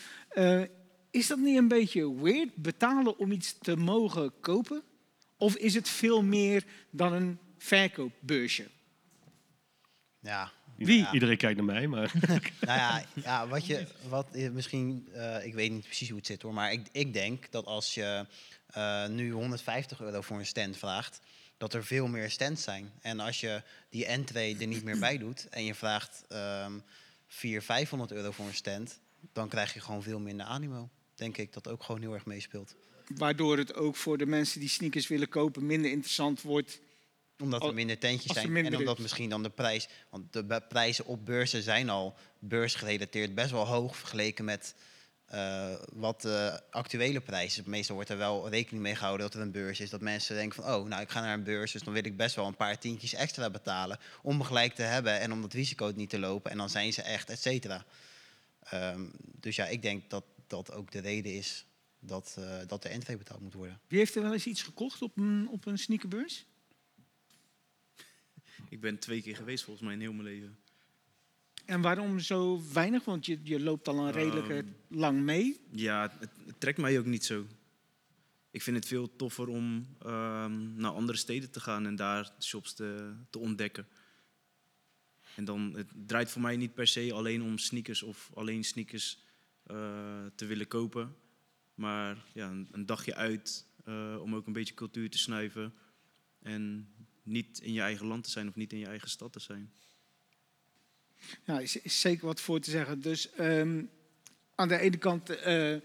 Is 1.11 1.27
dat 1.27 1.37
niet 1.37 1.57
een 1.57 1.67
beetje 1.67 2.21
weird, 2.21 2.55
betalen 2.55 3.17
om 3.17 3.31
iets 3.31 3.57
te 3.61 3.75
mogen 3.77 4.31
kopen? 4.39 4.83
Of 5.37 5.55
is 5.55 5.73
het 5.73 5.89
veel 5.89 6.23
meer 6.23 6.63
dan 6.89 7.13
een 7.13 7.39
verkoopbeursje? 7.57 8.67
Ja. 10.19 10.51
Wie? 10.77 10.97
Ja. 10.97 11.13
Iedereen 11.13 11.37
kijkt 11.37 11.57
naar 11.57 11.65
mij, 11.65 11.87
maar... 11.87 12.11
Nou 12.59 12.79
ja, 12.79 13.05
ja 13.13 13.47
wat 13.47 13.65
je, 13.65 13.87
wat 14.07 14.27
je 14.33 14.49
misschien, 14.49 15.07
eh, 15.13 15.45
ik 15.45 15.53
weet 15.53 15.71
niet 15.71 15.85
precies 15.85 16.07
hoe 16.09 16.17
het 16.17 16.27
zit 16.27 16.41
hoor, 16.41 16.53
maar 16.53 16.71
ik, 16.71 16.87
ik 16.91 17.13
denk 17.13 17.51
dat 17.51 17.65
als 17.65 17.93
je 17.93 18.25
eh, 18.67 19.07
nu 19.07 19.31
150 19.31 20.01
euro 20.01 20.21
voor 20.21 20.37
een 20.37 20.45
stand 20.45 20.77
vraagt, 20.77 21.19
dat 21.57 21.73
er 21.73 21.85
veel 21.85 22.07
meer 22.07 22.29
stands 22.29 22.63
zijn. 22.63 22.91
En 23.01 23.19
als 23.19 23.39
je 23.39 23.61
die 23.89 24.05
N2 24.05 24.33
er 24.33 24.67
niet 24.67 24.83
meer 24.83 24.99
bij 24.99 25.17
doet 25.17 25.49
en 25.49 25.63
je 25.63 25.75
vraagt 25.75 26.23
ehm 26.27 26.79
400, 27.27 27.65
500 27.65 28.11
euro 28.11 28.31
voor 28.31 28.45
een 28.45 28.53
stand, 28.53 28.99
dan 29.33 29.49
krijg 29.49 29.73
je 29.73 29.79
gewoon 29.79 30.03
veel 30.03 30.19
minder 30.19 30.45
animo. 30.45 30.89
Denk 31.15 31.37
ik 31.37 31.53
dat 31.53 31.67
ook 31.67 31.83
gewoon 31.83 32.01
heel 32.01 32.13
erg 32.13 32.25
meespeelt. 32.25 32.75
Waardoor 33.15 33.57
het 33.57 33.75
ook 33.75 33.95
voor 33.95 34.17
de 34.17 34.25
mensen 34.25 34.59
die 34.59 34.69
sneakers 34.69 35.07
willen 35.07 35.29
kopen 35.29 35.65
minder 35.65 35.91
interessant 35.91 36.41
wordt. 36.41 36.81
Omdat 37.39 37.63
er 37.63 37.73
minder 37.73 37.97
tentjes 37.97 38.33
zijn. 38.33 38.51
minder 38.51 38.73
en 38.73 38.79
omdat 38.79 38.95
is. 38.97 39.01
misschien 39.01 39.29
dan 39.29 39.43
de 39.43 39.49
prijs. 39.49 39.87
Want 40.09 40.33
de 40.33 40.61
prijzen 40.69 41.05
op 41.05 41.25
beurzen 41.25 41.63
zijn 41.63 41.89
al 41.89 42.15
beursgerelateerd 42.39 43.35
best 43.35 43.51
wel 43.51 43.67
hoog 43.67 43.97
vergeleken 43.97 44.45
met 44.45 44.75
eh, 45.25 45.73
wat 45.93 46.21
de 46.21 46.61
actuele 46.69 47.21
prijzen. 47.21 47.63
Meestal 47.67 47.95
wordt 47.95 48.09
er 48.09 48.17
wel 48.17 48.49
rekening 48.49 48.83
mee 48.83 48.95
gehouden 48.95 49.25
dat 49.25 49.35
er 49.35 49.41
een 49.41 49.51
beurs 49.51 49.79
is. 49.79 49.89
Dat 49.89 50.01
mensen 50.01 50.35
denken 50.35 50.63
van 50.63 50.73
oh, 50.73 50.87
nou 50.87 51.01
ik 51.01 51.09
ga 51.09 51.21
naar 51.21 51.33
een 51.33 51.43
beurs, 51.43 51.71
dus 51.71 51.83
dan 51.83 51.93
wil 51.93 52.05
ik 52.05 52.17
best 52.17 52.35
wel 52.35 52.45
een 52.45 52.55
paar 52.55 52.79
tientjes 52.79 53.13
extra 53.13 53.49
betalen. 53.49 53.99
Om 54.21 54.43
gelijk 54.43 54.75
te 54.75 54.81
hebben 54.81 55.19
en 55.19 55.31
om 55.31 55.41
dat 55.41 55.53
risico 55.53 55.91
niet 55.95 56.09
te 56.09 56.19
lopen. 56.19 56.51
En 56.51 56.57
dan 56.57 56.69
zijn 56.69 56.93
ze 56.93 57.01
echt, 57.01 57.29
et 57.29 57.41
cetera. 57.41 57.85
Ehm, 58.63 59.01
dus 59.21 59.55
ja, 59.55 59.65
ik 59.65 59.81
denk 59.81 60.09
dat 60.09 60.23
dat 60.47 60.71
ook 60.71 60.91
de 60.91 60.99
reden 60.99 61.33
is 61.33 61.65
dat, 62.05 62.35
eh, 62.39 62.67
dat 62.67 62.83
de 62.83 62.97
NV 62.97 63.17
betaald 63.17 63.41
moet 63.41 63.53
worden. 63.53 63.79
Wie 63.87 63.99
heeft 63.99 64.15
er 64.15 64.21
wel 64.21 64.33
eens 64.33 64.45
iets 64.45 64.63
gekocht 64.63 65.01
op 65.01 65.17
een, 65.17 65.47
op 65.49 65.65
een 65.65 65.77
sneakerbeurs? 65.77 66.45
Ik 68.69 68.79
ben 68.79 68.99
twee 68.99 69.21
keer 69.21 69.35
geweest 69.35 69.63
volgens 69.63 69.85
mij 69.85 69.95
in 69.95 70.01
heel 70.01 70.13
mijn 70.13 70.27
leven. 70.27 70.57
En 71.65 71.81
waarom 71.81 72.19
zo 72.19 72.61
weinig? 72.73 73.05
Want 73.05 73.25
je, 73.25 73.39
je 73.43 73.59
loopt 73.59 73.87
al 73.87 73.99
een 73.99 74.11
redelijk 74.11 74.49
Ehm, 74.49 74.67
lang 74.87 75.19
mee. 75.19 75.59
Ja, 75.71 76.15
het, 76.19 76.29
het 76.45 76.59
trekt 76.59 76.77
mij 76.77 76.99
ook 76.99 77.05
niet 77.05 77.25
zo. 77.25 77.45
Ik 78.51 78.61
vind 78.61 78.75
het 78.75 78.85
veel 78.85 79.15
toffer 79.15 79.47
om 79.47 79.87
ehm, 79.99 80.75
naar 80.75 80.91
andere 80.91 81.17
steden 81.17 81.51
te 81.51 81.59
gaan 81.59 81.85
en 81.85 81.95
daar 81.95 82.31
shops 82.39 82.73
te, 82.73 83.13
te 83.29 83.39
ontdekken. 83.39 83.87
En 85.35 85.45
dan, 85.45 85.73
het 85.75 85.91
draait 86.05 86.31
voor 86.31 86.41
mij 86.41 86.57
niet 86.57 86.73
per 86.73 86.87
se 86.87 87.13
alleen 87.13 87.43
om 87.43 87.57
sneakers 87.57 88.03
of 88.03 88.31
alleen 88.33 88.63
sneakers 88.63 89.23
eh, 89.63 90.25
te 90.35 90.45
willen 90.45 90.67
kopen. 90.67 91.15
Maar 91.75 92.25
ja, 92.33 92.49
een, 92.71 92.85
dagje 92.85 93.15
uit 93.15 93.65
eh, 93.85 94.17
om 94.21 94.35
ook 94.35 94.47
een 94.47 94.53
beetje 94.53 94.73
cultuur 94.73 95.09
te 95.09 95.17
snuiven. 95.17 95.73
En 96.41 96.89
niet 97.23 97.59
in 97.59 97.73
je 97.73 97.81
eigen 97.81 98.05
land 98.05 98.23
te 98.23 98.29
zijn 98.29 98.47
of 98.47 98.55
niet 98.55 98.73
in 98.73 98.79
je 98.79 98.85
eigen 98.85 99.09
stad 99.09 99.33
te 99.33 99.39
zijn. 99.39 99.71
Ja, 101.45 101.59
is, 101.59 101.81
is 101.81 102.01
zeker 102.01 102.25
wat 102.25 102.41
voor 102.41 102.59
te 102.59 102.69
zeggen. 102.69 103.01
Dus 103.01 103.31
ehm, 103.31 103.83
aan 104.55 104.67
de 104.67 104.79
ene 104.79 104.97
kant, 104.97 105.29
eh, 105.29 105.75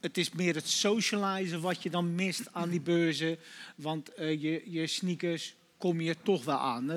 het 0.00 0.18
is 0.18 0.32
meer 0.32 0.54
het 0.54 0.68
socializen 0.68 1.60
wat 1.60 1.82
je 1.82 1.90
dan 1.90 2.14
mist 2.14 2.52
aan 2.52 2.70
die 2.70 2.80
beurzen. 2.80 3.38
Want 3.76 4.14
eh, 4.14 4.42
je, 4.42 4.70
je 4.70 4.86
sneakers 4.86 5.54
kom 5.76 6.00
je 6.00 6.16
toch 6.22 6.44
wel 6.44 6.58
aan. 6.58 6.90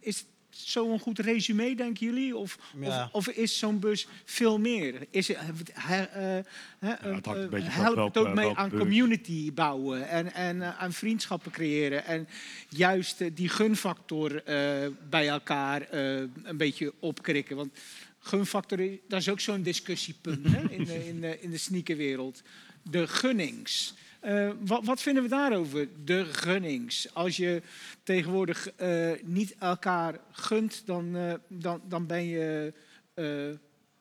Is 0.00 0.24
zo'n 0.56 0.98
goed 1.00 1.18
resume, 1.18 1.74
denken 1.74 2.06
jullie? 2.06 2.36
Of, 2.36 2.58
Ja. 2.80 3.04
of, 3.12 3.28
of 3.28 3.34
is 3.34 3.58
zo'n 3.58 3.78
bus 3.78 4.06
veel 4.24 4.58
meer? 4.58 5.06
Is 5.10 5.28
eh, 5.34 5.48
eh, 5.48 6.44
vanaf 6.78 7.74
helpt 7.74 8.14
het 8.14 8.16
ook 8.26 8.34
mee 8.34 8.54
aan 8.54 8.70
community 8.70 9.52
bouwen 9.52 10.08
en, 10.08 10.32
en 10.32 10.62
eh, 10.62 10.78
aan 10.82 10.92
vriendschappen 10.92 11.50
creëren. 11.52 12.04
En 12.04 12.28
juist 12.68 13.20
eh, 13.20 13.30
die 13.34 13.48
gunfactor 13.48 14.42
eh, 14.44 14.86
bij 15.10 15.28
elkaar 15.28 15.80
eh, 15.82 16.16
een 16.42 16.56
beetje 16.56 16.92
opkrikken. 16.98 17.56
Want 17.56 17.78
gunfactor, 18.18 18.80
is- 18.80 18.98
dat 19.08 19.20
is 19.20 19.28
ook 19.28 19.40
zo'n 19.40 19.62
discussiepunt 19.62 20.46
hè, 20.48 20.68
in, 20.70 20.84
de, 20.84 21.06
in, 21.06 21.20
de, 21.20 21.40
in 21.40 21.50
de 21.50 21.58
sneakerwereld. 21.58 22.42
De 22.82 23.06
gunnings. 23.06 23.94
Eh, 24.24 24.50
wat, 24.60 24.84
wat 24.84 25.02
vinden 25.02 25.22
we 25.22 25.28
daarover? 25.28 25.88
De 26.04 26.24
gunnings. 26.24 27.14
Als 27.14 27.36
je 27.36 27.62
tegenwoordig 28.02 28.70
eh, 28.70 29.12
niet 29.22 29.54
elkaar 29.58 30.20
gunt, 30.30 30.82
dan, 30.86 31.16
eh, 31.16 31.34
dan, 31.48 31.82
dan 31.88 32.06
ben 32.06 32.24
je 32.24 32.72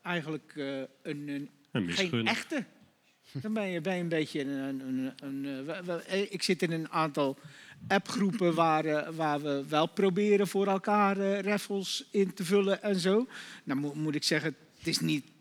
eigenlijk 0.02 0.54
een, 1.02 1.28
een, 1.28 1.50
Een 1.72 1.92
geen 1.92 2.28
echte. 2.28 2.64
Dan 3.32 3.54
ben 3.54 3.68
je, 3.68 3.82
ben 3.82 3.96
je 3.96 4.02
een 4.02 4.08
beetje 4.08 4.42
een. 4.42 4.80
een, 4.80 5.14
een, 5.22 6.34
ik 6.34 6.44
zit 6.44 6.62
in 6.62 6.72
een 6.72 6.90
aantal 6.90 7.38
appgroepen 7.88 8.54
waar, 8.54 9.14
waar 9.14 9.42
we 9.42 9.64
wel 9.68 9.88
proberen 9.88 10.48
voor 10.48 10.68
elkaar 10.68 11.40
raffles 11.40 12.08
in 12.12 12.34
te 12.34 12.46
vullen 12.46 12.82
en 12.82 12.96
zo. 12.96 13.28
Nou 13.64 13.96
moet 13.96 14.16
ik 14.16 14.24
zeggen, 14.24 14.56
het 14.78 14.88
is 14.88 15.00
niet 15.00 15.33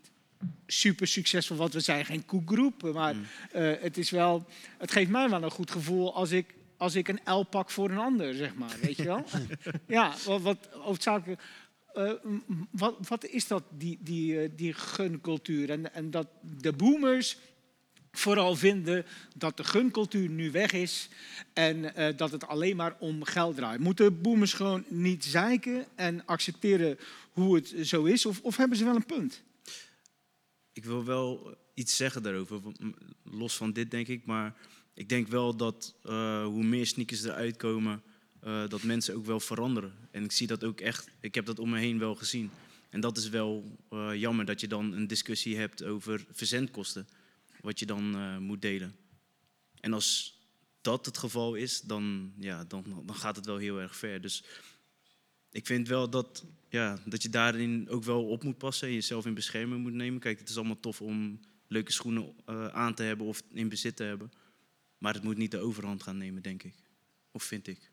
super 0.67 1.07
succesvol, 1.07 1.57
want 1.57 1.73
we 1.73 1.79
zijn 1.79 2.05
geen 2.05 2.25
koekgroep. 2.25 2.93
Maar 2.93 3.15
eh, 3.51 3.71
het 3.79 3.97
is 3.97 4.09
wel, 4.09 4.45
het 4.77 4.91
geeft 4.91 5.09
mij 5.09 5.29
wel 5.29 5.43
een 5.43 5.51
goed 5.51 5.71
gevoel 5.71 6.15
als 6.15 6.31
ik, 6.31 6.53
als 6.77 6.95
ik 6.95 7.07
een 7.07 7.19
L 7.33 7.43
pak 7.43 7.69
voor 7.69 7.89
een 7.89 7.97
ander, 7.97 8.33
zeg 8.33 8.55
maar. 8.55 8.75
Weet 8.81 8.95
je 8.97 9.03
wel? 9.03 9.25
ja, 9.87 10.13
wat, 10.25 10.41
wat 10.41 10.69
hoofdzakelijk. 10.71 11.41
eh, 11.93 12.11
wat, 12.71 12.95
wat 13.07 13.25
is 13.25 13.47
dat, 13.47 13.63
die, 13.69 13.97
die, 14.01 14.39
eh, 14.41 14.49
die 14.55 14.73
guncultuur? 14.73 15.69
En, 15.69 15.93
en 15.93 16.11
dat 16.11 16.27
de 16.41 16.73
boomers 16.73 17.37
vooral 18.11 18.55
vinden 18.55 19.05
dat 19.35 19.57
de 19.57 19.63
guncultuur 19.63 20.29
nu 20.29 20.51
weg 20.51 20.71
is 20.71 21.09
en 21.53 21.93
dat 22.15 22.31
het 22.31 22.47
alleen 22.47 22.75
maar 22.75 22.95
om 22.99 23.23
geld 23.23 23.55
draait. 23.55 23.79
Moeten 23.79 24.21
boomers 24.21 24.53
gewoon 24.53 24.83
niet 24.87 25.25
zeiken 25.25 25.85
en 25.95 26.25
accepteren 26.25 26.97
hoe 27.31 27.55
het 27.55 27.73
zo 27.81 28.03
is? 28.03 28.25
Of, 28.25 28.39
of 28.41 28.57
hebben 28.57 28.77
ze 28.77 28.85
wel 28.85 28.95
een 28.95 29.05
punt? 29.05 29.43
Ik 30.73 30.85
wil 30.85 31.05
wel 31.05 31.57
iets 31.73 31.95
zeggen 31.95 32.23
daarover, 32.23 32.61
want, 32.61 32.79
m, 32.79 32.91
los 33.23 33.55
van 33.55 33.73
dit 33.73 33.91
denk 33.91 34.07
ik. 34.07 34.25
Maar 34.25 34.55
ik 34.93 35.09
denk 35.09 35.27
wel 35.27 35.55
dat 35.55 35.95
eh, 36.03 36.45
hoe 36.45 36.63
meer 36.63 36.85
sneakers 36.85 37.23
eruit 37.23 37.57
komen, 37.57 38.03
eh, 38.39 38.67
dat 38.67 38.83
mensen 38.83 39.15
ook 39.15 39.25
wel 39.25 39.39
veranderen. 39.39 39.93
En 40.11 40.23
ik 40.23 40.31
zie 40.31 40.47
dat 40.47 40.63
ook 40.63 40.79
echt, 40.79 41.09
ik 41.19 41.35
heb 41.35 41.45
dat 41.45 41.59
om 41.59 41.69
me 41.69 41.79
heen 41.79 41.99
wel 41.99 42.15
gezien. 42.15 42.51
En 42.89 42.99
dat 42.99 43.17
is 43.17 43.29
wel 43.29 43.77
eh, 43.89 44.15
jammer 44.15 44.45
dat 44.45 44.61
je 44.61 44.67
dan 44.67 44.91
een 44.91 45.07
discussie 45.07 45.57
hebt 45.57 45.83
over 45.83 46.25
verzendkosten, 46.31 47.07
wat 47.61 47.79
je 47.79 47.85
dan 47.85 48.37
moet 48.43 48.61
delen. 48.61 48.95
En 49.79 49.93
als 49.93 50.37
dat 50.81 51.05
het 51.05 51.17
geval 51.17 51.55
is, 51.55 51.81
dan, 51.81 52.33
ja, 52.37 52.63
dan, 52.63 53.03
dan 53.05 53.15
gaat 53.15 53.35
het 53.35 53.45
wel 53.45 53.57
heel 53.57 53.79
erg 53.79 53.95
ver. 53.95 54.21
Dus 54.21 54.43
ik 55.53 55.65
vind 55.65 55.87
wel 55.87 56.09
dat, 56.09 56.45
ja, 56.69 56.99
dat 57.05 57.21
je 57.21 57.29
daarin 57.29 57.89
ook 57.89 58.03
wel 58.03 58.27
op 58.27 58.43
moet 58.43 58.57
passen 58.57 58.87
en 58.87 58.93
jezelf 58.93 59.25
in 59.25 59.33
bescherming 59.33 59.81
moet 59.81 59.93
nemen. 59.93 60.19
Kijk, 60.19 60.39
het 60.39 60.49
is 60.49 60.57
allemaal 60.57 60.79
tof 60.79 61.01
om 61.01 61.39
leuke 61.67 61.91
schoenen 61.91 62.33
eh, 62.45 62.67
aan 62.67 62.93
te 62.93 63.03
hebben 63.03 63.27
of 63.27 63.43
in 63.51 63.69
bezit 63.69 63.95
te 63.95 64.03
hebben. 64.03 64.31
Maar 64.97 65.13
het 65.13 65.23
moet 65.23 65.37
niet 65.37 65.51
de 65.51 65.59
overhand 65.59 66.03
gaan 66.03 66.17
nemen, 66.17 66.41
denk 66.41 66.63
ik. 66.63 66.75
Of 67.31 67.43
vind 67.43 67.67
ik. 67.67 67.91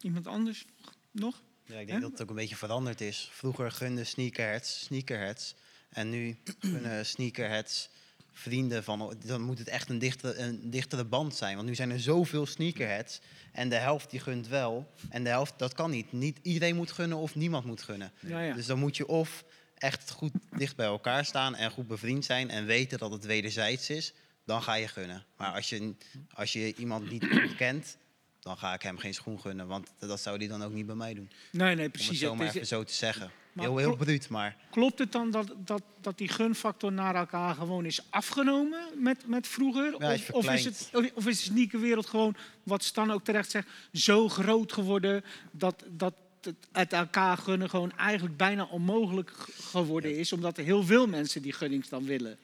Iemand 0.00 0.26
anders 0.26 0.66
nog? 1.10 1.42
Ja, 1.66 1.78
ik 1.78 1.86
denk 1.86 2.00
dat 2.00 2.10
het 2.10 2.22
ook 2.22 2.28
een 2.28 2.34
beetje 2.34 2.56
veranderd 2.56 3.00
is. 3.00 3.28
Vroeger 3.32 3.70
gunden 3.70 4.06
sneakerheads 4.06 4.84
sneakerheads. 4.84 5.54
En 5.88 6.10
nu 6.10 6.36
gunnen 6.58 7.06
sneakerheads 7.06 7.90
vrienden 8.34 8.84
van... 8.84 9.16
Dan 9.24 9.40
moet 9.40 9.58
het 9.58 9.68
echt 9.68 9.88
een, 9.88 9.98
dichte, 9.98 10.36
een 10.36 10.70
dichtere 10.70 11.04
band 11.04 11.36
zijn. 11.36 11.56
Want 11.56 11.68
nu 11.68 11.74
zijn 11.74 11.90
er 11.90 12.00
zoveel 12.00 12.46
sneakerheads. 12.46 13.20
En 13.52 13.68
de 13.68 13.76
helft 13.76 14.10
die 14.10 14.20
gunt 14.20 14.48
wel. 14.48 14.90
En 15.08 15.24
de 15.24 15.30
helft, 15.30 15.54
dat 15.56 15.74
kan 15.74 15.90
niet. 15.90 16.12
Niet 16.12 16.38
iedereen 16.42 16.76
moet 16.76 16.92
gunnen 16.92 17.18
of 17.18 17.34
niemand 17.34 17.64
moet 17.64 17.82
gunnen. 17.82 18.12
Ja, 18.20 18.40
ja. 18.40 18.54
Dus 18.54 18.66
dan 18.66 18.78
moet 18.78 18.96
je 18.96 19.08
of 19.08 19.44
echt 19.74 20.10
goed 20.10 20.32
dicht 20.56 20.76
bij 20.76 20.86
elkaar 20.86 21.24
staan... 21.24 21.54
en 21.54 21.70
goed 21.70 21.86
bevriend 21.86 22.24
zijn 22.24 22.50
en 22.50 22.66
weten 22.66 22.98
dat 22.98 23.12
het 23.12 23.24
wederzijds 23.24 23.90
is. 23.90 24.14
Dan 24.44 24.62
ga 24.62 24.74
je 24.74 24.88
gunnen. 24.88 25.24
Maar 25.36 25.52
als 25.52 25.68
je, 25.68 25.94
als 26.34 26.52
je 26.52 26.74
iemand 26.74 27.10
niet 27.10 27.28
kent... 27.56 27.96
dan 28.44 28.56
ga 28.56 28.74
ik 28.74 28.82
hem 28.82 28.98
geen 28.98 29.14
schoen 29.14 29.40
gunnen. 29.40 29.66
Want 29.66 29.92
dat 29.98 30.20
zou 30.20 30.36
hij 30.36 30.46
dan 30.46 30.62
ook 30.64 30.72
niet 30.72 30.86
bij 30.86 30.94
mij 30.94 31.14
doen. 31.14 31.30
Nee, 31.50 31.74
nee, 31.74 31.84
Om 31.84 31.90
precies. 31.90 32.08
het 32.10 32.20
Het 32.20 32.28
zomaar 32.28 32.46
is- 32.46 32.54
even 32.54 32.66
zo 32.66 32.82
te 32.84 32.92
zeggen. 32.92 33.30
Maar 33.52 33.64
heel, 33.64 33.76
heel 33.76 33.96
bruut, 33.96 34.28
maar... 34.28 34.56
Klopt 34.70 34.98
het 34.98 35.12
dan 35.12 35.30
dat, 35.30 35.52
dat, 35.56 35.82
dat 36.00 36.18
die 36.18 36.28
gunfactor 36.28 36.92
naar 36.92 37.14
elkaar 37.14 37.54
gewoon 37.54 37.84
is 37.84 38.00
afgenomen 38.10 38.84
met, 38.96 39.26
met 39.26 39.46
vroeger? 39.46 39.94
Ja, 39.98 40.12
is 40.12 40.20
of, 40.20 40.30
of, 40.30 40.52
is 40.52 40.64
het, 40.64 40.90
of 41.14 41.26
is 41.26 41.36
de 41.38 41.42
sneakerwereld 41.44 42.06
gewoon, 42.06 42.36
wat 42.62 42.84
Stan 42.84 43.10
ook 43.12 43.24
terecht 43.24 43.50
zegt, 43.50 43.68
zo 43.92 44.28
groot 44.28 44.72
geworden 44.72 45.24
dat, 45.50 45.84
dat 45.88 46.14
het 46.40 46.54
uit 46.72 46.92
elkaar 46.92 47.36
gunnen 47.38 47.70
gewoon 47.70 47.92
eigenlijk 47.96 48.36
bijna 48.36 48.64
onmogelijk 48.64 49.30
geworden 49.60 50.16
is, 50.18 50.32
omdat 50.32 50.58
er 50.58 50.64
heel 50.64 50.82
veel 50.84 51.06
mensen 51.06 51.42
die 51.42 51.52
gunnings 51.52 51.88
dan 51.88 52.04
willen? 52.04 52.38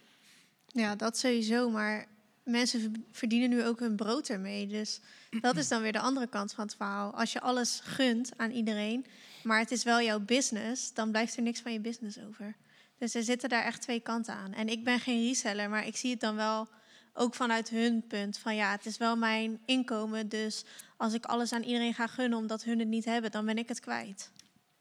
Ja, 0.73 0.97
dat 0.97 1.19
sowieso. 1.19 1.71
Maar 1.71 2.07
mensen 2.51 2.81
ver- 2.81 2.91
verdienen 3.13 3.49
nu 3.51 3.65
ook 3.65 3.81
hun 3.81 3.97
brood 3.97 4.29
ermee. 4.29 4.67
Dus 4.67 5.01
dat 5.41 5.57
is 5.57 5.69
dan 5.69 5.83
weer 5.83 5.93
de 5.93 6.01
andere 6.01 6.27
kant 6.27 6.53
van 6.53 6.65
het 6.65 6.75
verhaal. 6.77 7.15
Als 7.15 7.33
je 7.33 7.41
alles 7.41 7.81
gunt 7.85 8.31
aan 8.37 8.51
iedereen, 8.51 9.07
maar 9.43 9.59
het 9.59 9.71
is 9.71 9.83
wel 9.85 10.01
jouw 10.01 10.21
business, 10.21 10.95
dan 10.95 11.11
blijft 11.11 11.37
er 11.37 11.43
niks 11.43 11.61
van 11.61 11.73
je 11.73 11.81
business 11.81 12.19
over. 12.29 12.55
Dus 12.99 13.15
er 13.15 13.23
zitten 13.23 13.49
daar 13.49 13.65
echt 13.65 13.83
twee 13.83 14.01
kanten 14.01 14.35
aan. 14.35 14.53
En 14.53 14.69
ik 14.69 14.85
ben 14.85 15.01
geen 15.01 15.21
reseller, 15.27 15.71
maar 15.71 15.87
ik 15.87 15.97
zie 15.97 16.11
het 16.11 16.21
dan 16.21 16.37
wel 16.37 16.69
ook 17.15 17.35
vanuit 17.35 17.69
hun 17.69 18.05
punt. 18.07 18.39
Van 18.39 18.55
ja, 18.57 18.71
het 18.71 18.87
is 18.87 18.97
wel 18.97 19.17
mijn 19.17 19.61
inkomen. 19.65 20.29
Dus 20.29 20.65
als 20.97 21.13
ik 21.15 21.25
alles 21.25 21.53
aan 21.53 21.63
iedereen 21.63 21.95
ga 21.95 22.07
gunnen 22.07 22.39
omdat 22.39 22.65
hun 22.65 22.79
het 22.79 22.89
niet 22.89 23.05
hebben, 23.05 23.31
dan 23.31 23.47
ben 23.47 23.59
ik 23.59 23.69
het 23.69 23.81
kwijt. 23.81 24.31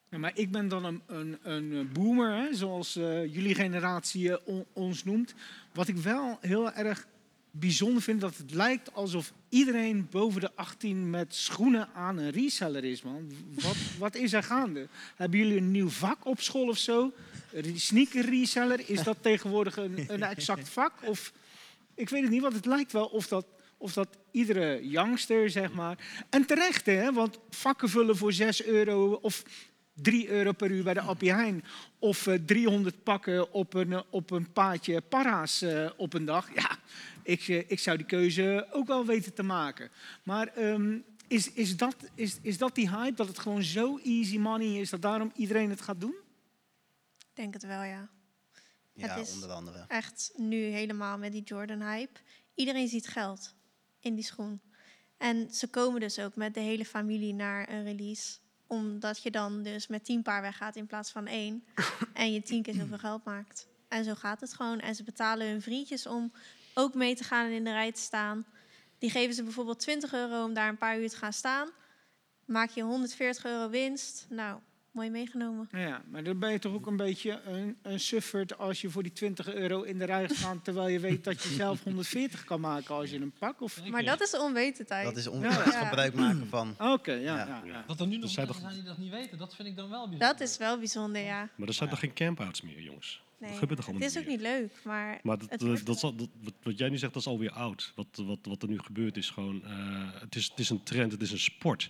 Maar 0.09 0.31
ik 0.33 0.51
ben 0.51 0.67
dan 0.67 0.85
een, 0.85 1.01
een, 1.07 1.37
een 1.41 1.73
eh, 1.73 1.93
boomer, 1.93 2.35
hè, 2.35 2.53
zoals 2.53 2.95
eh, 2.95 3.33
jullie 3.33 3.55
generatie 3.55 4.31
eh, 4.31 4.37
on- 4.47 4.65
ons 4.73 5.03
noemt. 5.03 5.33
Wat 5.73 5.87
ik 5.87 5.97
wel 5.97 6.37
heel 6.41 6.71
erg 6.71 7.07
bijzonder 7.59 8.01
vind, 8.01 8.21
dat 8.21 8.37
het 8.37 8.53
lijkt 8.53 8.93
alsof 8.93 9.33
iedereen 9.49 10.07
boven 10.11 10.41
de 10.41 10.51
18 10.55 11.09
met 11.09 11.35
schoenen 11.35 11.89
aan 11.93 12.17
een 12.17 12.31
reseller 12.31 12.83
is, 12.83 13.01
man. 13.01 13.31
Wat, 13.53 13.75
wat 13.97 14.15
is 14.15 14.33
er 14.33 14.43
gaande? 14.43 14.87
Hebben 15.15 15.39
jullie 15.39 15.57
een 15.57 15.71
nieuw 15.71 15.89
vak 15.89 16.25
op 16.25 16.41
school 16.41 16.67
of 16.67 16.77
zo? 16.77 17.11
Sneaker 17.75 18.25
reseller, 18.25 18.89
is 18.89 19.03
dat 19.03 19.17
tegenwoordig 19.21 19.77
een, 19.77 20.05
een 20.07 20.23
exact 20.23 20.69
vak? 20.69 20.93
Of, 21.03 21.33
ik 21.95 22.09
weet 22.09 22.21
het 22.21 22.31
niet, 22.31 22.41
want 22.41 22.53
het 22.53 22.65
lijkt 22.65 22.91
wel 22.91 23.05
of 23.05 23.27
dat, 23.27 23.45
of 23.77 23.93
dat 23.93 24.07
iedere 24.31 24.87
youngster, 24.87 25.49
zeg 25.49 25.71
maar... 25.73 25.97
En 26.29 26.45
terecht, 26.45 26.85
hè, 26.85 27.13
want 27.13 27.39
vakken 27.49 27.89
vullen 27.89 28.17
voor 28.17 28.33
6 28.33 28.63
euro 28.63 29.19
of 29.21 29.43
3 30.01 30.29
euro 30.29 30.51
per 30.51 30.71
uur 30.71 30.83
bij 30.83 30.93
de 30.93 31.01
Appie 31.01 31.33
Heijn... 31.33 31.63
of 31.99 32.27
eh, 32.27 32.39
300 32.45 33.03
pakken 33.03 33.53
op 33.53 33.73
een, 33.73 33.93
eh, 33.93 34.01
op 34.09 34.31
een 34.31 34.51
paadje 34.51 35.01
para's 35.01 35.61
eh, 35.61 35.89
op 35.97 36.13
een 36.13 36.25
dag. 36.25 36.53
Ja, 36.55 36.77
ik, 37.23 37.47
eh, 37.47 37.69
ik 37.71 37.79
zou 37.79 37.97
die 37.97 38.05
keuze 38.05 38.67
ook 38.71 38.87
wel 38.87 39.05
weten 39.05 39.33
te 39.33 39.43
maken. 39.43 39.89
Maar 40.23 40.47
ehm, 40.47 40.97
is, 41.27 41.51
is, 41.51 41.77
dat, 41.77 41.95
is, 42.15 42.37
is 42.41 42.57
dat 42.57 42.75
die 42.75 42.89
hype, 42.89 43.15
dat 43.15 43.27
het 43.27 43.39
gewoon 43.39 43.63
zo 43.63 43.97
easy 44.03 44.37
money 44.37 44.79
is... 44.79 44.89
dat 44.89 45.01
daarom 45.01 45.31
iedereen 45.35 45.69
het 45.69 45.81
gaat 45.81 45.99
doen? 45.99 46.15
Ik 47.17 47.35
denk 47.35 47.53
het 47.53 47.63
wel, 47.63 47.83
ja. 47.83 48.09
Ja, 48.93 49.07
het 49.07 49.27
is 49.27 49.33
onder 49.33 49.49
andere. 49.49 49.85
echt 49.87 50.31
nu 50.35 50.57
helemaal 50.57 51.17
met 51.17 51.31
die 51.31 51.43
Jordan-hype. 51.43 52.19
Iedereen 52.53 52.87
ziet 52.87 53.07
geld 53.07 53.55
in 53.99 54.15
die 54.15 54.23
schoen. 54.23 54.61
En 55.17 55.53
ze 55.53 55.67
komen 55.67 55.99
dus 55.99 56.19
ook 56.19 56.35
met 56.35 56.53
de 56.53 56.59
hele 56.59 56.85
familie 56.85 57.33
naar 57.33 57.69
een 57.69 57.83
release. 57.83 58.37
Omdat 58.69 59.23
je 59.23 59.31
dan 59.31 59.63
dus 59.63 59.87
met 59.87 60.05
tien 60.05 60.21
paar 60.21 60.41
weggaat 60.41 60.75
in 60.75 60.85
plaats 60.85 61.11
van 61.11 61.27
één. 61.27 61.63
en 62.13 62.33
je 62.33 62.41
tien 62.41 62.61
keer 62.61 62.73
zoveel 62.73 62.97
geld 62.97 63.23
maakt. 63.23 63.67
En 63.87 64.03
zo 64.03 64.15
gaat 64.15 64.41
het 64.41 64.53
gewoon. 64.53 64.79
En 64.79 64.95
ze 64.95 65.03
betalen 65.03 65.47
hun 65.47 65.61
vriendjes 65.61 66.07
om 66.07 66.31
ook 66.73 66.93
mee 66.93 67.15
te 67.15 67.23
gaan 67.23 67.45
en 67.45 67.51
in 67.51 67.63
de 67.63 67.71
rij 67.71 67.91
te 67.91 68.01
staan. 68.01 68.45
Die 68.97 69.09
geven 69.09 69.35
ze 69.35 69.43
bijvoorbeeld 69.43 69.79
20 69.79 70.13
euro 70.13 70.43
om 70.43 70.53
daar 70.53 70.69
een 70.69 70.77
paar 70.77 70.99
uur 70.99 71.09
te 71.09 71.15
gaan 71.15 71.33
staan. 71.33 71.69
Maak 72.45 72.69
je 72.69 72.81
140 72.81 73.45
euro 73.45 73.69
winst. 73.69 74.25
Nou, 74.29 74.59
mooi 74.91 75.09
meegenomen. 75.09 75.67
Ja, 75.71 76.01
maar 76.11 76.23
dan 76.23 76.39
ben 76.39 76.51
je 76.51 76.59
toch 76.59 76.73
ook 76.73 76.87
een 76.87 76.97
beetje 76.97 77.41
een, 77.45 77.77
een 77.81 77.99
sufferd 77.99 78.57
als 78.57 78.81
je 78.81 78.89
voor 78.89 79.03
die 79.03 79.11
20 79.11 79.53
euro 79.53 79.81
in 79.81 79.97
de 79.97 80.05
rij 80.05 80.29
gaat, 80.29 80.63
terwijl 80.63 80.87
je 80.87 80.99
weet 80.99 81.23
dat 81.23 81.43
je 81.43 81.49
zelf 81.49 81.83
140 81.89 82.43
kan 82.43 82.59
maken 82.61 82.95
als 82.95 83.09
je 83.09 83.19
een 83.19 83.31
pak. 83.39 83.61
Of... 83.61 83.87
Maar 83.89 84.03
dat 84.03 84.21
is 84.21 84.37
onwetendheid. 84.37 85.05
Dat 85.05 85.17
is 85.17 85.27
on- 85.27 85.41
Ja. 85.41 85.57
dat 85.57 85.67
is 85.67 85.75
gebruik 85.75 86.13
maken 86.13 86.47
van. 86.49 86.75
Oké, 86.79 87.11
ja, 87.13 87.37
ja. 87.37 87.61
ja. 87.65 87.83
Dat 87.87 87.99
er 87.99 88.07
nu 88.07 88.17
nog 88.17 88.29
zijn 88.29 88.45
mensen 88.47 88.65
zijn 88.65 88.75
die 88.79 88.87
dat 88.89 88.97
niet 88.97 89.11
weten, 89.11 89.37
dat 89.37 89.55
vind 89.55 89.67
ik 89.67 89.75
dan 89.75 89.89
wel 89.89 89.99
bijzonder. 90.09 90.27
Dat 90.27 90.39
is 90.41 90.57
wel 90.57 90.77
bijzonder, 90.77 91.21
ja. 91.21 91.49
Maar 91.55 91.67
er 91.67 91.73
zijn 91.73 91.89
toch 91.89 91.99
geen 91.99 92.13
campouts 92.13 92.61
meer, 92.61 92.81
jongens? 92.81 93.21
Nee, 93.37 93.49
dat 93.49 93.59
gebeurt 93.59 93.79
toch 93.79 93.85
het 93.89 93.95
allemaal 93.95 94.15
is 94.15 94.23
ook 94.23 94.27
niet 94.31 94.41
meer? 94.41 94.59
niet 94.61 94.71
leuk, 94.73 94.83
maar, 94.83 95.19
Maar 95.23 95.37
dat, 95.37 95.49
het 95.49 95.85
dat, 95.85 95.99
zal- 95.99 96.15
dat- 96.15 96.29
wat, 96.43 96.53
wat 96.63 96.77
jij 96.77 96.89
nu 96.89 96.97
zegt, 96.97 97.13
dat 97.13 97.21
is 97.21 97.27
alweer 97.27 97.51
oud. 97.51 97.91
Wat, 97.95 98.07
wat, 98.25 98.39
wat 98.41 98.61
er 98.61 98.69
nu 98.69 98.79
gebeurt 98.79 99.17
is 99.17 99.29
gewoon... 99.29 99.63
eh, 99.63 100.07
het, 100.21 100.35
is, 100.35 100.47
het 100.49 100.59
is 100.59 100.69
een 100.69 100.83
trend, 100.83 101.11
het 101.11 101.21
is 101.21 101.31
een 101.31 101.39
sport. 101.39 101.89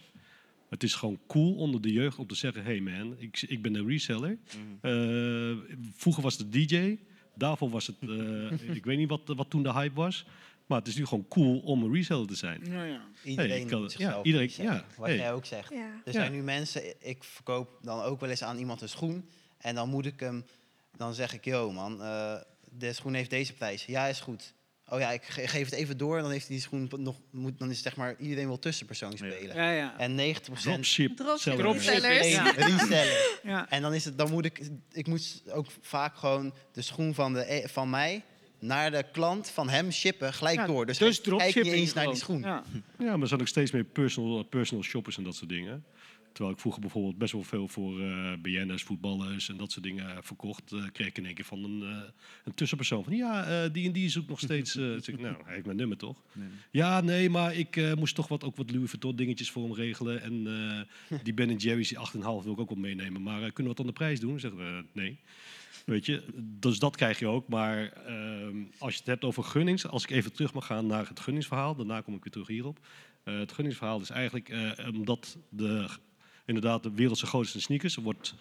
Het 0.70 0.84
is 0.84 0.94
gewoon 0.94 1.20
cool 1.28 1.56
onder 1.56 1.82
de 1.82 1.92
jeugd 1.92 2.18
om 2.18 2.28
te 2.28 2.36
zeggen... 2.36 2.64
hey 2.64 2.80
man, 2.80 3.16
ik, 3.18 3.42
ik 3.48 3.62
ben 3.62 3.76
een 3.76 3.88
reseller. 3.88 4.38
Eh, 4.82 5.58
vroeger 5.96 6.24
was 6.24 6.38
het 6.38 6.52
DJ. 6.54 6.98
Daarvoor 7.36 7.70
was 7.70 7.88
het... 7.88 7.96
eh, 8.02 8.76
ik 8.78 8.86
weet 8.86 8.98
niet 8.98 9.10
wat, 9.10 9.22
wat 9.26 9.50
toen 9.50 9.64
de 9.64 9.72
hype 9.74 9.96
was. 9.96 10.26
Maar 10.66 10.78
het 10.80 10.88
is 10.88 10.96
nu 10.96 11.06
gewoon 11.06 11.26
cool 11.28 11.60
om 11.60 11.84
een 11.84 11.94
reseller 11.94 12.28
te 12.28 12.36
zijn. 12.36 12.62
Ja, 12.66 12.84
ja. 12.84 13.02
Iedereen 13.24 13.52
Hey, 13.52 13.66
kan- 13.66 13.90
ja, 13.98 14.24
iedereen, 14.24 14.50
ja, 14.58 14.86
Wat 14.98 15.08
hey. 15.08 15.16
jij 15.16 15.34
ook 15.34 15.46
zegt. 15.46 15.70
Ja. 15.74 15.78
Er 15.80 16.02
Ja. 16.06 16.12
zijn 16.12 16.32
nu 16.32 16.42
mensen, 16.42 17.08
ik 17.10 17.24
verkoop 17.24 17.80
dan 17.82 18.02
ook 18.02 18.20
wel 18.20 18.30
eens 18.30 18.44
aan 18.44 18.58
iemand 18.58 18.82
een 18.82 18.90
schoen. 18.90 19.26
En 19.58 19.76
dan 19.76 19.90
moet 19.90 20.06
ik 20.06 20.20
hem, 20.20 20.46
dan 20.98 21.14
zeg 21.14 21.34
ik, 21.34 21.46
yo 21.46 21.72
man, 21.72 22.02
eh, 22.02 22.36
de 22.78 22.94
schoen 22.94 23.14
heeft 23.14 23.30
deze 23.30 23.54
prijs. 23.54 23.86
Ja, 23.86 24.06
is 24.06 24.20
goed. 24.20 24.54
Oh 24.90 25.00
ja, 25.00 25.12
ik 25.12 25.24
ge- 25.24 25.48
geef 25.48 25.66
het 25.66 25.74
even 25.74 25.98
door. 25.98 26.22
Dan 26.22 26.32
heeft 26.32 26.48
die 26.48 26.60
schoen 26.62 26.90
nog, 26.98 27.16
moet, 27.32 27.60
dan 27.60 27.70
is 27.70 27.82
zeg 27.82 27.96
maar, 27.96 28.16
iedereen 28.20 28.48
wil 28.48 28.60
tussenpersoon 28.60 29.18
spelen. 29.18 29.56
Ja, 29.56 29.72
ja. 29.72 29.98
En 29.98 30.16
90% 30.16 30.42
Dropship. 30.64 31.16
Dropship 31.18 31.60
resellers. 31.60 32.32
Ja. 32.32 32.54
Ja. 33.44 33.70
En 33.70 33.82
dan 33.82 33.94
is 33.94 34.06
het, 34.06 34.18
dan 34.18 34.32
moet 34.32 34.46
ik, 34.46 34.62
ik 34.92 35.08
moet 35.08 35.44
ook 35.50 35.66
vaak 35.82 36.16
gewoon 36.18 36.54
de 36.74 36.82
schoen 36.82 37.14
van, 37.14 37.34
de, 37.34 37.54
e- 37.54 37.68
van 37.68 37.90
mij 37.90 38.24
naar 38.60 38.92
de 38.92 39.06
klant 39.12 39.50
van 39.50 39.70
hem 39.70 39.92
shippen, 39.92 40.34
gelijk 40.34 40.58
Ja, 40.58 40.66
door. 40.66 40.86
Dus, 40.86 40.98
dus 40.98 41.22
kijk 41.22 41.56
niet 41.56 41.66
eens 41.66 41.94
naar 41.94 42.06
die 42.06 42.16
schoen. 42.16 42.42
Ja. 42.42 42.64
Ja, 43.00 43.12
maar 43.12 43.22
er 43.22 43.28
zijn 43.28 43.42
ook 43.42 43.48
steeds 43.48 43.72
meer 43.72 43.84
personal, 43.84 44.44
personal 44.44 44.84
shoppers 44.84 45.18
en 45.18 45.24
dat 45.24 45.36
soort 45.36 45.50
dingen. 45.50 45.84
Terwijl 46.40 46.58
ik 46.58 46.64
vroeger 46.64 46.84
bijvoorbeeld 46.84 47.18
best 47.18 47.34
wel 47.34 47.44
veel 47.44 47.68
voor 47.68 48.02
BN'ers, 48.42 48.84
voetballers 48.84 49.50
en 49.50 49.58
dat 49.58 49.72
soort 49.72 49.86
dingen 49.86 50.10
eh, 50.10 50.18
verkocht. 50.22 50.72
eh, 50.72 50.84
kreeg 50.92 51.08
ik 51.08 51.18
in 51.18 51.26
één 51.26 51.34
keer 51.34 51.46
van 51.46 51.64
een, 51.64 51.82
een 52.44 52.54
tussenpersoon 52.56 53.04
van 53.04 53.16
ja, 53.16 53.68
die 53.70 53.86
en 53.86 53.92
die 53.92 54.10
zoekt 54.10 54.30
nog 54.30 54.40
steeds. 54.40 54.72
zeg 54.72 55.08
ik, 55.08 55.20
nou, 55.20 55.36
hij 55.44 55.54
heeft 55.54 55.66
mijn 55.66 55.78
nummer 55.78 55.98
toch? 55.98 56.24
Ja, 56.72 57.02
nee, 57.02 57.30
maar 57.30 57.56
ik 57.56 57.96
moest 57.96 58.16
toch 58.16 58.28
wat, 58.28 58.44
ook 58.44 58.56
wat 58.56 58.72
Louis 58.72 58.90
Vuitton 58.90 59.16
dingetjes 59.16 59.52
voor 59.52 59.64
hem 59.64 59.74
regelen. 59.74 60.22
En 60.22 60.44
die 61.24 61.34
Ben 61.34 61.56
Jerry's, 61.56 61.90
die 61.90 61.98
8,5 61.98 62.22
wil 62.22 62.52
ik 62.52 62.60
ook 62.60 62.70
wel 62.70 62.78
meenemen. 62.78 63.22
Maar 63.22 63.40
kunnen 63.40 63.56
we 63.56 63.68
wat 63.68 63.80
aan 63.80 63.86
de 63.86 63.92
prijs 63.94 64.20
doen? 64.20 64.40
Zeggen 64.40 64.60
we 64.60 64.84
nee. 64.94 65.20
Weet 65.86 66.06
je, 66.06 66.24
dus 66.60 66.80
dat 66.80 66.96
krijg 66.96 67.20
je 67.20 67.28
ook. 67.28 67.48
Maar 67.48 67.92
ehm, 67.92 68.58
als 68.78 68.94
je 68.94 69.00
het 69.00 69.08
hebt 69.08 69.24
over 69.24 69.44
gunnings, 69.44 69.88
als 69.88 70.04
ik 70.04 70.10
even 70.10 70.34
terug 70.34 70.54
mag 70.54 70.66
gaan 70.66 70.86
naar 70.88 71.08
het 71.08 71.20
gunningsverhaal, 71.20 71.76
daarna 71.76 72.02
kom 72.02 72.16
ik 72.16 72.24
weer 72.24 72.34
terug 72.34 72.48
hierop. 72.48 72.80
Het 73.24 73.52
gunningsverhaal 73.52 74.02
is 74.02 74.10
eigenlijk 74.10 74.54
omdat 74.94 75.38
de, 75.50 75.90
inderdaad 76.50 76.84
de 76.84 76.92
wereldse 76.92 77.26
grootste 77.26 77.62
sneakers, 77.62 77.96
wordt 77.96 78.36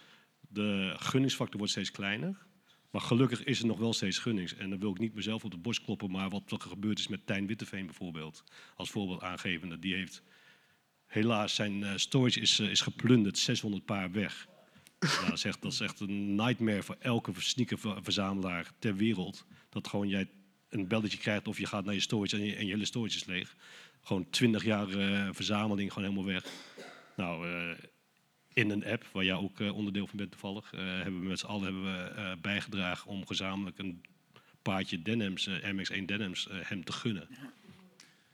de 0.48 0.94
gunningsfactor 0.98 1.59
wordt 1.59 1.72
steeds 1.72 1.90
kleiner. 1.90 2.46
Maar 2.90 3.00
gelukkig 3.00 3.44
is 3.44 3.61
er 3.61 3.66
nog 3.66 3.78
wel 3.78 3.92
steeds 3.92 4.18
gunnings. 4.18 4.54
En 4.54 4.70
dan 4.70 4.78
wil 4.78 4.90
ik 4.90 4.98
niet 4.98 5.14
mezelf 5.14 5.44
op 5.44 5.50
de 5.50 5.56
borst 5.56 5.84
kloppen, 5.84 6.11
maar 6.11 6.28
wat 6.28 6.50
er 6.50 6.61
gebeurd 6.61 6.98
is 6.98 7.09
met 7.09 7.26
Tijn 7.26 7.46
Witteveen 7.46 7.86
bijvoorbeeld. 7.86 8.44
Als 8.76 8.90
voorbeeld 8.90 9.22
aangevende, 9.22 9.78
die 9.78 9.94
heeft 9.94 10.22
helaas 11.06 11.54
zijn 11.54 11.84
eh, 11.84 11.92
storage 11.96 12.40
is, 12.40 12.59
eh, 12.59 12.70
is 12.70 12.80
geplunderd, 12.80 13.38
600 13.38 13.84
paar 13.84 14.12
weg. 14.12 14.46
Nou, 14.98 15.24
dat, 15.24 15.32
is 15.32 15.44
echt, 15.44 15.62
dat 15.62 15.72
is 15.72 15.80
echt 15.80 16.00
een 16.00 16.34
nightmare 16.34 16.82
voor 16.82 16.96
elke 16.98 17.32
sneakerverzamelaar 17.36 18.70
ter 18.78 18.96
wereld. 18.96 19.44
Dat 19.68 19.88
gewoon 19.88 20.09
jij 20.09 20.28
een 20.68 20.86
belletje 20.86 21.18
krijgt 21.18 21.48
of 21.48 21.59
je 21.59 21.66
gaat 21.66 21.84
naar 21.84 21.94
je 21.94 22.00
storage 22.00 22.36
en 22.36 22.44
je, 22.44 22.54
en 22.54 22.66
je 22.66 22.72
hele 22.72 22.84
storage 22.84 23.16
is 23.16 23.24
leeg. 23.24 23.56
Gewoon 24.02 24.30
20 24.30 24.64
jaar 24.64 24.88
eh, 24.88 25.28
verzameling, 25.32 25.92
gewoon 25.92 26.09
helemaal 26.09 26.32
weg. 26.32 26.44
Nou, 27.16 27.46
in 28.59 28.70
een 28.70 28.86
app, 28.86 29.06
waar 29.12 29.24
jij 29.24 29.34
ook 29.34 29.61
eh, 29.61 29.76
onderdeel 29.76 30.06
van 30.06 30.16
bent 30.16 30.30
toevallig, 30.30 30.72
eh, 30.72 30.80
hebben 30.80 31.20
we 31.20 31.26
met 31.26 31.38
z'n 31.38 31.46
allen 31.46 31.64
hebben 31.64 31.82
we, 31.82 32.09
eh, 32.09 32.32
bijgedragen 32.42 33.11
om 33.11 33.26
gezamenlijk 33.26 33.78
een 33.78 34.00
paardje 34.62 35.02
denims, 35.02 35.46
eh, 35.46 35.72
MX1 35.72 36.06
denims, 36.06 36.48
hem 36.50 36.84
te 36.84 36.92
gunnen. 36.92 37.28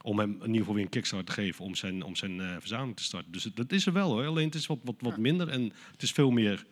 Om 0.02 0.18
hem 0.18 0.30
in 0.30 0.40
ieder 0.40 0.58
geval 0.58 0.74
weer 0.74 0.84
een 0.84 0.90
kickstart 0.90 1.26
te 1.26 1.32
geven 1.32 1.64
om 1.64 1.74
zijn, 1.74 2.02
om 2.02 2.16
zijn 2.16 2.60
verzameling 2.60 2.96
te 2.96 3.02
starten. 3.02 3.32
Dus 3.32 3.42
dat 3.42 3.72
is 3.72 3.86
er 3.86 3.92
wel 3.92 4.10
hoor, 4.10 4.26
alleen 4.26 4.44
het 4.44 4.54
is 4.54 4.66
wat, 4.66 4.78
wat, 4.82 4.96
wat 4.98 5.16
minder 5.16 5.48
en 5.48 5.72
het 5.92 6.02
is 6.02 6.12
veel 6.12 6.30
meer 6.30 6.64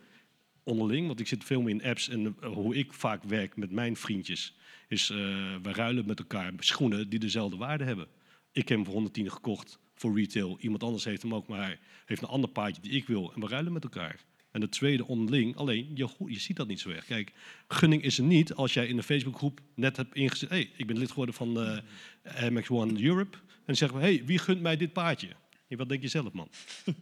onderling. 0.63 1.07
Want 1.07 1.19
ik 1.19 1.27
zit 1.27 1.43
veel 1.43 1.61
meer 1.61 1.73
in 1.73 1.83
apps 1.83 2.09
en 2.09 2.35
hoe 2.41 2.75
ik 2.75 2.93
vaak 2.93 3.23
werk 3.23 3.55
met 3.55 3.71
mijn 3.71 3.95
vriendjes 3.95 4.55
is, 4.87 5.09
eh 5.09 5.17
we 5.61 5.71
ruilen 5.71 6.05
met 6.05 6.19
elkaar 6.19 6.51
schoenen 6.59 7.09
die 7.09 7.19
dezelfde 7.19 7.57
waarde 7.57 7.83
hebben. 7.83 8.07
Ik 8.51 8.67
heb 8.67 8.77
hem 8.77 8.85
voor 8.85 8.93
110 8.93 9.31
gekocht 9.31 9.79
voor 10.03 10.15
retail. 10.15 10.57
Iemand 10.59 10.83
anders 10.83 11.03
heeft 11.03 11.21
hem 11.21 11.33
ook, 11.35 11.47
maar 11.47 11.79
heeft 12.05 12.21
een 12.21 12.27
ander 12.27 12.49
paardje 12.49 12.81
die 12.81 12.91
ik 12.91 13.07
wil. 13.07 13.31
En 13.33 13.41
we 13.41 13.47
ruilen 13.47 13.73
met 13.73 13.83
elkaar. 13.83 14.23
En 14.51 14.59
de 14.59 14.69
tweede 14.69 15.07
onderling, 15.07 15.55
alleen 15.55 15.91
je, 15.93 16.07
je 16.25 16.39
ziet 16.39 16.55
dat 16.57 16.67
niet 16.67 16.79
zo 16.79 16.89
erg. 16.89 17.05
Kijk, 17.05 17.31
gunning 17.67 18.03
is 18.03 18.17
er 18.17 18.23
niet 18.23 18.53
als 18.53 18.73
jij 18.73 18.87
in 18.87 18.97
een 18.97 19.03
Facebookgroep 19.03 19.59
net 19.75 19.97
hebt 19.97 20.15
ingezet. 20.15 20.49
hey, 20.49 20.69
ik 20.77 20.87
ben 20.87 20.97
lid 20.97 21.09
geworden 21.09 21.35
van 21.35 21.61
eh 21.61 22.51
MX1 22.51 23.01
Europe. 23.01 23.37
En 23.65 23.75
zeggen 23.77 23.97
we, 23.97 24.03
hey, 24.03 24.25
wie 24.25 24.37
gunt 24.37 24.61
mij 24.61 24.77
dit 24.77 24.93
paardje? 24.93 25.27
Ja, 25.67 25.77
wat 25.77 25.89
denk 25.89 26.01
je 26.01 26.07
zelf, 26.07 26.31
man? 26.33 26.49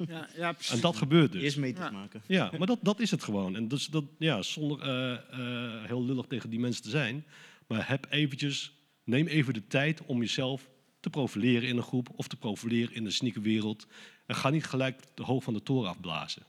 Ja, 0.07 0.27
ja, 0.37 0.51
precies. 0.51 0.73
En 0.73 0.81
dat 0.81 0.95
gebeurt 0.97 1.31
dus. 1.31 1.41
Eerst 1.41 1.57
meters 1.57 1.85
Ja. 1.85 1.91
maken. 1.91 2.21
Ja, 2.27 2.51
maar 2.57 2.67
dat, 2.67 2.79
dat 2.81 2.99
is 2.99 3.11
het 3.11 3.23
gewoon. 3.23 3.55
En 3.55 3.67
dus 3.67 3.85
dat, 3.85 4.03
ja, 4.19 4.41
zonder 4.41 4.79
eh, 4.81 5.11
eh, 5.13 5.85
heel 5.85 6.05
lullig 6.05 6.25
tegen 6.25 6.49
die 6.49 6.59
mensen 6.59 6.83
te 6.83 6.89
zijn. 6.89 7.25
Maar 7.67 7.87
heb 7.87 8.07
eventjes, 8.09 8.73
neem 9.03 9.27
even 9.27 9.53
de 9.53 9.67
tijd 9.67 10.01
om 10.05 10.19
jezelf 10.19 10.69
te 11.01 11.09
profileren 11.09 11.69
in 11.69 11.77
een 11.77 11.83
groep 11.83 12.09
of 12.15 12.27
te 12.27 12.35
profileren 12.35 12.95
in 12.95 13.03
de 13.03 13.11
sneakerwereld. 13.11 13.87
En 14.25 14.35
ga 14.35 14.49
niet 14.49 14.65
gelijk 14.65 15.01
de 15.15 15.23
hoog 15.23 15.43
van 15.43 15.53
de 15.53 15.63
toren 15.63 15.89
afblazen. 15.89 16.43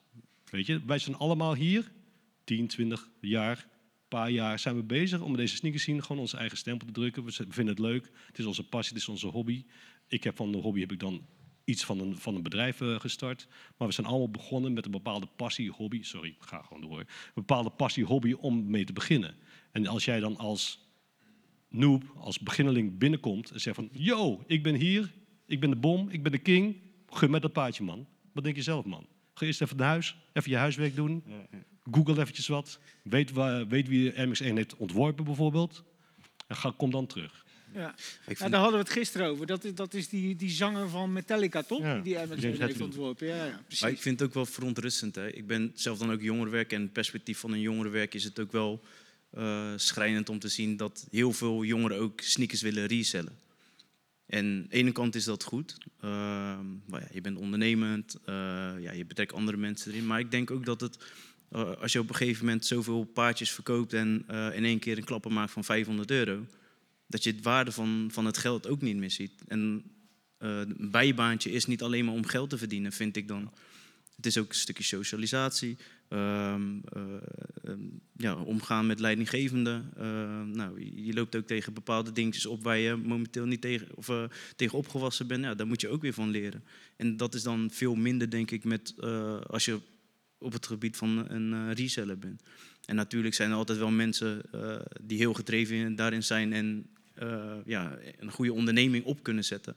Weet 0.51 0.67
je, 0.67 0.81
wij 0.87 0.99
zijn 0.99 1.17
allemaal 1.17 1.55
hier, 1.55 1.93
10, 2.45 2.67
20 2.67 3.09
jaar, 3.21 3.67
paar 4.09 4.31
jaar 4.31 4.59
zijn 4.59 4.77
we 4.77 4.83
bezig 4.83 5.21
om 5.21 5.37
deze 5.37 5.57
sneakers 5.57 5.83
zien 5.83 6.03
gewoon 6.03 6.21
onze 6.21 6.37
eigen 6.37 6.59
stempel 6.59 6.87
te 6.87 6.93
drukken. 6.93 7.25
We 7.25 7.33
vinden 7.33 7.67
het 7.67 7.79
leuk. 7.79 8.11
Het 8.27 8.39
is 8.39 8.45
onze 8.45 8.69
passie, 8.69 8.93
het 8.93 9.03
is 9.03 9.09
onze 9.09 9.27
hobby. 9.27 9.65
Ik 10.09 10.25
heb 10.25 10.37
van 10.37 10.53
de 10.53 10.59
hobby 10.59 10.81
heb 10.81 10.93
ik 10.93 11.01
dan 11.01 11.27
iets 11.65 11.85
van 11.85 12.01
een, 12.01 12.19
van 12.19 12.35
een 12.35 12.43
bedrijf 12.43 12.81
eh, 12.81 13.01
gestart. 13.01 13.47
Maar 13.77 13.89
we 13.89 13.95
zijn 13.95 14.07
allemaal 14.07 14.31
begonnen 14.31 14.73
met 14.73 14.85
een 14.85 14.91
bepaalde 14.91 15.27
passie, 15.37 15.71
hobby. 15.71 16.03
Sorry, 16.03 16.29
ik 16.29 16.37
ga 16.39 16.63
gewoon 16.63 16.83
door. 16.83 16.99
Een 16.99 17.07
bepaalde 17.35 17.71
passie, 17.71 18.05
hobby 18.05 18.33
om 18.33 18.71
mee 18.71 18.85
te 18.85 18.93
beginnen. 18.93 19.35
En 19.71 19.87
als 19.87 20.05
jij 20.05 20.21
dan 20.21 20.37
als 20.37 20.79
noob, 21.73 22.03
als 22.17 22.39
beginneling 22.39 22.99
binnenkomt 22.99 23.51
en 23.51 23.61
zegt 23.61 23.77
van... 23.77 23.89
Yo, 23.93 24.43
ik 24.47 24.63
ben 24.63 24.75
hier, 24.75 25.13
ik 25.47 25.61
ben 25.61 25.71
de 25.71 25.77
bom, 25.77 26.09
ik 26.11 26.23
ben 26.23 26.33
de 26.33 26.39
king. 26.39 26.77
Gun 27.11 27.31
met 27.31 27.43
dat 27.43 27.53
paardje, 27.53 27.85
man. 27.85 28.07
Wat 28.33 28.45
denk 28.45 28.57
je 28.57 28.63
zelf, 28.63 28.85
man? 28.85 29.07
Ga 29.35 29.47
eerst 29.47 29.61
even 29.63 29.77
naar 29.77 29.89
huis, 29.89 30.17
even 30.33 30.51
je 30.51 30.57
huiswerk 30.57 30.95
doen. 30.97 31.25
Google 31.91 32.21
eventjes 32.21 32.47
wat. 32.49 32.79
Weet, 33.03 33.31
waar, 33.31 33.67
weet 33.69 33.89
wie 33.89 34.13
MX1 34.13 34.55
heeft 34.55 34.77
ontworpen, 34.77 35.25
bijvoorbeeld. 35.25 35.85
En 36.47 36.57
ga, 36.57 36.75
kom 36.77 36.91
dan 36.91 37.07
terug. 37.07 37.45
Ja. 37.75 37.95
vind- 37.97 38.39
Ja, 38.39 38.49
daar 38.49 38.61
hadden 38.61 38.79
we 38.79 38.85
het 38.85 38.93
gisteren 38.95 39.27
over. 39.27 39.47
Dat 39.47 39.65
is, 39.65 39.75
dat 39.75 39.95
is 39.95 40.09
die, 40.09 40.37
die 40.37 40.51
zanger 40.51 40.89
van 40.89 41.13
Metallica, 41.13 41.63
toch? 41.63 41.81
Ja, 41.83 41.99
Die 42.01 42.19
Amazon 42.19 42.51
heeft 42.61 42.81
ontworpen. 42.81 43.27
Ja, 43.27 43.45
ja, 43.45 43.61
precies. 43.65 43.81
Maar 43.83 43.91
ik 43.91 44.01
vind 44.01 44.19
het 44.21 44.29
ook 44.29 44.35
wel 44.35 44.47
verontrustend. 44.47 45.15
Hè. 45.15 45.29
Ik 45.33 45.47
ben 45.47 45.71
zelf 45.75 45.99
dan 45.99 46.13
ook 46.13 46.21
jongerenwerk 46.23 46.73
en 46.73 46.83
het 46.83 46.93
perspectief 46.93 47.39
van 47.39 47.53
een 47.53 47.61
jongerenwerk 47.61 48.15
is 48.15 48.25
het 48.25 48.39
ook 48.41 48.53
wel 48.53 48.83
eh, 49.33 49.73
schrijnend 49.77 50.29
om 50.29 50.39
te 50.39 50.49
zien 50.49 50.77
dat 50.77 51.07
heel 51.11 51.33
veel 51.33 51.65
jongeren 51.65 51.99
ook 51.99 52.21
sneakers 52.21 52.61
willen 52.61 52.87
resellen. 52.87 53.39
En 54.27 54.45
aan 54.45 54.67
de 54.69 54.75
ene 54.77 54.93
kant 54.93 55.15
is 55.15 55.25
dat 55.25 55.43
goed. 55.43 55.79
Ehm, 56.01 56.67
maar 56.87 57.01
ja, 57.01 57.09
je 57.13 57.21
bent 57.21 57.39
ondernemend, 57.39 58.17
eh, 58.25 58.35
ja, 58.79 58.93
je 58.93 59.05
betrekt 59.05 59.33
andere 59.33 59.57
mensen 59.57 59.93
erin. 59.93 60.07
Maar 60.07 60.21
ik 60.21 60.31
denk 60.31 60.51
ook 60.51 60.65
dat 60.65 60.81
het, 60.81 60.99
eh, 61.49 61.73
als 61.81 61.93
je 61.93 61.99
op 61.99 62.09
een 62.09 62.15
gegeven 62.15 62.45
moment 62.45 62.67
zoveel 62.67 63.05
paardjes 63.05 63.51
verkoopt 63.51 63.93
en 63.93 64.25
in 64.29 64.65
één 64.65 64.79
keer 64.79 64.97
een 64.97 65.05
klapper 65.05 65.33
maakt 65.33 65.53
van 65.53 65.65
500 65.65 66.11
euro, 66.11 66.47
dat 67.07 67.23
je 67.23 67.31
het 67.31 67.43
waarde 67.43 67.73
van, 67.73 68.09
van 68.13 68.25
het 68.25 68.39
geld 68.39 68.69
ook 68.69 68.83
niet 68.83 68.97
meer 68.97 69.11
ziet. 69.11 69.43
En 69.47 69.85
een 70.39 70.91
bijbaantje 70.91 71.51
is 71.51 71.67
niet 71.67 71.83
alleen 71.83 72.05
maar 72.05 72.15
om 72.15 72.27
geld 72.27 72.51
te 72.51 72.59
verdienen, 72.59 72.93
vind 72.93 73.17
ik 73.17 73.29
dan. 73.29 73.53
Het 74.17 74.27
is 74.27 74.39
ook 74.39 74.49
een 74.49 74.55
stukje 74.55 74.85
socialisatie. 74.85 75.77
Ehm, 76.13 76.79
eh, 76.93 77.03
ehm, 77.65 77.81
ja, 78.17 78.35
omgaan 78.35 78.87
met 78.87 79.01
leidinggevenden. 79.01 79.91
Eh, 79.97 80.43
nou, 80.43 81.03
je- 81.05 81.15
loopt 81.15 81.37
ook 81.37 81.47
tegen 81.47 81.73
bepaalde 81.73 82.13
dingetjes 82.13 82.47
op 82.47 82.63
waar 82.63 82.79
je 82.79 82.97
momenteel 82.97 83.47
niet 83.47 83.61
tegen, 83.61 83.87
of, 83.95 84.09
eh, 84.09 84.25
tegen 84.57 84.79
opgewassen 84.79 85.27
bent. 85.27 85.45
Ja, 85.45 85.55
daar 85.55 85.67
moet 85.67 85.81
je 85.81 85.89
ook 85.89 86.03
weer 86.03 86.13
van 86.13 86.31
leren. 86.31 86.65
En 86.97 87.17
dat 87.17 87.35
is 87.35 87.43
dan 87.43 87.71
veel 87.71 87.95
minder, 87.95 88.31
denk 88.31 88.51
ik, 88.51 88.65
met, 88.65 88.95
eh, 88.99 89.41
als 89.41 89.65
je 89.65 89.79
op 90.39 90.53
het 90.53 90.67
gebied 90.67 90.97
van 90.97 91.31
een 91.31 91.75
reseller 91.75 92.19
bent. 92.19 92.43
En 92.87 92.97
natuurlijk 92.97 93.35
zijn 93.35 93.51
er 93.51 93.57
altijd 93.57 93.79
wel 93.79 93.91
mensen 93.91 94.43
die 95.03 95.19
heel 95.19 95.33
gedreven 95.35 95.77
in- 95.77 95.95
daarin 95.97 96.23
zijn 96.23 96.53
en 96.53 96.87
ja, 97.65 97.99
een 98.19 98.31
goede 98.31 98.53
onderneming 98.53 99.05
op 99.05 99.23
kunnen 99.23 99.45
zetten. 99.45 99.77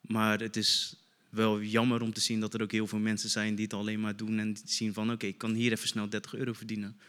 Maar 0.00 0.40
het 0.40 0.56
is 0.56 0.96
wel 1.36 1.60
jammer 1.60 2.02
om 2.02 2.12
te 2.12 2.20
zien 2.20 2.40
dat 2.40 2.54
er 2.54 2.62
ook 2.62 2.72
heel 2.72 2.86
veel 2.86 2.98
mensen 2.98 3.30
zijn 3.30 3.54
die 3.54 3.64
het 3.64 3.74
alleen 3.74 4.00
maar 4.00 4.16
doen 4.16 4.38
en 4.38 4.56
zien 4.64 4.92
van 4.92 5.12
oké, 5.12 5.26
ik 5.26 5.38
kan 5.38 5.54
hier 5.54 5.72
even 5.72 5.88
snel 5.88 6.08
30 6.08 6.34
euro 6.34 6.52
verdienen. 6.52 7.00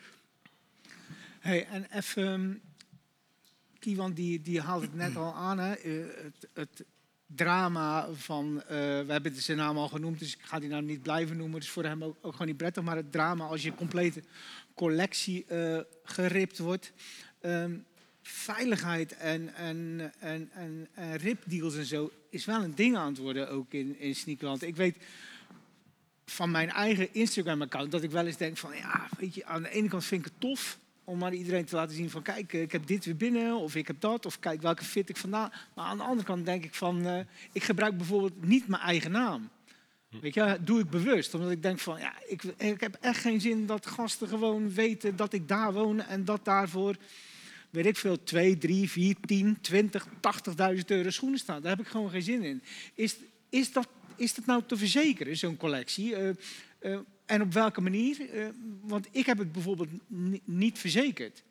Hey, 1.39 1.67
en 1.67 1.87
even, 1.93 2.61
Kiwan 3.79 4.13
die, 4.13 4.41
die 4.41 4.61
haalt 4.61 4.81
het 4.81 4.95
net 4.95 5.15
al 5.15 5.33
aan, 5.33 5.59
hè? 5.59 5.73
eh, 5.73 6.05
het, 6.23 6.47
het 6.53 6.85
drama 7.25 8.07
van, 8.13 8.61
eh, 8.61 8.67
we 8.77 9.05
hebben 9.07 9.35
zijn 9.35 9.57
naam 9.57 9.77
al 9.77 9.87
genoemd, 9.87 10.19
dus 10.19 10.35
ik 10.35 10.41
ga 10.41 10.59
die 10.59 10.69
nou 10.69 10.83
niet 10.83 11.01
blijven 11.01 11.37
noemen, 11.37 11.59
dus 11.59 11.69
voor 11.69 11.83
hem 11.83 12.03
ook, 12.03 12.17
gewoon 12.21 12.47
niet 12.47 12.57
prettig, 12.57 12.83
maar 12.83 12.95
het 12.95 13.11
drama 13.11 13.45
als 13.45 13.63
je 13.63 13.75
complete 13.75 14.23
collectie 14.73 15.45
eh, 15.45 15.79
geript 16.03 16.57
wordt. 16.57 16.91
Ehm, 17.41 17.77
veiligheid 18.21 19.17
en, 19.17 19.53
en, 19.55 20.11
en, 20.19 20.49
en, 20.53 20.87
en 20.93 21.17
ripdeals 21.17 21.75
en 21.75 21.85
zo 21.85 22.11
is 22.29 22.45
wel 22.45 22.63
een 22.63 22.75
ding 22.75 22.97
aan 22.97 23.07
het 23.07 23.17
worden 23.17 23.49
ook 23.49 23.73
in, 23.73 23.99
in 23.99 24.15
sneakerland. 24.15 24.63
Ik 24.63 24.75
weet 24.75 24.97
van 26.25 26.51
mijn 26.51 26.69
eigen 26.69 27.13
Instagram-account 27.13 27.91
dat 27.91 28.03
ik 28.03 28.11
wel 28.11 28.25
eens 28.25 28.37
denk 28.37 28.57
van 28.57 28.75
ja, 28.75 29.07
weet 29.17 29.35
je, 29.35 29.45
aan 29.45 29.63
de 29.63 29.69
ene 29.69 29.87
kant 29.87 30.05
vind 30.05 30.25
ik 30.25 30.31
het 30.31 30.41
tof 30.41 30.79
om 31.03 31.23
aan 31.23 31.33
iedereen 31.33 31.65
te 31.65 31.75
laten 31.75 31.95
zien 31.95 32.09
van 32.09 32.21
kijk, 32.21 32.53
eh, 32.53 32.61
ik 32.61 32.71
heb 32.71 32.87
dit 32.87 33.05
weer 33.05 33.15
binnen 33.15 33.55
of 33.55 33.75
ik 33.75 33.87
heb 33.87 33.99
dat 33.99 34.25
of 34.25 34.39
kijk 34.39 34.61
welke 34.61 34.83
fit 34.83 35.09
ik 35.09 35.17
vandaan. 35.17 35.51
Maar 35.73 35.85
aan 35.85 35.97
de 35.97 36.03
andere 36.03 36.27
kant 36.27 36.45
denk 36.45 36.63
ik 36.63 36.73
van 36.73 37.05
eh, 37.05 37.19
ik 37.51 37.63
gebruik 37.63 37.97
bijvoorbeeld 37.97 38.45
niet 38.45 38.67
mijn 38.67 38.81
eigen 38.81 39.11
naam. 39.11 39.49
Weet 40.21 40.33
je, 40.33 40.45
dat 40.45 40.65
doe 40.65 40.79
ik 40.79 40.89
bewust. 40.89 41.33
Omdat 41.33 41.51
ik 41.51 41.61
denk 41.61 41.79
van, 41.79 41.99
ja, 41.99 42.13
ik, 42.27 42.43
ik 42.43 42.79
heb 42.79 42.97
echt 43.01 43.21
geen 43.21 43.41
zin 43.41 43.65
dat 43.65 43.85
gasten 43.85 44.27
gewoon 44.27 44.73
weten 44.73 45.15
dat 45.15 45.33
ik 45.33 45.47
daar 45.47 45.73
woon 45.73 46.01
en 46.01 46.25
dat 46.25 46.45
daarvoor, 46.45 46.95
weet 47.77 47.85
ik 47.85 47.97
veel, 47.97 48.23
2, 48.23 48.57
3, 48.57 48.89
4, 48.89 49.15
10, 49.25 49.61
20, 49.61 50.07
80.000 50.75 50.85
euro 50.85 51.09
schoenen 51.09 51.39
staan. 51.39 51.61
Daar 51.61 51.71
heb 51.77 51.85
ik 51.85 51.91
gewoon 51.91 52.09
geen 52.09 52.21
zin 52.21 52.43
in. 52.43 52.63
Is, 52.93 53.15
is, 53.49 53.71
dat, 53.71 53.87
is 54.15 54.33
dat 54.33 54.45
nou 54.45 54.63
te 54.65 54.77
verzekeren, 54.77 55.37
zo'n 55.37 55.57
collectie? 55.57 56.15
Eh, 56.15 56.29
eh, 56.79 56.99
en 57.25 57.41
op 57.41 57.53
welke 57.53 57.81
manier? 57.81 58.29
Eh, 58.29 58.47
want 58.81 59.07
ik 59.11 59.25
heb 59.25 59.37
het 59.37 59.51
bijvoorbeeld 59.51 59.89
ni- 60.07 60.41
niet 60.45 60.79
verzekerd. 60.79 61.43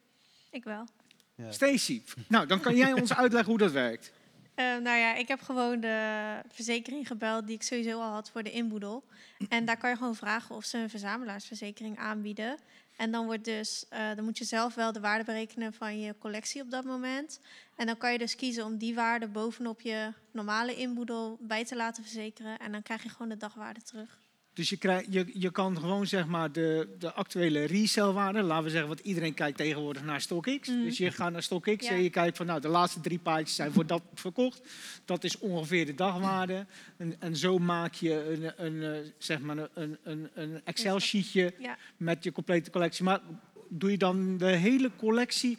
Ik 0.50 0.64
wel. 0.64 0.86
Ja. 1.34 1.52
Stacy, 1.52 2.02
nou, 2.28 2.46
dan 2.46 2.60
kan 2.60 2.76
jij 2.76 2.92
ons 2.92 3.14
uitleggen 3.14 3.50
hoe 3.50 3.58
dat 3.58 3.72
werkt. 3.72 4.12
Eh, 4.56 4.64
nou 4.64 4.98
ja, 4.98 5.14
ik 5.14 5.28
heb 5.28 5.40
gewoon 5.40 5.80
de 5.80 6.40
verzekering 6.52 7.06
gebeld 7.06 7.46
die 7.46 7.54
ik 7.54 7.62
sowieso 7.62 8.00
al 8.00 8.12
had 8.12 8.30
voor 8.30 8.42
de 8.42 8.50
inboedel. 8.50 9.04
En 9.48 9.64
daar 9.64 9.76
kan 9.76 9.90
je 9.90 9.96
gewoon 9.96 10.16
vragen 10.16 10.54
of 10.54 10.64
ze 10.64 10.78
een 10.78 10.90
verzamelaarsverzekering 10.90 11.98
aanbieden. 11.98 12.58
En 12.96 13.10
dan, 13.10 13.26
wordt 13.26 13.44
dus, 13.44 13.86
eh, 13.88 14.14
dan 14.14 14.24
moet 14.24 14.38
je 14.38 14.44
zelf 14.44 14.74
wel 14.74 14.92
de 14.92 15.00
waarde 15.00 15.24
berekenen 15.24 15.72
van 15.72 16.00
je 16.00 16.18
collectie 16.18 16.62
op 16.62 16.70
dat 16.70 16.84
moment. 16.84 17.40
En 17.74 17.86
dan 17.86 17.96
kan 17.96 18.12
je 18.12 18.18
dus 18.18 18.36
kiezen 18.36 18.64
om 18.64 18.78
die 18.78 18.94
waarde 18.94 19.28
bovenop 19.28 19.80
je 19.80 20.12
normale 20.30 20.74
inboedel 20.74 21.38
bij 21.40 21.64
te 21.64 21.76
laten 21.76 22.02
verzekeren. 22.02 22.58
En 22.58 22.72
dan 22.72 22.82
krijg 22.82 23.02
je 23.02 23.08
gewoon 23.08 23.28
de 23.28 23.36
dagwaarde 23.36 23.82
terug. 23.82 24.20
Dus 24.56 24.68
je, 24.68 24.76
krijg, 24.76 25.06
je, 25.10 25.30
je 25.32 25.50
kan 25.50 25.78
gewoon 25.78 26.06
zeg 26.06 26.26
maar 26.26 26.52
de, 26.52 26.88
de 26.98 27.12
actuele 27.12 27.64
resellwaarde, 27.64 28.42
laten 28.42 28.64
we 28.64 28.70
zeggen, 28.70 28.88
want 28.88 29.00
iedereen 29.00 29.34
kijkt 29.34 29.56
tegenwoordig 29.56 30.04
naar 30.04 30.20
StockX. 30.20 30.68
Mm. 30.68 30.84
Dus 30.84 30.98
je 30.98 31.10
gaat 31.10 31.32
naar 31.32 31.42
StockX 31.42 31.86
Ja. 31.86 31.92
en 31.92 32.02
je 32.02 32.10
kijkt 32.10 32.36
van 32.36 32.46
nou, 32.46 32.60
de 32.60 32.68
laatste 32.68 33.00
drie 33.00 33.18
paardjes 33.18 33.54
zijn 33.56 33.72
voor 33.72 33.86
dat 33.86 34.02
verkocht. 34.14 34.60
Dat 35.04 35.24
is 35.24 35.38
ongeveer 35.38 35.86
de 35.86 35.94
dagwaarde. 35.94 36.66
En, 36.96 37.16
en 37.20 37.36
zo 37.36 37.58
maak 37.58 37.94
je 37.94 38.24
een, 38.56 38.64
een, 38.66 38.82
eh, 38.82 39.10
zeg 39.18 39.40
maar 39.40 39.56
een, 39.56 39.68
een, 39.74 39.98
een, 40.02 40.28
een 40.34 40.60
Excel-sheetje 40.64 41.54
Ja. 41.58 41.76
met 41.96 42.24
je 42.24 42.32
complete 42.32 42.70
collectie. 42.70 43.04
Maar 43.04 43.20
doe 43.68 43.90
je 43.90 43.98
dan 43.98 44.36
de 44.38 44.46
hele 44.56 44.90
collectie 44.96 45.58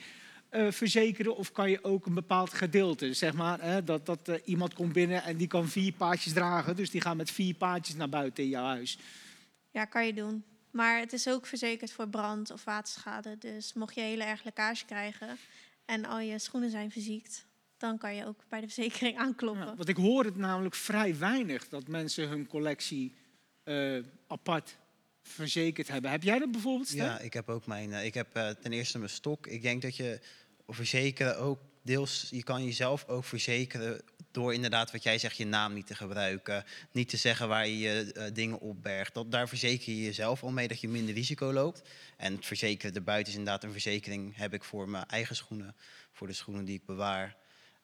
eh, 0.50 0.72
verzekeren 0.72 1.36
of 1.36 1.52
kan 1.52 1.70
je 1.70 1.84
ook 1.84 2.06
een 2.06 2.14
bepaald 2.14 2.54
gedeelte? 2.54 3.14
Zeg 3.14 3.34
maar 3.34 3.62
hè, 3.62 3.84
dat, 3.84 4.06
dat 4.06 4.28
eh, 4.28 4.36
iemand 4.46 4.74
komt 4.74 4.94
binnen 4.94 5.24
en 5.24 5.38
die 5.38 5.48
kan 5.48 5.68
vier 5.68 5.94
paardjes 5.94 6.34
dragen. 6.34 6.76
Dus 6.76 6.90
die 6.90 7.02
gaan 7.02 7.18
met 7.18 7.32
vier 7.32 7.54
paardjes 7.54 7.96
naar 7.96 8.10
buiten 8.10 8.44
in 8.44 8.50
jouw 8.50 8.66
huis. 8.66 8.98
Ja, 9.72 9.86
kan 9.86 10.06
je 10.06 10.14
doen. 10.14 10.44
Maar 10.72 11.00
het 11.00 11.14
is 11.14 11.28
ook 11.28 11.46
verzekerd 11.46 11.92
voor 11.92 12.08
brand 12.08 12.52
of 12.52 12.64
waterschade. 12.64 13.38
Dus 13.38 13.74
mocht 13.74 13.96
je 13.96 14.02
hele 14.02 14.24
erg 14.24 14.44
lekkage 14.44 14.86
krijgen 14.86 15.38
en 15.86 16.06
al 16.06 16.20
je 16.20 16.40
schoenen 16.40 16.70
zijn 16.70 16.92
verziekt, 16.92 17.46
dan 17.78 17.98
kan 17.98 18.16
je 18.16 18.26
ook 18.26 18.44
bij 18.48 18.62
de 18.62 18.70
verzekering 18.70 19.18
aankloppen. 19.26 19.66
Ja, 19.66 19.76
want 19.76 19.90
ik 19.90 19.98
hoor 19.98 20.24
het 20.24 20.36
namelijk 20.36 20.76
vrij 20.76 21.18
weinig 21.18 21.70
dat 21.70 21.88
mensen 21.88 22.28
hun 22.28 22.48
collectie 22.48 23.16
eh, 23.64 23.98
apart 24.28 24.78
verzekerd 25.28 25.88
hebben. 25.88 26.12
Heb 26.12 26.24
jij 26.24 26.40
dat 26.40 26.52
bijvoorbeeld? 26.52 26.90
Ja, 26.92 27.20
ik 27.20 27.34
heb 27.34 27.50
ook 27.50 27.66
mijn. 27.66 27.94
eh, 27.94 28.06
ik 28.06 28.14
heb 28.14 28.36
eh, 28.36 28.50
ten 28.50 28.74
eerste 28.74 28.98
mijn 28.98 29.10
stok. 29.10 29.48
Ik 29.48 29.62
denk 29.62 29.82
dat 29.82 29.96
je 29.96 30.20
verzekeren 30.68 31.38
ook 31.38 31.60
deels. 31.82 32.28
Je 32.32 32.44
kan 32.44 32.64
jezelf 32.64 33.08
ook 33.08 33.24
verzekeren 33.26 34.02
door 34.32 34.54
inderdaad 34.54 34.92
wat 34.92 35.04
jij 35.04 35.18
zegt, 35.18 35.38
je 35.38 35.46
naam 35.46 35.74
niet 35.74 35.88
te 35.88 35.96
gebruiken, 35.96 36.64
niet 36.92 37.10
te 37.10 37.18
zeggen 37.18 37.48
waar 37.48 37.68
je 37.68 37.78
je 37.78 38.12
eh, 38.14 38.34
dingen 38.34 38.60
opbergt. 38.60 39.14
Dat, 39.14 39.32
daar 39.32 39.48
verzeker 39.50 39.94
je 39.94 40.02
jezelf 40.04 40.44
al 40.44 40.52
mee 40.52 40.68
dat 40.68 40.82
je 40.82 40.88
minder 40.88 41.14
risico 41.14 41.54
loopt. 41.54 41.82
En 42.18 42.36
het 42.36 42.46
verzekeren 42.46 42.96
erbuiten 42.96 43.32
is 43.34 43.38
inderdaad 43.40 43.64
een 43.64 43.72
verzekering 43.72 44.36
heb 44.36 44.54
ik 44.54 44.64
voor 44.64 44.90
mijn 44.90 45.06
eigen 45.06 45.36
schoenen, 45.36 45.76
voor 46.12 46.28
de 46.28 46.34
schoenen 46.34 46.66
die 46.66 46.76
ik 46.76 46.86
bewaar. 46.86 47.36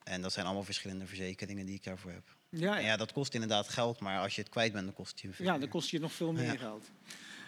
En 0.02 0.22
dat 0.22 0.32
zijn 0.32 0.46
allemaal 0.46 0.64
verschillende 0.64 1.06
verzekeringen 1.06 1.66
die 1.66 1.74
ik 1.74 1.84
daarvoor 1.84 2.10
heb. 2.10 2.36
Ja, 2.48 2.78
ja. 2.78 2.86
ja, 2.86 2.96
dat 2.96 3.12
kost 3.12 3.34
inderdaad 3.34 3.68
geld, 3.68 4.00
maar 4.00 4.20
als 4.20 4.34
je 4.34 4.40
het 4.40 4.50
kwijt 4.50 4.72
bent, 4.72 4.84
dan 4.84 4.94
kost 4.94 5.10
het 5.10 5.20
je 5.20 5.32
veel 5.32 5.46
ja, 5.46 5.58
dan 5.58 5.68
kost 5.68 5.90
je 5.90 6.00
nog 6.00 6.12
veel 6.12 6.32
meer 6.32 6.44
Ja. 6.44 6.56
geld. 6.56 6.84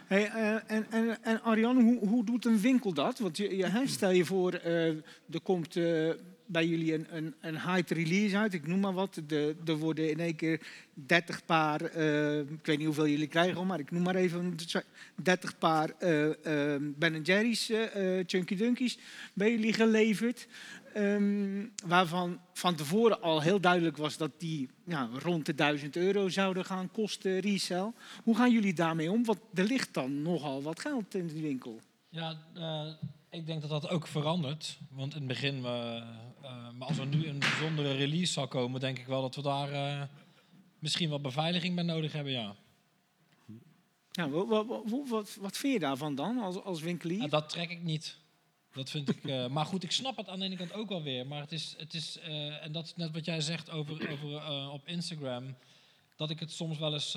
Hey, 0.07 0.31
eh, 0.31 0.55
en, 0.67 0.87
en, 0.91 1.23
en 1.23 1.43
Ariane, 1.43 1.83
hoe, 1.83 2.09
hoe 2.09 2.25
doet 2.25 2.45
een 2.45 2.61
winkel 2.61 2.93
dat? 2.93 3.19
Want 3.19 3.37
je, 3.37 3.57
je, 3.57 3.83
stel 3.85 4.11
je 4.11 4.25
voor, 4.25 4.53
eh, 4.53 4.87
er 5.31 5.41
komt 5.43 5.77
eh, 5.77 6.11
bij 6.47 6.67
jullie 6.67 6.95
een, 6.95 7.07
een, 7.11 7.35
een 7.41 7.61
hype 7.61 7.95
release 7.95 8.37
uit. 8.37 8.55
Ik 8.55 8.67
noem 8.67 8.81
maar 8.81 8.93
wat. 8.93 9.21
Er 9.67 9.77
worden 9.77 10.11
in 10.11 10.21
één 10.21 10.37
keer 10.37 10.61
30 10.95 11.45
paar, 11.45 11.83
ik 11.83 12.67
weet 12.67 12.77
niet 12.79 12.87
hoeveel 12.87 13.09
jullie 13.09 13.27
krijgen, 13.27 13.67
maar 13.67 13.79
ik 13.79 13.91
noem 13.91 14.03
maar 14.03 14.15
even 14.15 14.57
30 15.15 15.59
paar 15.59 15.91
Ben 16.99 17.23
Jerry's 17.23 17.73
Chunky 18.27 18.57
Dunkies 18.57 18.99
bij 19.33 19.51
jullie 19.51 19.73
geleverd. 19.73 20.47
Ehm, 20.97 21.67
waarvan 21.87 22.41
van 22.53 22.75
tevoren 22.75 23.21
al 23.23 23.41
heel 23.41 23.61
duidelijk 23.61 23.97
was 23.97 24.17
dat 24.17 24.31
die 24.39 24.71
ja, 24.87 25.09
rond 25.13 25.47
de 25.47 25.55
1000 25.55 25.97
euro 25.97 26.29
zouden 26.29 26.65
gaan 26.65 26.91
kosten 26.91 27.41
resell. 27.41 27.93
Hoe 28.23 28.37
gaan 28.37 28.53
jullie 28.53 28.75
daarmee 28.75 29.11
om? 29.11 29.25
Want 29.25 29.39
er 29.55 29.65
ligt 29.65 29.95
dan 29.95 30.23
nogal 30.23 30.63
wat 30.63 30.81
geld 30.81 31.15
in 31.15 31.27
de 31.27 31.41
winkel. 31.41 31.81
Ja, 32.09 32.39
eh, 32.55 32.87
ik 33.31 33.47
denk 33.47 33.61
dat 33.61 33.71
dat 33.71 33.89
ook 33.89 34.07
verandert. 34.07 34.79
Want 34.91 35.13
in 35.13 35.19
het 35.19 35.29
begin, 35.29 35.57
eh, 35.57 35.63
maar 36.79 36.89
als 36.89 36.99
er 36.99 37.07
nu 37.07 37.27
een 37.27 37.39
bijzondere 37.39 37.93
release 37.93 38.33
zal 38.33 38.49
komen, 38.49 38.81
denk 38.81 38.99
ik 38.99 39.07
wel 39.07 39.23
dat 39.23 39.35
we 39.35 39.43
daar 39.43 39.73
eh, 39.73 40.03
misschien 40.79 41.11
wat 41.11 41.23
beveiliging 41.23 41.75
bij 41.75 41.85
nodig 41.85 42.13
hebben, 42.13 42.33
ja. 42.33 42.55
Ja, 44.11 44.29
wat, 44.29 44.67
wat, 45.09 45.37
wat, 45.41 45.57
vind 45.57 45.73
je 45.73 45.79
daarvan 45.79 46.15
dan 46.15 46.39
als, 46.39 46.63
als 46.63 46.81
winkelier? 46.81 47.29
Dat 47.29 47.49
trek 47.49 47.71
ik 47.71 47.83
niet. 47.83 48.25
Dat 48.77 48.91
vind 48.91 49.09
ik. 49.09 49.25
eh, 49.25 49.47
maar 49.47 49.67
goed, 49.67 49.83
ik 49.83 49.91
snap 49.93 50.17
het 50.17 50.29
aan 50.29 50.39
de 50.39 50.45
ene 50.45 50.57
kant 50.57 50.73
ook 50.73 50.89
wel 50.89 51.03
weer. 51.03 51.27
Maar 51.27 51.41
het 51.41 51.53
is. 51.53 51.75
Het 51.79 51.95
is 51.95 52.19
eh, 52.19 52.65
en 52.65 52.73
dat 52.73 52.85
is 52.85 52.97
net 52.97 53.13
wat 53.13 53.25
jij 53.25 53.41
zegt 53.41 53.71
over, 53.71 54.11
over, 54.13 54.37
eh, 54.37 54.71
op 54.73 54.89
Instagram. 54.89 55.57
Dat 56.17 56.31
ik 56.31 56.41
het 56.41 56.51
soms 56.51 56.79
wel 56.79 56.93
eens, 56.93 57.13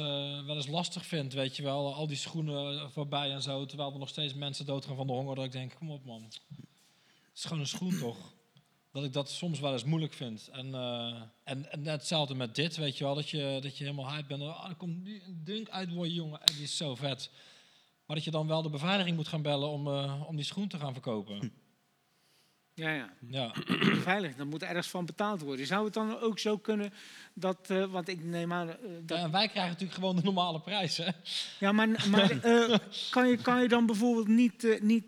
wel 0.46 0.56
eens 0.56 0.68
lastig 0.68 1.06
vind, 1.06 1.34
weet 1.34 1.56
je 1.56 1.64
wel. 1.64 1.94
Al 1.94 2.08
die 2.08 2.18
schoenen 2.18 2.92
voorbij 2.92 3.32
en 3.32 3.42
zo. 3.42 3.66
Terwijl 3.66 3.92
er 3.92 4.00
nog 4.00 4.10
steeds 4.10 4.34
mensen 4.34 4.66
doodgaan 4.66 4.96
van 4.96 5.08
de 5.08 5.14
honger. 5.14 5.36
Dat 5.36 5.46
ik 5.46 5.52
denk, 5.52 5.76
kom 5.76 5.92
op 5.92 6.06
man. 6.06 6.24
Het 6.24 6.42
is 7.36 7.44
gewoon 7.44 7.60
een 7.60 7.68
schoen 7.68 8.00
toch? 8.00 8.34
Dat 8.92 9.04
ik 9.04 9.14
dat 9.14 9.30
soms 9.30 9.60
wel 9.60 9.74
eens 9.74 9.84
moeilijk 9.84 10.14
vind. 10.14 10.48
En, 10.48 10.74
en, 11.44 11.72
en 11.72 11.86
hetzelfde 11.86 12.36
met 12.36 12.56
dit, 12.56 12.76
weet 12.76 12.98
je 12.98 13.04
wel. 13.04 13.16
Dat 13.16 13.30
je, 13.30 13.58
dat 13.62 13.78
je 13.78 13.84
helemaal 13.84 14.12
hype 14.12 14.28
bent. 14.28 14.42
Oh, 14.42 14.66
er 14.70 14.76
komt 14.76 15.04
nu 15.04 15.22
een 15.26 15.42
dunk 15.44 15.70
uit, 15.70 15.94
boy, 15.94 16.08
jongen. 16.08 16.40
En 16.40 16.54
die 16.54 16.64
is 16.64 16.78
zo 16.78 16.96
vet. 16.96 17.30
Maar 18.10 18.18
dat 18.18 18.28
je 18.28 18.34
dan 18.34 18.48
wel 18.48 18.62
de 18.62 18.70
beveiliging 18.70 19.16
moet 19.16 19.28
gaan 19.28 19.42
bellen 19.42 19.70
om, 19.70 19.88
eh, 19.88 20.22
om 20.28 20.36
die 20.36 20.46
schoen 20.46 20.68
te 20.68 20.78
gaan 20.78 20.94
verkopen. 20.94 21.40
Ja, 22.80 22.90
ja. 22.90 23.10
Ja. 23.28 23.54
Veilig, 24.02 24.36
daar 24.36 24.48
moet 24.48 24.64
ergens 24.64 24.88
van 24.90 25.06
betaald 25.06 25.42
worden. 25.42 25.66
Zou 25.66 25.86
het 25.86 25.94
dan 25.94 26.20
ook 26.20 26.40
zo 26.40 26.58
kunnen 26.58 26.94
dat, 27.34 27.58
eh, 27.68 27.86
want 27.86 28.08
ik 28.08 28.24
neem 28.24 28.54
aan... 28.54 28.70
eh, 28.70 28.76
dat... 29.02 29.18
Ja, 29.18 29.30
wij 29.30 29.48
krijgen 29.48 29.72
natuurlijk 29.72 30.00
gewoon 30.00 30.16
de 30.16 30.22
normale 30.24 30.62
prijs, 30.62 30.98
hè? 30.98 31.10
Ja, 31.60 31.72
maar, 31.72 31.88
maar 31.88 32.30
eh, 32.42 32.78
kan, 33.10 33.28
je, 33.28 33.38
kan 33.38 33.62
je 33.62 33.68
dan 33.68 33.86
bijvoorbeeld 33.86 34.28
niet... 34.28 34.80
niet 34.82 35.08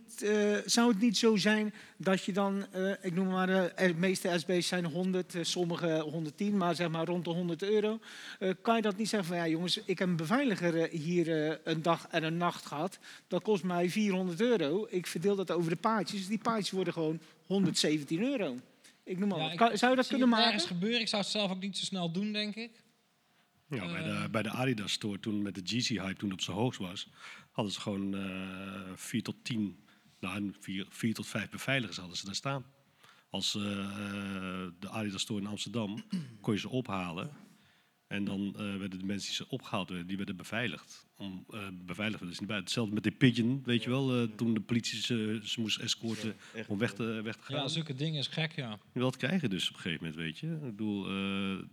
zou 0.65 0.91
het 0.91 1.01
niet 1.01 1.17
zo 1.17 1.35
zijn 1.35 1.73
dat 1.97 2.23
je 2.23 2.33
dan... 2.33 2.65
ik 3.01 3.13
noem 3.13 3.27
maar, 3.27 3.47
de 3.47 3.93
meeste 3.97 4.39
SB's 4.39 4.67
zijn 4.67 4.85
100, 4.85 5.35
eh, 5.35 5.43
sommige 5.43 5.99
110, 5.99 6.57
maar 6.57 6.75
zeg 6.75 6.89
maar 6.89 7.05
rond 7.05 7.25
de 7.25 7.31
100 7.31 7.63
euro. 7.63 7.99
Kan 8.61 8.75
je 8.75 8.81
dat 8.81 8.97
niet 8.97 9.09
zeggen 9.09 9.29
van... 9.29 9.37
Ja 9.37 9.47
jongens, 9.47 9.77
ik 9.85 9.99
heb 9.99 10.07
een 10.07 10.15
beveiliger 10.15 10.89
hier 10.89 11.59
een 11.63 11.81
dag 11.81 12.07
en 12.09 12.23
een 12.23 12.37
nacht 12.37 12.65
gehad. 12.65 12.99
Dat 13.27 13.43
kost 13.43 13.63
mij 13.63 13.89
400 13.89 14.41
euro. 14.41 14.87
Ik 14.89 15.07
verdeel 15.07 15.35
dat 15.35 15.51
over 15.51 15.69
de 15.69 15.75
paardjes. 15.75 16.19
Dus 16.19 16.29
die 16.29 16.37
paardjes 16.37 16.71
worden 16.71 16.93
gewoon 16.93 17.19
117 17.51 18.21
euro. 18.23 18.57
Ik 19.03 19.17
noem 19.17 19.29
maar 19.29 19.37
Ja, 19.39 19.47
wat. 19.47 19.55
Kan- 19.55 19.77
zou 19.77 19.91
je 19.91 19.97
dat 19.97 20.07
kunnen 20.07 20.29
maken? 20.29 20.45
nergens 20.45 20.65
gebeuren. 20.65 20.99
Ik 20.99 21.07
zou 21.07 21.21
het 21.21 21.31
zelf 21.31 21.51
ook 21.51 21.61
niet 21.61 21.77
zo 21.77 21.85
snel 21.85 22.11
doen, 22.11 22.31
denk 22.33 22.55
ik. 22.55 22.71
Ja, 23.69 23.85
bij, 23.85 24.03
Eh. 24.03 24.21
de, 24.23 24.29
bij 24.29 24.41
de 24.43 24.49
Adidas 24.49 24.91
store, 24.91 25.19
toen 25.19 25.41
met 25.41 25.55
de 25.55 25.61
Yeezy-hype, 25.61 26.19
toen 26.19 26.29
het 26.29 26.39
op 26.39 26.45
zijn 26.45 26.57
hoogst 26.57 26.79
was, 26.79 27.07
hadden 27.51 27.73
ze 27.73 27.79
gewoon 27.81 28.15
eh 28.15 28.91
vier 28.95 29.23
tot 29.23 29.35
tien, 29.43 29.79
nou, 30.19 30.53
vier, 30.59 30.85
vier 30.89 31.13
tot 31.13 31.27
vijf 31.27 31.49
beveiligers 31.49 31.97
hadden 31.97 32.17
ze 32.17 32.25
daar 32.25 32.35
staan. 32.35 32.65
Als 33.29 33.55
eh, 33.55 33.61
eh, 33.79 34.69
de 34.79 34.89
Adidas 34.89 35.21
store 35.21 35.39
in 35.41 35.47
Amsterdam 35.47 36.03
kon 36.41 36.53
je 36.53 36.59
ze 36.59 36.69
ophalen. 36.69 37.31
En 38.11 38.23
dan 38.23 38.53
eh, 38.55 38.59
werden 38.59 38.99
de 38.99 39.05
mensen 39.05 39.27
die 39.27 39.35
ze 39.35 39.49
opgehaald 39.49 39.89
werden, 39.89 40.07
die 40.07 40.17
werden 40.17 40.35
beveiligd. 40.35 41.07
Om, 41.17 41.45
eh 41.49 41.67
beveiligd 41.71 42.19
werden 42.19 42.35
ze 42.35 42.41
niet 42.41 42.49
buiten. 42.49 42.63
Hetzelfde 42.63 42.93
met 42.93 43.03
de 43.03 43.11
Pigeon, 43.11 43.61
weet 43.65 43.83
je 43.83 43.89
wel, 43.89 44.21
eh, 44.21 44.27
toen 44.35 44.53
de 44.53 44.59
politie 44.59 45.01
ze, 45.01 45.39
ze 45.43 45.59
moest 45.61 45.79
escorten 45.79 46.35
om 46.67 46.77
weg 46.77 46.93
te, 46.93 47.03
weg 47.03 47.35
te 47.35 47.43
gaan. 47.43 47.55
Ja, 47.55 47.67
zulke 47.67 47.93
dingen 47.93 48.19
is 48.19 48.27
gek, 48.27 48.55
ja. 48.55 48.79
Dat 48.93 49.17
krijg 49.17 49.41
je 49.41 49.49
dus 49.49 49.69
op 49.69 49.75
een 49.75 49.81
gegeven 49.81 50.05
moment, 50.05 50.21
weet 50.21 50.37
je. 50.37 50.47
Ik 50.47 50.61
bedoel, 50.61 51.05
eh, 51.05 51.11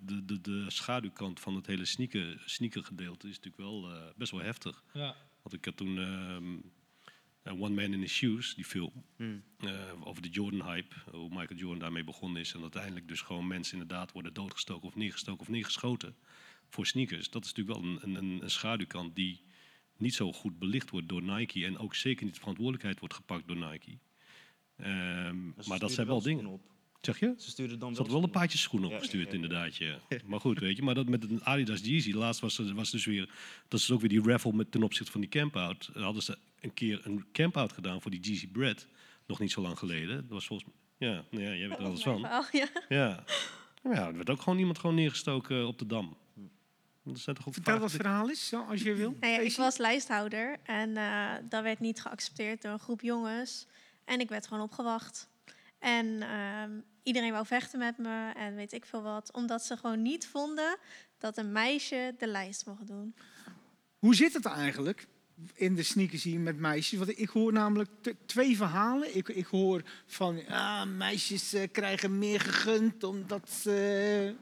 de, 0.01 0.25
de, 0.25 0.41
de 0.41 0.65
schaduwkant 0.69 1.41
van 1.41 1.55
het 1.55 1.67
hele 1.67 1.85
sneaker, 1.85 2.43
sneakergedeelte 2.45 3.29
is 3.29 3.37
natuurlijk 3.37 3.63
wel 3.71 3.91
eh, 3.91 4.03
best 4.17 4.31
wel 4.31 4.41
heftig. 4.41 4.83
Ja. 4.93 5.17
Want 5.43 5.55
ik 5.55 5.65
had 5.65 5.77
toen 5.77 5.99
ehm, 5.99 6.55
eh, 6.55 6.59
One 7.53 7.75
Man 7.75 7.93
in 7.93 8.01
His 8.01 8.13
Shoes, 8.13 8.55
die 8.55 8.65
film, 8.65 9.05
Hmm. 9.17 9.43
eh, 9.59 9.71
over 10.01 10.23
de 10.23 10.29
Jordan-hype. 10.29 10.95
Hoe 11.11 11.29
Michael 11.29 11.59
Jordan 11.59 11.79
daarmee 11.79 12.05
begonnen 12.05 12.41
is. 12.41 12.55
En 12.55 12.61
uiteindelijk 12.63 13.09
dus 13.09 13.21
gewoon 13.21 13.47
mensen 13.47 13.73
inderdaad 13.73 14.13
worden 14.13 14.35
doodgestoken 14.35 14.89
of 14.89 14.97
neergestoken 14.97 15.41
of 15.41 15.49
neergeschoten 15.49 16.17
voor 16.69 16.87
sneakers. 16.87 17.31
Dat 17.31 17.45
is 17.45 17.53
natuurlijk 17.53 17.79
wel 17.81 17.91
een, 18.03 18.17
een, 18.17 18.43
een 18.43 18.51
schaduwkant 18.51 19.15
die 19.17 19.41
niet 19.97 20.15
zo 20.15 20.33
goed 20.33 20.59
belicht 20.59 20.91
wordt 20.91 21.09
door 21.09 21.23
Nike. 21.23 21.65
En 21.65 21.79
ook 21.79 21.95
zeker 21.95 22.25
niet 22.25 22.35
de 22.35 22.41
verantwoordelijkheid 22.41 22.99
wordt 22.99 23.15
gepakt 23.15 23.47
door 23.49 23.57
Nike. 23.57 23.99
Ehm, 24.77 25.47
maar 25.69 25.79
dat 25.79 25.93
zijn 25.93 26.07
wel 26.07 26.23
dingen. 26.23 26.47
op. 26.47 26.61
Zeg 27.01 27.21
je? 27.21 27.35
Ze 27.39 27.51
sturen 27.51 27.79
dan 27.79 27.89
Ze 27.89 27.95
wel 27.95 27.97
hadden 27.97 28.15
wel 28.15 28.23
een 28.23 28.31
paardje 28.31 28.59
schoenen 28.59 28.91
opgestuurd, 28.91 29.33
inderdaad. 29.35 29.77
Ja. 29.77 29.99
Maar 30.27 30.41
goed, 30.41 30.59
weet 30.59 30.77
je. 30.77 30.83
Maar 30.83 30.95
dat 30.95 31.09
met 31.09 31.31
een 31.31 31.45
Adidas 31.45 31.81
Yeezy, 31.81 32.13
laatst 32.13 32.41
was, 32.41 32.59
er- 32.59 32.75
was 32.75 32.91
dus 32.91 33.05
weer... 33.05 33.31
Dat 33.69 33.81
is 33.81 33.91
ook 33.91 34.01
weer 34.01 34.09
die 34.09 34.23
raffle 34.23 34.53
met, 34.53 34.71
ten 34.73 34.83
opzichte 34.83 35.13
van 35.13 35.21
die 35.21 35.31
camp-out. 35.31 35.91
Dan 35.93 36.03
hadden 36.03 36.23
ze 36.23 36.39
een 36.61 36.75
keer 36.75 37.01
een 37.05 37.25
camp-out 37.33 37.73
gedaan 37.73 38.03
voor 38.03 38.11
die 38.11 38.21
Yeezy 38.21 38.49
Bread. 38.49 38.87
Nog 39.27 39.39
niet 39.39 39.51
zo 39.53 39.61
lang 39.61 39.79
geleden. 39.79 40.17
Dat 40.17 40.29
was 40.31 40.47
volgens 40.47 40.69
mij... 40.69 41.09
Ja, 41.11 41.25
nou 41.31 41.45
ja 41.45 41.55
jij 41.55 41.69
weet 41.69 41.79
er 41.79 41.85
alles 41.85 42.03
van. 42.03 42.21
verhaal, 42.21 42.45
ja. 42.53 42.69
Ja. 42.89 43.25
Ja, 43.83 44.07
er 44.07 44.15
werd 44.17 44.31
ook 44.31 44.41
gewoon 44.43 44.59
iemand 44.59 44.79
gewoon 44.79 44.97
neergestoken 44.97 45.67
op 45.67 45.79
de 45.79 45.87
Dam. 45.87 46.17
Dat 47.05 47.19
zijn 47.19 47.37
toch 47.37 47.47
ook 47.49 47.55
Vertel 47.55 47.79
wat 47.79 47.93
het 47.93 48.01
verhaal 48.01 48.29
is, 48.31 48.49
zo, 48.49 48.63
als 48.65 48.83
je 48.83 48.95
wil. 48.95 49.17
Nou 49.21 49.33
ja, 49.33 49.39
ik 49.39 49.57
was 49.57 49.77
lijsthouder 49.77 50.57
en 50.63 50.97
eh, 50.97 51.33
dat 51.49 51.63
werd 51.63 51.81
niet 51.81 52.01
geaccepteerd 52.01 52.63
door 52.63 52.73
een 52.73 52.79
groep 52.79 53.01
jongens. 53.01 53.67
En 54.05 54.21
ik 54.21 54.29
werd 54.29 54.47
gewoon 54.47 54.63
opgewacht. 54.63 55.29
En 55.79 56.23
ehm, 56.23 56.71
iedereen 57.03 57.33
wou 57.33 57.47
vechten 57.47 57.79
met 57.79 57.99
me 57.99 58.33
en 58.37 58.55
weet 58.55 58.73
ik 58.73 58.85
veel 58.85 59.03
wat. 59.03 59.33
Omdat 59.33 59.65
ze 59.65 59.77
gewoon 59.77 60.03
niet 60.03 60.27
vonden 60.27 60.77
dat 61.19 61.37
een 61.37 61.53
meisje 61.53 62.15
de 62.19 62.27
lijst 62.27 62.67
mocht 62.67 62.87
doen. 62.87 63.15
Hoe 63.99 64.15
zit 64.15 64.33
het 64.33 64.45
eigenlijk 64.45 65.07
in 65.55 65.75
de 65.75 65.83
sneakers 65.83 66.23
hier 66.23 66.41
met 66.41 66.59
meisjes? 66.59 66.99
Want 66.99 67.19
ik 67.19 67.29
hoor 67.29 67.53
namelijk 67.53 67.91
twee 68.27 68.57
verhalen. 68.57 69.17
Ik, 69.17 69.29
ik 69.29 69.47
hoor 69.47 69.83
van 70.07 70.43
ja, 70.49 70.85
meisjes 70.85 71.53
eh, 71.53 71.69
krijgen 71.73 72.19
meer 72.19 72.41
gegund 72.41 73.05
omdat 73.05 73.51
ze. 73.51 74.35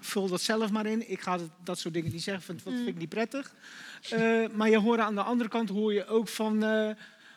vul 0.00 0.28
dat 0.28 0.40
zelf 0.40 0.70
maar 0.70 0.86
in. 0.86 1.10
Ik 1.10 1.20
ga 1.20 1.38
dat, 1.64 1.78
soort 1.78 1.94
dingen 1.94 2.12
niet 2.12 2.22
zeggen, 2.22 2.46
want 2.46 2.64
dat 2.64 2.74
vind 2.74 2.88
ik 2.88 2.96
niet 2.96 3.08
prettig. 3.08 3.54
Eh, 4.10 4.48
maar 4.52 4.70
je 4.70 4.78
hoort 4.78 5.00
aan 5.00 5.14
de 5.14 5.22
andere 5.22 5.48
kant 5.48 5.68
hoor 5.68 5.92
je 5.92 6.06
ook 6.06 6.28
van, 6.28 6.64
eh, 6.64 6.90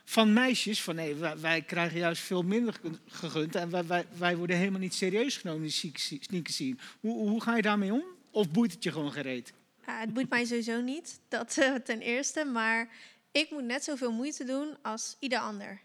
van 0.10 0.34
meisjes 0.34 0.84
van 0.84 0.95
nee, 0.95 1.16
wij, 1.16 1.38
wij 1.39 1.62
krijgen 1.62 1.99
juist 1.99 2.22
veel 2.22 2.41
minder 2.41 2.74
ge- 2.74 2.91
gegund 3.08 3.55
en 3.55 3.70
wij, 3.70 3.86
wij, 3.86 4.05
wij 4.18 4.38
worden 4.38 4.58
helemaal 4.58 4.80
niet 4.80 4.93
serieus 4.93 5.38
genomen 5.38 5.62
in 5.62 5.68
die 5.82 5.91
sneak- 5.97 6.24
sneakers 6.24 6.55
zien. 6.55 6.80
Hoe, 6.99 7.30
hoe 7.30 7.41
ga 7.41 7.55
je 7.55 7.62
daarmee 7.62 7.93
om? 7.93 8.03
Of 8.32 8.51
boeit 8.51 8.72
het 8.74 8.84
je 8.84 8.91
gewoon 8.91 9.12
gereed? 9.12 9.53
Ja, 9.86 9.99
het 9.99 10.14
boeit 10.14 10.30
mij 10.30 10.45
sowieso 10.45 10.82
niet, 10.82 11.20
dat 11.28 11.58
eh, 11.58 11.74
ten 11.76 11.99
eerste. 12.01 12.45
Maar 12.45 12.89
ik 13.32 13.49
moet 13.51 13.64
net 13.64 13.84
zoveel 13.84 14.12
moeite 14.12 14.43
doen 14.43 14.78
als 14.82 15.16
ieder 15.20 15.39
ander. 15.39 15.82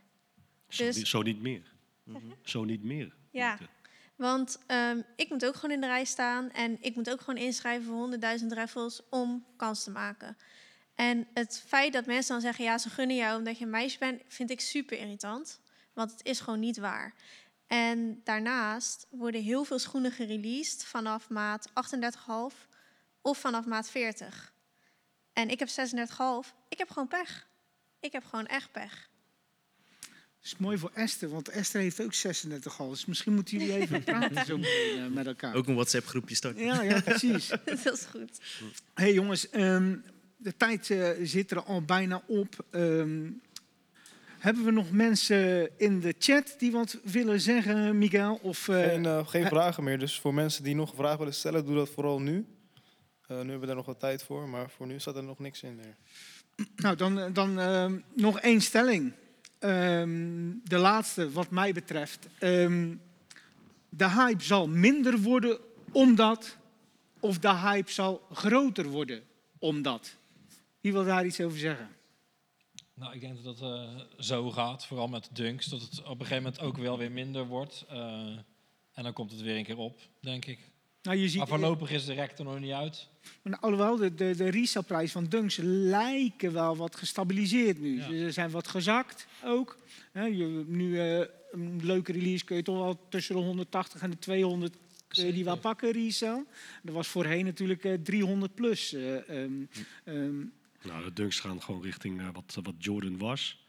Zo, 0.68 0.85
Dus- 0.85 0.97
niet- 0.97 1.07
zo 1.09 1.23
niet 1.23 1.43
meer. 1.43 1.62
Zo 2.45 2.64
niet 2.64 2.83
meer. 2.83 3.14
Ja, 3.31 3.59
want 4.16 4.59
ehm, 4.66 5.01
ik 5.16 5.29
moet 5.31 5.47
ook 5.47 5.55
gewoon 5.55 5.75
in 5.75 5.81
de 5.81 5.87
rij 5.87 6.05
staan 6.05 6.51
en 6.51 6.77
ik 6.81 6.95
moet 6.95 7.11
ook 7.11 7.20
gewoon 7.20 7.41
inschrijven 7.43 7.85
voor 7.87 7.97
100.000 8.41 8.47
raffles 8.53 9.01
om 9.11 9.45
kans 9.57 9.85
te 9.85 9.91
maken. 9.91 10.37
En 10.95 11.26
het 11.34 11.62
feit 11.66 11.93
dat 11.93 12.07
mensen 12.07 12.32
dan 12.32 12.40
zeggen, 12.40 12.64
ja, 12.64 12.78
ze 12.78 12.90
gunnen 12.90 13.16
jou 13.16 13.38
omdat 13.38 13.59
je 13.59 13.64
een 13.64 13.70
meisje 13.70 13.99
bent, 13.99 14.22
vind 14.28 14.51
ik 14.51 14.61
super 14.61 14.99
irritant. 14.99 15.61
Want 15.93 16.11
het 16.11 16.24
is 16.24 16.40
gewoon 16.40 16.61
niet 16.61 16.76
waar. 16.76 17.14
En 17.66 18.20
daarnaast 18.24 19.07
worden 19.11 19.43
heel 19.43 19.64
veel 19.64 19.78
schoenen 19.78 20.12
gereleased 20.12 20.84
vanaf 20.84 21.28
maat 21.28 21.68
38,5 21.68 21.74
of 23.20 23.38
vanaf 23.38 23.66
maat 23.66 23.90
40. 23.90 24.53
En 25.32 25.49
ik 25.49 25.59
heb 25.59 25.68
36,5. 25.68 25.74
Ik 26.68 26.78
heb 26.78 26.90
gewoon 26.90 27.09
pech. 27.09 27.49
Ik 28.01 28.12
heb 28.12 28.24
gewoon 28.24 28.47
echt 28.47 28.72
pech. 28.72 29.11
Dat 30.43 30.53
is 30.53 30.57
mooi 30.57 30.78
voor 30.78 30.90
Esther, 30.95 31.28
want 31.28 31.49
Esther 31.49 31.80
heeft 31.80 32.01
ook 32.01 32.14
36 32.14 32.80
al. 32.80 32.88
Dus 32.88 33.05
misschien 33.05 33.34
moeten 33.34 33.59
jullie 33.59 33.74
even 33.74 34.05
praten 34.12 34.45
zo 34.45 34.57
eh, 34.57 35.07
met 35.07 35.26
elkaar. 35.26 35.55
Ook 35.55 35.66
een 35.66 35.74
WhatsApp-groepje 35.74 36.34
starten. 36.34 36.64
Ja, 36.64 36.82
ja, 36.82 37.01
precies. 37.01 37.49
dat 37.64 37.93
is 37.93 38.05
goed. 38.05 38.40
hey, 38.95 39.12
jongens, 39.12 39.51
ehm, 39.51 39.97
de 40.43 40.57
tijd 40.57 40.90
eh, 40.90 41.09
zit 41.22 41.51
er 41.51 41.62
al 41.62 41.82
bijna 41.82 42.22
op. 42.26 42.64
Ehm, 42.70 43.30
hebben 44.38 44.64
we 44.64 44.70
nog 44.70 44.90
mensen 44.90 45.70
in 45.78 46.01
de 46.01 46.14
chat 46.18 46.55
die 46.59 46.72
wat 46.72 46.99
willen 47.03 47.40
zeggen, 47.40 47.99
Miguel? 47.99 48.38
Of, 48.43 48.68
eh, 48.68 48.82
Geen, 48.82 49.07
eh, 49.07 49.26
geen 49.26 49.47
vragen 49.47 49.84
meer. 49.84 49.99
Dus 49.99 50.20
voor 50.20 50.34
mensen 50.34 50.64
die 50.64 50.74
nog 50.74 50.95
vraag 50.95 51.16
willen 51.16 51.34
stellen, 51.34 51.64
doe 51.64 51.74
dat 51.74 51.90
vooral 51.90 52.20
nu. 52.20 52.47
Nu 53.28 53.38
hebben 53.38 53.61
we 53.61 53.66
daar 53.66 53.76
nog 53.76 53.86
wat 53.86 54.01
tijd 54.01 54.22
voor, 54.22 54.49
maar 54.49 54.70
voor 54.70 54.86
nu 54.86 55.01
staat 55.01 55.16
er 55.16 55.24
nog 55.24 55.38
niks 55.38 55.62
in. 55.62 55.80
Er. 55.80 55.97
Nou, 56.76 56.97
dan, 56.97 57.32
dan 57.32 57.61
ehm, 57.61 57.99
nog 58.14 58.40
één 58.40 58.61
stelling. 58.61 59.12
Ehm, 59.59 60.51
de 60.64 60.78
laatste, 60.78 61.30
wat 61.30 61.51
mij 61.51 61.72
betreft. 61.72 62.28
De 63.88 64.11
hype 64.11 64.43
zal 64.43 64.68
minder 64.68 65.18
worden 65.18 65.59
omdat, 65.93 66.57
of 67.20 67.38
de 67.38 67.55
hype 67.55 67.90
zal 67.90 68.26
groter 68.32 68.86
worden 68.86 69.22
omdat. 69.59 70.16
Wie 70.83 70.93
wil 70.93 71.05
daar 71.05 71.26
iets 71.26 71.41
over 71.41 71.59
zeggen? 71.59 71.89
Nou, 72.95 73.14
ik 73.14 73.20
denk 73.20 73.43
dat 73.43 73.59
het 73.59 73.68
eh, 73.68 74.01
zo 74.18 74.51
gaat, 74.51 74.87
vooral 74.87 75.09
met 75.09 75.28
dunks, 75.33 75.66
dat 75.66 75.80
het 75.80 75.99
op 76.03 76.20
een 76.20 76.26
gegeven 76.26 76.43
moment 76.43 76.61
ook 76.61 76.76
wel 76.76 76.99
weer 76.99 77.12
minder 77.12 77.47
wordt. 77.47 77.85
eh, 77.89 78.37
en 78.93 79.03
dan 79.03 79.12
komt 79.12 79.30
het 79.30 79.41
weer 79.41 79.57
een 79.57 79.64
keer 79.64 79.76
op, 79.78 80.01
denk 80.20 80.45
ik. 80.45 80.59
Nou, 81.03 81.16
je 81.16 81.28
ziet, 81.28 81.39
maar 81.39 81.47
voorlopig 81.49 81.91
is 81.91 82.05
de 82.05 82.12
rek 82.12 82.39
er 82.39 82.45
nog 82.45 82.59
niet 82.61 82.72
uit. 82.72 83.09
Maar 83.43 83.59
alhoewel, 83.59 83.97
de, 83.97 84.14
de, 84.14 84.35
de 84.37 84.49
resale-prijs 84.51 85.12
van 85.12 85.24
dunks 85.24 85.57
lijken 85.62 86.53
wel 86.53 86.76
wat 86.76 86.97
gestabiliseerd 86.97 87.80
nu. 87.80 87.97
Ja. 87.97 88.07
Ze 88.09 88.30
zijn 88.30 88.51
wat 88.51 88.68
gezakt 88.68 89.26
ook. 89.45 89.78
Je, 90.14 90.64
nu 90.66 91.01
eh, 91.01 91.26
een 91.51 91.80
leuke 91.83 92.12
release 92.12 92.45
kun 92.45 92.57
je 92.57 92.62
toch 92.62 92.76
wel 92.76 93.07
tussen 93.09 93.35
de 93.35 93.41
180 93.43 94.03
en 94.03 94.11
de 94.11 94.18
200 94.18 94.76
kun 95.09 95.26
je 95.26 95.33
die 95.33 95.45
wel 95.45 95.59
pakken, 95.59 95.93
resale. 95.93 96.45
Dat 96.83 96.95
was 96.95 97.09
voorheen 97.09 97.45
natuurlijk 97.45 97.85
eh, 97.85 97.95
300 98.03 98.55
plus. 98.55 98.93
eh, 98.93 99.28
ehm, 99.43 99.53
ehm, 100.05 100.45
Nou, 100.85 101.05
de 101.05 101.12
dunks 101.12 101.41
gaan 101.41 101.62
gewoon 101.62 101.83
richting 101.83 102.20
eh, 102.20 102.28
wat, 102.33 102.59
wat 102.62 102.74
Jordan 102.78 103.18
was. 103.18 103.62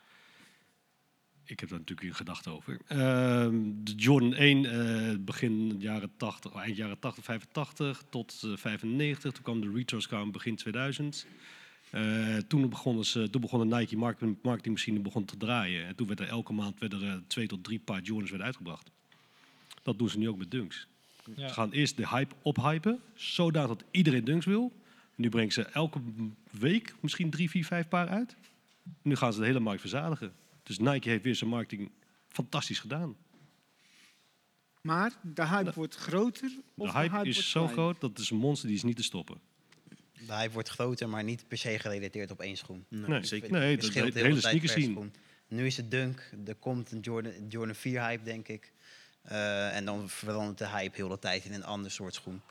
Ik 1.46 1.60
heb 1.60 1.70
daar 1.70 1.80
natuurlijk 1.80 2.08
in 2.08 2.16
gedachten 2.16 2.52
over. 2.52 2.80
Ehm, 2.88 3.72
de 3.76 3.94
Jordan 3.96 4.34
1, 4.34 4.66
eh, 4.66 5.18
begin 5.20 5.76
jaren 5.80 6.12
80, 6.18 6.54
eind 6.54 6.76
jaren 6.78 7.00
80, 7.00 7.24
85 7.24 8.04
tot 8.10 8.42
eh, 8.44 8.52
95. 8.56 9.32
Toen 9.32 9.44
kwam 9.44 9.62
de 9.62 9.72
retros 9.72 10.08
kwamen 10.08 10.32
begin 10.32 10.56
2000. 10.56 11.28
Eh, 11.90 12.38
toen, 12.38 12.70
begonnen 12.70 13.06
ze, 13.06 13.30
toen 13.30 13.42
begon 13.42 13.70
de 13.70 13.76
Nike 13.76 13.98
marketing, 13.98 14.38
marketingmachine 14.42 15.00
begon 15.00 15.26
te 15.26 15.38
draaien. 15.38 15.86
En 15.86 15.96
toen 15.96 16.08
werd 16.08 16.20
er 16.20 16.28
elke 16.28 16.54
maand 16.54 16.80
werden 16.80 17.02
er 17.02 17.24
twee 17.28 17.48
tot 17.48 17.64
drie 17.64 17.80
paar 17.80 18.02
Jordans 18.02 18.30
werden 18.30 18.48
uitgebracht. 18.48 18.90
Dat 19.84 19.98
doen 19.98 20.10
ze 20.10 20.18
nu 20.18 20.30
ook 20.30 20.38
met 20.38 20.52
dunks. 20.52 20.88
Ja. 21.36 21.48
Ze 21.48 21.54
gaan 21.54 21.72
eerst 21.72 21.98
de 21.98 22.08
hype 22.08 22.36
ophypen, 22.42 23.00
zodat 23.16 23.68
dat 23.68 23.84
iedereen 23.92 24.24
dunks 24.24 24.46
wil. 24.46 24.83
Nu 25.16 25.30
brengen 25.30 25.52
ze 25.54 25.62
elke 25.66 26.00
week 26.52 26.96
misschien 27.02 27.30
drie, 27.30 27.50
vier, 27.50 27.66
vijf 27.66 27.88
paar 27.88 28.08
uit. 28.08 28.36
Nu 29.02 29.16
gaan 29.16 29.34
ze 29.34 29.40
de 29.40 29.46
hele 29.46 29.60
markt 29.60 29.82
verzadigen. 29.82 30.34
Dus 30.64 30.80
Nike 30.80 31.10
heeft 31.10 31.24
weer 31.24 31.36
zijn 31.36 31.50
marketing 31.50 31.92
fantastisch 32.28 32.80
gedaan. 32.80 33.16
maar 34.82 35.12
de 35.22 35.48
hype 35.48 35.72
wordt 35.74 35.96
groter. 35.96 36.52
Of 36.76 36.92
De 36.92 36.98
hype 36.98 37.14
wordt 37.14 37.28
is 37.28 37.50
zo 37.50 37.68
groot, 37.68 38.02
dat 38.02 38.20
is 38.20 38.30
een 38.30 38.38
monster 38.38 38.68
die 38.68 38.78
is 38.78 38.84
niet 38.84 38.96
te 38.96 39.04
stoppen. 39.04 39.40
De 40.28 40.34
hype 40.34 40.54
wordt 40.54 40.70
groter, 40.70 41.10
maar 41.10 41.24
niet 41.24 41.48
per 41.48 41.58
se 41.58 41.80
gerelateerd 41.80 42.32
op 42.32 42.40
één 42.42 42.58
schoen. 42.58 42.86
Nee, 42.90 43.12
Het 43.12 43.28
zeker. 43.28 43.52
Nee, 43.52 43.78
de- 43.78 43.82
de- 43.82 43.88
de 43.88 43.94
heel 43.94 44.04
hele 44.04 44.14
tijd 44.14 44.34
per 44.34 44.42
sneakerscene. 44.42 44.92
schoen. 44.94 45.14
Nu 45.48 45.66
is 45.66 45.78
het 45.78 45.92
dunk, 45.92 46.32
er 46.46 46.56
komt 46.56 46.92
een 46.92 47.00
Jordan, 47.00 47.32
Jordan 47.50 47.76
4 47.76 48.02
hype, 48.06 48.24
denk 48.24 48.48
ik. 48.48 48.72
Eh, 49.22 49.76
en 49.76 49.86
dan 49.86 50.10
verandert 50.10 50.58
de 50.58 50.68
hype 50.68 50.96
heel 50.96 51.08
de 51.08 51.20
tijd 51.20 51.46
in 51.46 51.54
een 51.54 51.64
ander 51.64 51.92
soort 51.92 52.14
schoen. 52.14 52.42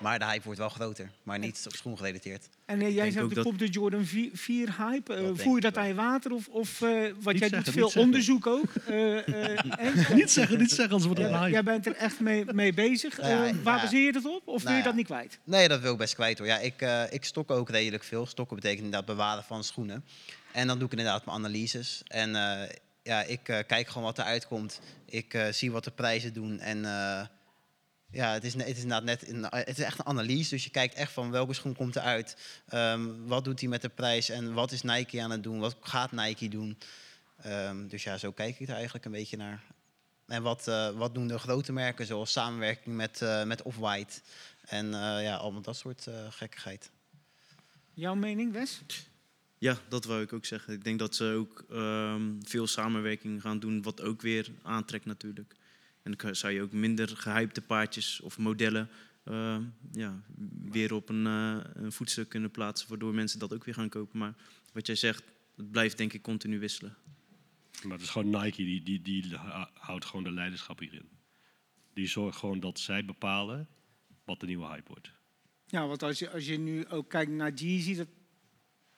Maar 0.00 0.18
de 0.18 0.24
hype 0.24 0.44
wordt 0.44 0.58
wel 0.58 0.68
groter, 0.68 1.10
maar 1.22 1.38
niet 1.38 1.62
op 1.66 1.74
schoen 1.74 1.96
gerelateerd. 1.98 2.48
En 2.66 2.80
eh, 2.80 2.94
jij 2.94 3.10
zegt, 3.10 3.24
ook 3.24 3.28
er 3.30 3.34
dat- 3.34 3.44
komt 3.44 3.58
de 3.58 3.68
Jordan 3.68 4.04
4, 4.04 4.30
4 4.32 4.74
hype. 4.78 5.14
Eh, 5.14 5.28
voer 5.34 5.54
je 5.54 5.60
dat 5.60 5.76
aan 5.76 5.88
je 5.88 5.94
water? 5.94 6.32
Of, 6.32 6.48
of 6.48 6.82
eh, 6.82 6.88
wat 7.20 7.32
Niet 7.32 7.38
jij 7.40 7.48
zeggen, 7.48 7.64
doet 7.64 7.74
veel 7.74 7.82
zeggen. 7.84 8.00
onderzoek 8.02 8.46
ook? 8.46 8.74
eh, 8.74 9.52
eh? 9.52 10.10
Niet 10.14 10.30
zeggen, 10.30 10.58
niet 10.58 10.68
zeggen, 10.70 10.84
anders 10.94 11.04
wordt 11.04 11.20
het 11.20 11.30
hype. 11.30 11.50
Jij 11.50 11.62
bent 11.62 11.86
er 11.86 11.94
echt 11.96 12.20
mee, 12.20 12.44
mee 12.52 12.72
bezig. 12.74 13.16
Ja, 13.20 13.38
waar 13.38 13.76
ja. 13.76 13.82
baseer 13.82 14.04
je 14.04 14.12
dat 14.12 14.24
op? 14.24 14.42
Of 14.48 14.62
wil 14.62 14.64
Nou 14.64 14.70
je 14.72 14.78
ja. 14.78 14.82
dat 14.84 14.94
niet 14.94 15.06
kwijt? 15.06 15.38
Nee, 15.44 15.68
dat 15.68 15.80
wil 15.80 15.92
ik 15.92 15.98
best 15.98 16.14
kwijt 16.14 16.38
hoor. 16.38 16.46
Ja, 16.46 16.58
ik, 16.58 16.80
eh, 16.82 17.02
ik 17.12 17.24
stok 17.24 17.50
ook 17.50 17.70
redelijk 17.70 18.04
veel. 18.04 18.26
Stokken 18.26 18.56
betekent 18.56 18.84
inderdaad 18.84 19.06
bewaren 19.16 19.44
van 19.44 19.64
schoenen. 19.64 20.04
En 20.52 20.66
dan 20.66 20.76
doe 20.78 20.86
ik 20.86 20.92
inderdaad 20.92 21.24
mijn 21.24 21.36
analyses. 21.36 22.02
En 22.06 22.34
eh, 22.36 22.68
ja, 23.02 23.22
ik 23.22 23.48
eh, 23.48 23.58
kijk 23.66 23.88
gewoon 23.88 24.02
wat 24.04 24.18
eruit 24.18 24.46
komt. 24.46 24.80
Ik 25.06 25.34
eh, 25.34 25.46
zie 25.52 25.70
wat 25.70 25.84
de 25.84 25.90
prijzen 25.90 26.32
doen. 26.32 26.58
En 26.60 26.84
eh, 26.84 27.20
ja, 28.12 28.32
het 28.32 28.44
is, 28.44 28.54
het 28.54 28.66
is 28.66 28.82
inderdaad 28.82 29.04
net 29.04 29.28
een, 29.28 29.46
het 29.50 29.78
is 29.78 29.84
echt 29.84 29.98
een 29.98 30.06
analyse. 30.06 30.50
Dus 30.50 30.64
je 30.64 30.70
kijkt 30.70 30.94
echt 30.94 31.12
van 31.12 31.30
welke 31.30 31.52
schoen 31.52 31.74
komt 31.74 31.96
eruit. 31.96 32.36
Ehm, 32.68 33.06
wat 33.26 33.44
doet 33.44 33.60
hij 33.60 33.68
met 33.68 33.82
de 33.82 33.88
prijs 33.88 34.28
en 34.28 34.52
wat 34.52 34.72
is 34.72 34.82
Nike 34.82 35.22
aan 35.22 35.30
het 35.30 35.42
doen? 35.42 35.58
Wat 35.58 35.76
gaat 35.80 36.12
Nike 36.12 36.48
doen? 36.48 36.78
Ehm, 37.42 37.86
dus 37.88 38.02
ja, 38.02 38.18
zo 38.18 38.32
kijk 38.32 38.60
ik 38.60 38.68
er 38.68 38.74
eigenlijk 38.74 39.04
een 39.04 39.12
beetje 39.12 39.36
naar. 39.36 39.62
En 40.26 40.42
wat, 40.42 40.68
eh, 40.68 40.90
wat 40.90 41.14
doen 41.14 41.26
de 41.26 41.38
grote 41.38 41.72
merken, 41.72 42.06
zoals 42.06 42.32
samenwerking 42.32 42.96
met, 42.96 43.22
eh, 43.22 43.44
met 43.44 43.62
Off-White. 43.62 44.20
En 44.70 44.94
eh, 44.94 45.22
ja, 45.22 45.36
allemaal 45.36 45.62
dat 45.62 45.76
soort 45.76 46.06
eh, 46.06 46.14
gekkigheid. 46.30 46.90
Jouw 47.94 48.14
mening, 48.14 48.52
Wes? 48.52 48.80
Ja, 49.58 49.78
dat 49.88 50.04
wou 50.04 50.22
ik 50.22 50.32
ook 50.32 50.44
zeggen. 50.44 50.72
Ik 50.74 50.84
denk 50.84 50.98
dat 50.98 51.14
ze 51.14 51.24
ook 51.24 51.64
ehm, 51.70 52.22
veel 52.42 52.66
samenwerking 52.66 53.40
gaan 53.40 53.58
doen, 53.58 53.82
wat 53.82 54.00
ook 54.00 54.22
weer 54.22 54.50
aantrekt 54.62 55.04
natuurlijk. 55.04 55.54
En 56.02 56.14
dan 56.16 56.34
zou 56.36 56.52
je 56.52 56.62
ook 56.62 56.72
minder 56.72 57.08
gehypte 57.08 57.62
paardjes 57.62 58.20
of 58.20 58.38
modellen 58.38 58.88
ehm, 59.24 59.62
ja, 59.92 60.22
weer 60.64 60.92
op 60.92 61.08
een, 61.08 61.26
eh, 61.26 61.58
een 61.74 61.92
voetstuk 61.92 62.28
kunnen 62.28 62.50
plaatsen, 62.50 62.88
waardoor 62.88 63.14
mensen 63.14 63.38
dat 63.38 63.54
ook 63.54 63.64
weer 63.64 63.74
gaan 63.74 63.88
kopen. 63.88 64.18
Maar 64.18 64.34
wat 64.72 64.86
jij 64.86 64.96
zegt, 64.96 65.22
het 65.56 65.70
blijft 65.70 65.98
denk 65.98 66.12
ik 66.12 66.22
continu 66.22 66.58
wisselen. 66.58 66.96
Maar 67.82 67.92
het 67.92 68.00
is 68.00 68.10
gewoon 68.10 68.42
Nike, 68.42 68.62
die, 68.62 68.82
die, 68.82 69.02
die 69.02 69.36
houdt 69.74 70.04
gewoon 70.04 70.24
de 70.24 70.32
leiderschap 70.32 70.78
hierin. 70.78 71.08
Die 71.94 72.06
zorgt 72.06 72.38
gewoon 72.38 72.60
dat 72.60 72.78
zij 72.78 73.04
bepalen 73.04 73.68
wat 74.24 74.40
de 74.40 74.46
nieuwe 74.46 74.66
hype 74.66 74.88
wordt. 74.88 75.12
Ja, 75.66 75.86
want 75.86 76.02
als 76.02 76.18
je, 76.18 76.30
als 76.30 76.46
je 76.46 76.58
nu 76.58 76.88
ook 76.88 77.08
kijkt 77.08 77.30
naar 77.30 77.52
Jeezy, 77.52 77.94
dat 77.94 78.08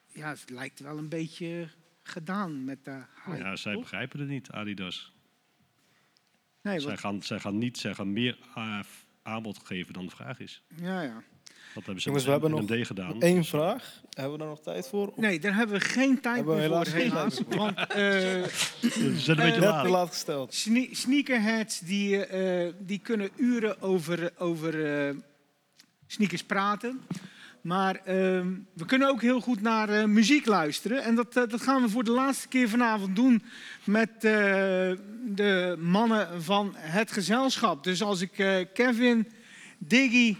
ja, 0.06 0.28
het 0.28 0.50
lijkt 0.50 0.80
wel 0.80 0.98
een 0.98 1.08
beetje 1.08 1.68
gedaan 2.02 2.64
met 2.64 2.84
de 2.84 3.04
hype. 3.24 3.38
ja, 3.38 3.56
zij 3.56 3.72
toch? 3.72 3.82
begrijpen 3.82 4.20
het 4.20 4.28
niet, 4.28 4.50
Adidas. 4.50 5.12
Nee, 6.62 6.78
zij, 6.78 6.88
want- 6.88 7.00
gaan, 7.00 7.22
zij 7.22 7.38
gaan 7.38 7.58
niet, 7.58 7.78
zij 7.78 7.94
gaan 7.94 8.12
meer 8.12 8.38
a- 8.56 8.84
aanbod 9.22 9.58
geven 9.64 9.92
dan 9.92 10.04
de 10.04 10.10
vraag 10.10 10.40
is. 10.40 10.62
Ja, 10.80 11.02
ja. 11.02 11.22
Dat 11.74 11.84
hebben 11.84 12.02
ze 12.02 12.06
Jongens, 12.08 12.24
we 12.24 12.30
hebben 12.30 12.50
nog 12.50 13.20
één 13.20 13.44
vraag. 13.44 14.00
Hebben 14.10 14.32
we 14.32 14.38
daar 14.38 14.48
nog 14.48 14.60
tijd 14.60 14.88
voor? 14.88 15.08
Of- 15.08 15.16
Nee, 15.16 15.40
daar 15.40 15.54
hebben 15.54 15.78
we 15.78 15.84
geen 15.84 16.20
tijd 16.20 16.36
Hebben 16.36 16.54
we 16.54 16.60
meer 16.60 16.68
voor, 16.68 16.84
helaas 16.86 16.88
geen 16.88 17.08
helaas. 17.10 17.40
voor. 17.48 17.56
Want 17.56 17.76
eh, 17.76 18.34
een 19.28 19.36
beetje 19.36 19.52
eh, 19.52 19.58
laat. 19.60 19.74
Net 19.74 19.82
te 19.84 19.88
laat 19.90 20.08
gesteld. 20.08 20.54
sne- 20.54 20.88
sneakerheads 20.90 21.78
die, 21.80 22.26
eh, 22.26 22.72
die 22.78 22.98
kunnen 22.98 23.30
uren 23.36 23.80
over, 23.82 24.32
over 24.38 25.06
eh, 25.08 25.14
sneakers 26.06 26.44
praten. 26.44 27.00
Maar 27.62 27.96
ehm, 28.04 28.46
we 28.72 28.84
kunnen 28.86 29.08
ook 29.08 29.22
heel 29.22 29.40
goed 29.40 29.60
naar 29.60 29.88
eh, 29.88 30.04
muziek 30.04 30.46
luisteren. 30.46 31.02
En 31.02 31.14
dat, 31.14 31.36
eh, 31.36 31.42
dat 31.48 31.62
gaan 31.62 31.82
we 31.82 31.88
voor 31.88 32.04
de 32.04 32.10
laatste 32.10 32.48
keer 32.48 32.68
vanavond 32.68 33.16
doen 33.16 33.42
met 33.84 34.10
eh, 34.14 34.22
de 35.24 35.76
mannen 35.78 36.42
van 36.42 36.74
het 36.76 37.12
gezelschap. 37.12 37.84
Dus 37.84 38.02
als 38.02 38.20
ik 38.20 38.32
Kevin, 38.74 39.28
Diggy, 39.78 40.36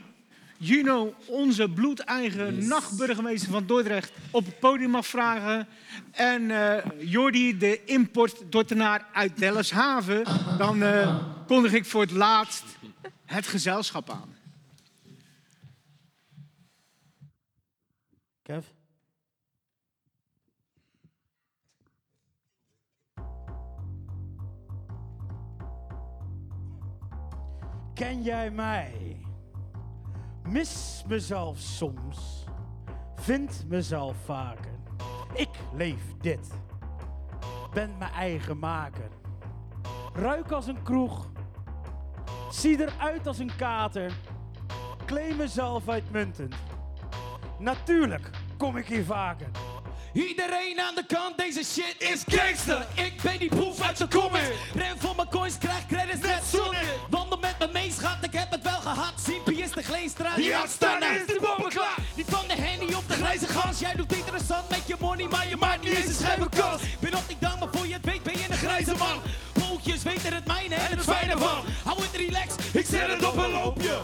Juno, 0.58 1.14
onze 1.26 1.68
bloedeigen 1.68 2.66
nachtburgemeester 2.66 3.50
van 3.50 3.66
Dordrecht, 3.66 4.12
op 4.30 4.44
het 4.46 4.58
podium 4.58 4.90
mag 4.90 5.06
vragen. 5.06 5.68
En 6.10 6.52
Jordi, 6.98 7.58
de 7.58 7.84
importdortenaar 7.84 9.06
uit 9.12 9.38
Delfshaven. 9.38 10.24
Dan 10.58 10.82
kondig 11.46 11.72
ik 11.72 11.84
voor 11.84 12.00
het 12.00 12.10
laatst 12.10 12.64
het 13.24 13.46
gezelschap 13.46 14.10
aan. 14.10 14.41
Ken 27.94 28.22
jij 28.22 28.50
mij? 28.50 29.20
Mis 30.48 31.04
mezelf 31.08 31.58
soms. 31.58 32.44
Vind 33.14 33.64
mezelf 33.68 34.16
vaker. 34.24 34.72
Ik 35.34 35.50
leef 35.74 36.16
dit. 36.20 36.50
Ben 37.72 37.98
mijn 37.98 38.12
eigen 38.12 38.58
maker. 38.58 39.08
Ruik 40.12 40.50
als 40.50 40.66
een 40.66 40.82
kroeg. 40.82 41.30
Zie 42.50 42.80
eruit 42.80 43.26
als 43.26 43.38
een 43.38 43.56
kater. 43.56 44.12
Claim 45.06 45.36
mezelf 45.36 45.88
uitmuntend. 45.88 46.54
Natuurlijk 47.58 48.30
kom 48.62 48.76
ik 48.76 48.86
hier 48.86 49.04
vaker. 49.04 49.46
Iedereen 50.12 50.80
aan 50.80 50.94
de 50.94 51.04
kant, 51.06 51.38
deze 51.38 51.64
shit 51.64 51.96
is 51.98 52.22
gangster. 52.26 52.86
Ik 52.94 53.22
ben 53.22 53.38
die 53.38 53.48
proef 53.48 53.80
uit 53.80 53.96
de 53.96 54.08
comments. 54.08 54.48
Ren 54.74 54.98
voor 54.98 55.16
mijn 55.16 55.28
coins, 55.28 55.58
krijg 55.58 55.86
credits 55.86 56.20
net 56.20 56.42
zonder. 56.52 56.84
Wandel 57.10 57.38
met 57.38 57.54
me 57.58 57.68
mee, 57.72 57.90
schat, 57.90 58.16
ik 58.20 58.32
heb 58.32 58.50
het 58.50 58.62
wel 58.62 58.80
gehad. 58.80 59.12
Simpie 59.26 59.62
is 59.62 59.70
de 59.70 59.82
Gleenstra, 59.82 60.34
die 60.34 60.56
uitstaande 60.56 61.04
staan 61.04 61.16
is 61.16 61.26
de 61.26 61.38
bommen 61.40 61.72
klaar. 61.72 61.98
Niet 62.16 62.26
van 62.28 62.46
de 62.48 62.54
Henny 62.54 62.94
op 62.94 63.08
de 63.08 63.14
grijze 63.14 63.46
gans. 63.46 63.78
Jij 63.78 63.94
doet 63.94 64.12
interessant 64.12 64.68
met 64.68 64.82
je 64.86 64.96
money, 65.00 65.26
maar 65.26 65.48
je 65.48 65.56
maakt 65.56 65.82
niet 65.82 65.96
eens 65.96 66.06
een 66.06 66.14
schijve 66.14 66.48
kans. 66.48 66.82
Ben 67.00 67.14
op 67.14 67.28
die 67.28 67.36
dam, 67.40 67.58
maar 67.58 67.68
voor 67.72 67.86
je 67.86 67.92
het 67.92 68.04
weet 68.04 68.22
ben 68.22 68.38
je 68.38 68.46
een 68.48 68.56
grijze 68.56 68.94
man. 68.96 69.18
Pootjes 69.52 70.02
weten 70.02 70.34
het 70.34 70.46
mijne 70.46 70.74
en 70.74 70.90
het 70.96 71.02
fijne 71.02 71.38
van. 71.38 71.64
Hou 71.84 72.02
het 72.02 72.16
relax, 72.16 72.54
ik 72.72 72.86
zet 72.86 73.10
het 73.10 73.24
op 73.24 73.36
een 73.36 73.50
loopje. 73.50 73.98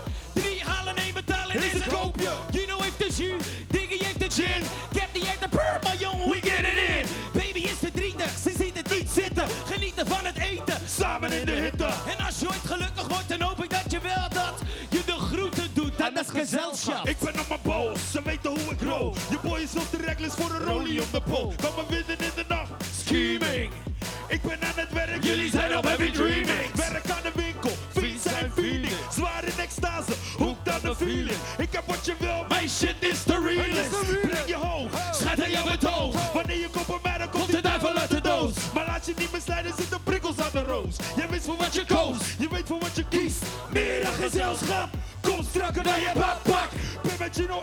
Gezelschap. 16.49 17.09
Ik 17.09 17.19
ben 17.19 17.41
op 17.41 17.49
mijn 17.49 17.61
boos, 17.63 18.11
ze 18.11 18.23
weten 18.23 18.51
hoe 18.51 18.73
ik 18.73 18.81
rol. 18.81 19.15
Je 19.31 19.39
boy 19.43 19.59
is 19.59 19.75
op 19.77 19.91
de 19.91 19.97
reckless 20.07 20.35
voor 20.35 20.51
een 20.51 20.65
rolie 20.65 21.01
op 21.03 21.13
de 21.13 21.21
pol. 21.21 21.55
Kan 21.63 21.73
me 21.77 21.83
winnen 21.89 22.19
in 22.19 22.33
de 22.35 22.45
nacht, 22.49 22.73
scheming. 23.05 23.73
Ik 24.29 24.43
ben 24.43 24.63
aan 24.63 24.73
het 24.75 24.93
werk, 24.93 25.25
jullie 25.25 25.51
zijn 25.51 25.77
op 25.77 25.85
heavy 25.85 26.11
dreaming. 26.11 26.73
Werk 26.75 27.11
aan 27.11 27.23
de 27.23 27.33
winkel, 27.35 27.71
fiets 27.93 28.23
zijn 28.23 28.53
feeling. 28.55 28.93
Zwaar 29.11 29.45
in 29.45 29.59
extase, 29.59 30.13
hoekt 30.37 30.69
aan 30.69 30.81
de 30.83 30.95
feeling. 30.97 31.39
Ik 31.59 31.73
heb 31.73 31.87
wat 31.87 32.07
je 32.07 32.15
wil, 32.19 32.45
mijn 32.49 32.69
shit 32.69 32.97
is 32.99 33.23
the 33.23 33.41
realest. 33.47 34.21
Breng 34.21 34.47
je 34.47 34.57
hoog, 34.57 34.91
schijt 35.13 35.43
aan 35.43 35.51
jou 35.51 35.71
het 35.71 35.85
hoog. 35.85 36.33
Wanneer 36.33 36.59
je 36.59 36.69
komt 36.69 36.87
bij 36.87 36.99
mij, 37.03 37.19
dan 37.19 37.31
komt 37.31 37.51
de 37.51 37.61
duivel 37.61 37.95
uit 37.95 38.11
de 38.11 38.21
doos. 38.21 38.53
Maar 38.75 38.87
laat 38.87 39.07
je 39.07 39.15
niet 39.19 39.33
misleiden, 39.33 39.73
zitten 39.77 40.03
prikkels 40.03 40.39
aan 40.39 40.53
de 40.53 40.63
roos. 40.63 40.97
Jij 41.17 41.29
weet 41.29 41.43
voor 41.43 41.57
wat 41.57 41.75
je 41.75 41.85
koos, 41.85 42.19
je 42.39 42.49
weet 42.49 42.67
voor 42.67 42.79
wat 42.79 42.97
je 42.97 43.05
kiest. 43.09 43.43
Meer 43.73 44.03
dan 44.03 44.13
gezelschap, 44.13 44.88
strakker 45.99 45.99
dan 45.99 46.01
je 46.01 46.13
bakpak. 46.15 46.71
Ben 47.03 47.15
met 47.19 47.37
Gino 47.37 47.63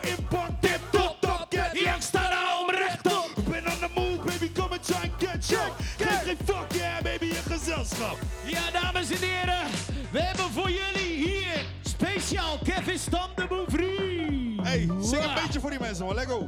tip 0.59 0.79
top 0.91 1.17
top, 1.19 1.45
get 1.49 1.79
young, 1.79 2.01
sta 2.01 2.29
nou 2.29 2.61
om 2.61 2.69
rechtop. 2.69 3.29
Ben 3.49 3.65
on 3.65 3.79
the 3.79 3.89
move, 3.95 4.25
baby, 4.25 4.51
kom 4.53 4.71
en 4.71 4.81
try 4.81 4.95
and 4.95 5.11
get 5.17 5.45
check. 5.45 5.71
Geef 5.97 6.23
geen 6.23 6.37
fuck, 6.45 6.71
yeah, 6.73 7.01
baby, 7.03 7.25
je 7.25 7.41
gezelschap. 7.49 8.17
Ja, 8.45 8.71
dames 8.71 9.09
en 9.09 9.27
heren, 9.27 9.67
we 10.11 10.19
hebben 10.19 10.51
voor 10.51 10.69
jullie 10.69 11.15
hier 11.27 11.65
speciaal 11.81 12.57
Kevin 12.63 12.99
Stam 12.99 13.29
de 13.35 13.45
Bouvrie. 13.47 14.61
Hey, 14.61 14.89
zing 15.01 15.23
een 15.23 15.33
beetje 15.43 15.59
voor 15.59 15.69
die 15.69 15.79
mensen, 15.79 16.05
man. 16.05 16.15
Lego. 16.15 16.47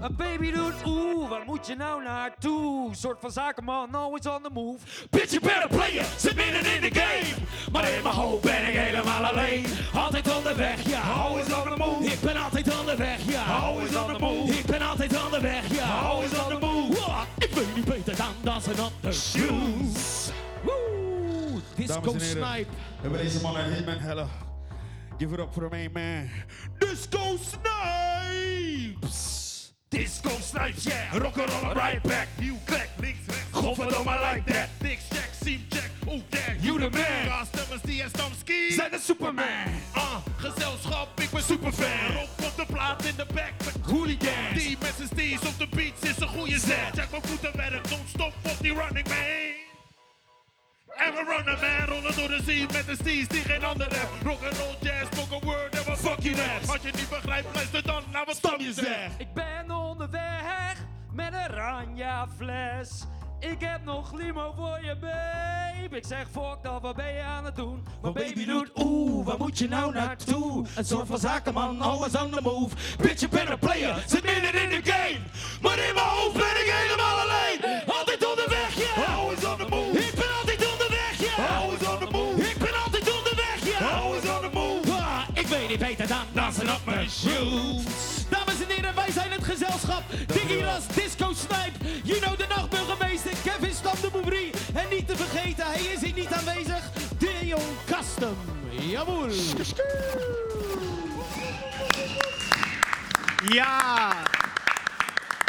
Een 0.00 0.16
baby 0.16 0.50
doet 0.50 0.74
oeh, 0.86 1.28
waar 1.28 1.42
moet 1.46 1.66
je 1.66 1.74
nou 1.74 2.02
naartoe? 2.02 2.94
Soort 2.94 3.20
van 3.20 3.30
zakenman, 3.30 3.94
always 3.94 4.26
on 4.26 4.42
the 4.42 4.50
move. 4.52 4.78
Bitch, 5.10 5.30
you 5.30 5.40
better 5.40 5.68
play 5.68 5.90
it, 5.90 6.06
zit 6.16 6.34
midden 6.34 6.74
in 6.74 6.80
de 6.80 6.90
game. 7.00 7.34
Maar 7.72 7.90
in 7.90 8.02
mijn 8.02 8.14
hoofd 8.14 8.42
ben 8.42 8.68
ik 8.68 8.74
helemaal 8.74 9.24
alleen. 9.24 9.66
Altijd 9.94 10.36
onderweg, 10.36 10.88
ja. 10.88 11.00
Always 11.00 11.52
on 11.52 11.62
the 11.62 11.74
move. 11.76 12.04
Ik 12.04 12.20
ben 12.20 12.36
altijd 12.36 12.78
onderweg, 12.78 13.24
ja. 13.30 13.44
Always 13.44 13.96
on 13.96 14.12
the 14.12 14.18
move. 14.18 14.52
Ik 14.58 14.66
ben 14.66 14.82
altijd 14.82 15.24
onderweg, 15.24 15.74
ja. 15.74 15.98
Always 15.98 16.38
on 16.38 16.48
the 16.48 16.58
move. 16.66 17.00
Wow, 17.00 17.22
ik 17.38 17.50
weet 17.50 17.74
niet 17.74 17.84
beter 17.84 18.16
dan 18.16 18.32
dansen 18.42 18.84
op 18.84 18.92
de 19.00 19.12
shoes. 19.12 20.30
Woe, 20.62 21.60
disco 21.74 22.14
snipe. 22.18 22.66
We 22.70 22.76
hebben 23.00 23.20
deze 23.20 23.40
man 23.40 23.56
een 23.56 23.72
hitman 23.72 23.98
hellen. 23.98 24.28
Give 25.18 25.32
it 25.34 25.40
up 25.40 25.52
for 25.52 25.62
the 25.62 25.68
main 25.70 25.90
man. 25.92 26.28
Disco 26.78 27.36
Snipes. 27.40 28.16
Disco 29.90 30.30
Snipes, 30.40 30.86
yeah. 30.86 31.18
Rock'n'roll 31.18 31.74
right 31.74 32.02
back. 32.02 32.28
New 32.40 32.56
clack, 32.66 32.90
links, 33.00 33.26
rechts. 33.26 33.52
Godverdomme, 33.52 34.18
like 34.20 34.44
that. 34.52 34.68
Dicks 34.80 35.08
check, 35.08 35.30
seam 35.32 35.60
check. 35.70 35.90
Oh, 36.06 36.20
yeah, 36.32 36.54
you 36.60 36.78
the 36.78 36.90
man. 36.90 37.24
Ja, 37.24 37.44
stemmers 37.44 37.82
die 37.82 38.02
en 38.02 38.08
Stamski. 38.08 38.72
Zijn 38.72 38.90
de 38.90 38.98
Superman. 38.98 39.46
Ah, 39.92 40.16
gezelschap, 40.36 41.20
ik 41.20 41.30
ben 41.30 41.42
superfan. 41.42 42.14
Rock 42.14 42.46
op 42.46 42.56
de 42.56 42.72
plaat 42.72 43.04
in 43.04 43.14
de 43.16 43.26
back 43.34 43.52
hooligans. 43.88 44.54
Die 44.54 44.76
met 44.80 44.94
zijn 44.96 45.08
steez 45.08 45.40
op 45.40 45.58
de 45.58 45.68
beats 45.76 46.00
is 46.02 46.20
een 46.20 46.28
goede 46.28 46.58
zet. 46.58 46.90
Check 46.94 47.10
mijn 47.10 47.22
voetenwerk, 47.22 47.88
don't 47.88 48.08
stop 48.08 48.32
op 48.42 48.56
die 48.60 48.74
running 48.74 49.08
man. 49.08 49.47
En 50.98 51.12
we 51.14 51.24
runnen 51.28 51.58
man, 51.60 51.96
rollen 51.96 52.16
door 52.16 52.28
de 52.28 52.42
zee 52.44 52.66
met 52.72 52.86
de 52.86 52.94
steez 52.94 53.28
die 53.28 53.40
geen 53.40 53.64
ander 53.64 53.86
heeft. 53.90 54.22
Rock 54.24 54.42
and 54.44 54.56
roll, 54.58 54.76
jazz, 54.80 55.06
spoken 55.10 55.46
word 55.46 55.74
en 55.74 55.84
we 55.84 55.96
fuck 55.96 56.18
you 56.20 56.34
that. 56.34 56.70
Als 56.70 56.82
je 56.82 56.90
niet 56.96 57.08
begrijpt, 57.08 57.54
luister 57.54 57.82
dan 57.82 58.02
naar 58.12 58.24
wat 58.24 58.36
Stam 58.36 58.60
je 58.60 58.72
zegt. 58.72 59.12
Ik 59.18 59.32
ben 59.34 59.70
onderweg 59.70 60.76
met 61.12 61.32
een 61.32 61.54
ranja 61.54 62.28
fles. 62.36 63.04
Ik 63.40 63.60
heb 63.60 63.84
nog 63.84 64.12
limo 64.12 64.52
voor 64.56 64.78
je, 64.84 64.96
babe. 64.96 65.96
Ik 65.96 66.04
zeg, 66.06 66.26
fuck 66.32 66.58
dat, 66.62 66.82
wat 66.82 66.96
ben 66.96 67.14
je 67.14 67.20
aan 67.20 67.44
het 67.44 67.56
doen? 67.56 67.86
Maar 68.02 68.12
baby 68.12 68.44
doet, 68.44 68.70
oeh, 68.74 69.26
waar 69.26 69.38
moet 69.38 69.58
je 69.58 69.68
nou 69.68 69.92
naartoe? 69.92 70.66
Een 70.76 70.84
soort 70.84 71.06
van 71.06 71.18
zakenman, 71.18 71.80
always 71.80 72.16
on 72.16 72.30
the 72.30 72.40
move. 72.42 72.76
Bitch, 73.00 73.20
je 73.20 73.28
bent 73.28 73.48
een 73.48 73.58
player, 73.58 74.04
zit 74.06 74.24
midden 74.24 74.62
in 74.62 74.68
de 74.68 74.90
game. 74.90 75.20
Maar 75.62 75.78
in 75.78 75.94
mijn 75.94 76.06
hoofd 76.06 76.32
ben 76.32 76.56
ik 76.64 76.72
helemaal 76.80 77.18
alleen. 77.18 77.82
Altijd 77.98 78.26
onderweg, 78.26 78.74
ja. 78.74 79.04
Always 79.04 79.44
on 79.44 79.56
the 79.56 79.66
move. 79.68 79.97
Always 81.38 81.86
on 81.86 81.98
the 81.98 82.08
move. 82.10 82.50
Ik 82.50 82.58
ben 82.58 82.82
altijd 82.84 83.16
onderweg, 83.16 83.78
ja. 83.78 83.88
Always 83.88 84.22
on 84.22 84.40
the 84.40 84.50
move. 84.52 84.92
Ah, 84.92 85.22
ik 85.32 85.46
weet 85.46 85.68
niet 85.68 85.78
beter 85.78 86.06
dan 86.06 86.24
dansen 86.32 86.74
op 86.74 86.80
mijn 86.84 87.10
shoes. 87.10 87.82
Dames 88.28 88.60
en 88.62 88.68
heren, 88.68 88.94
wij 88.94 89.10
zijn 89.12 89.30
het 89.30 89.44
gezelschap. 89.44 90.02
Diggy 90.26 90.62
Ras, 90.62 90.86
Disco 90.94 91.32
Snipe, 91.32 92.00
you 92.02 92.20
know 92.20 92.38
de 92.38 92.44
nachtburgemeester, 92.48 93.30
Kevin 93.44 93.74
Stam 93.74 93.94
de 94.00 94.08
Bouvrie. 94.12 94.50
En 94.74 94.86
niet 94.90 95.06
te 95.06 95.16
vergeten, 95.16 95.66
hij 95.66 95.80
is 95.80 96.00
hier 96.00 96.14
niet 96.14 96.32
aanwezig, 96.32 96.82
Dion 97.18 97.60
Custom. 97.86 98.36
Jawohl. 98.70 99.30
Ja. 103.48 104.12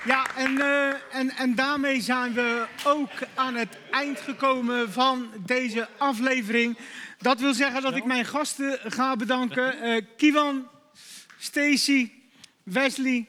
Ja, 0.05 0.35
en, 0.35 0.61
eh, 0.61 0.87
en, 1.11 1.29
en 1.29 1.55
daarmee 1.55 2.01
zijn 2.01 2.33
we 2.33 2.65
ook 2.85 3.09
aan 3.35 3.55
het 3.55 3.77
eind 3.91 4.19
gekomen 4.19 4.91
van 4.91 5.29
deze 5.45 5.87
aflevering. 5.97 6.77
Dat 7.17 7.39
wil 7.39 7.53
zeggen 7.53 7.81
dat 7.81 7.95
ik 7.95 8.05
mijn 8.05 8.25
gasten 8.25 8.79
ga 8.83 9.15
bedanken. 9.15 9.81
Eh 9.81 10.05
Kiwan, 10.17 10.67
Stacy, 11.37 12.11
Wesley, 12.63 13.27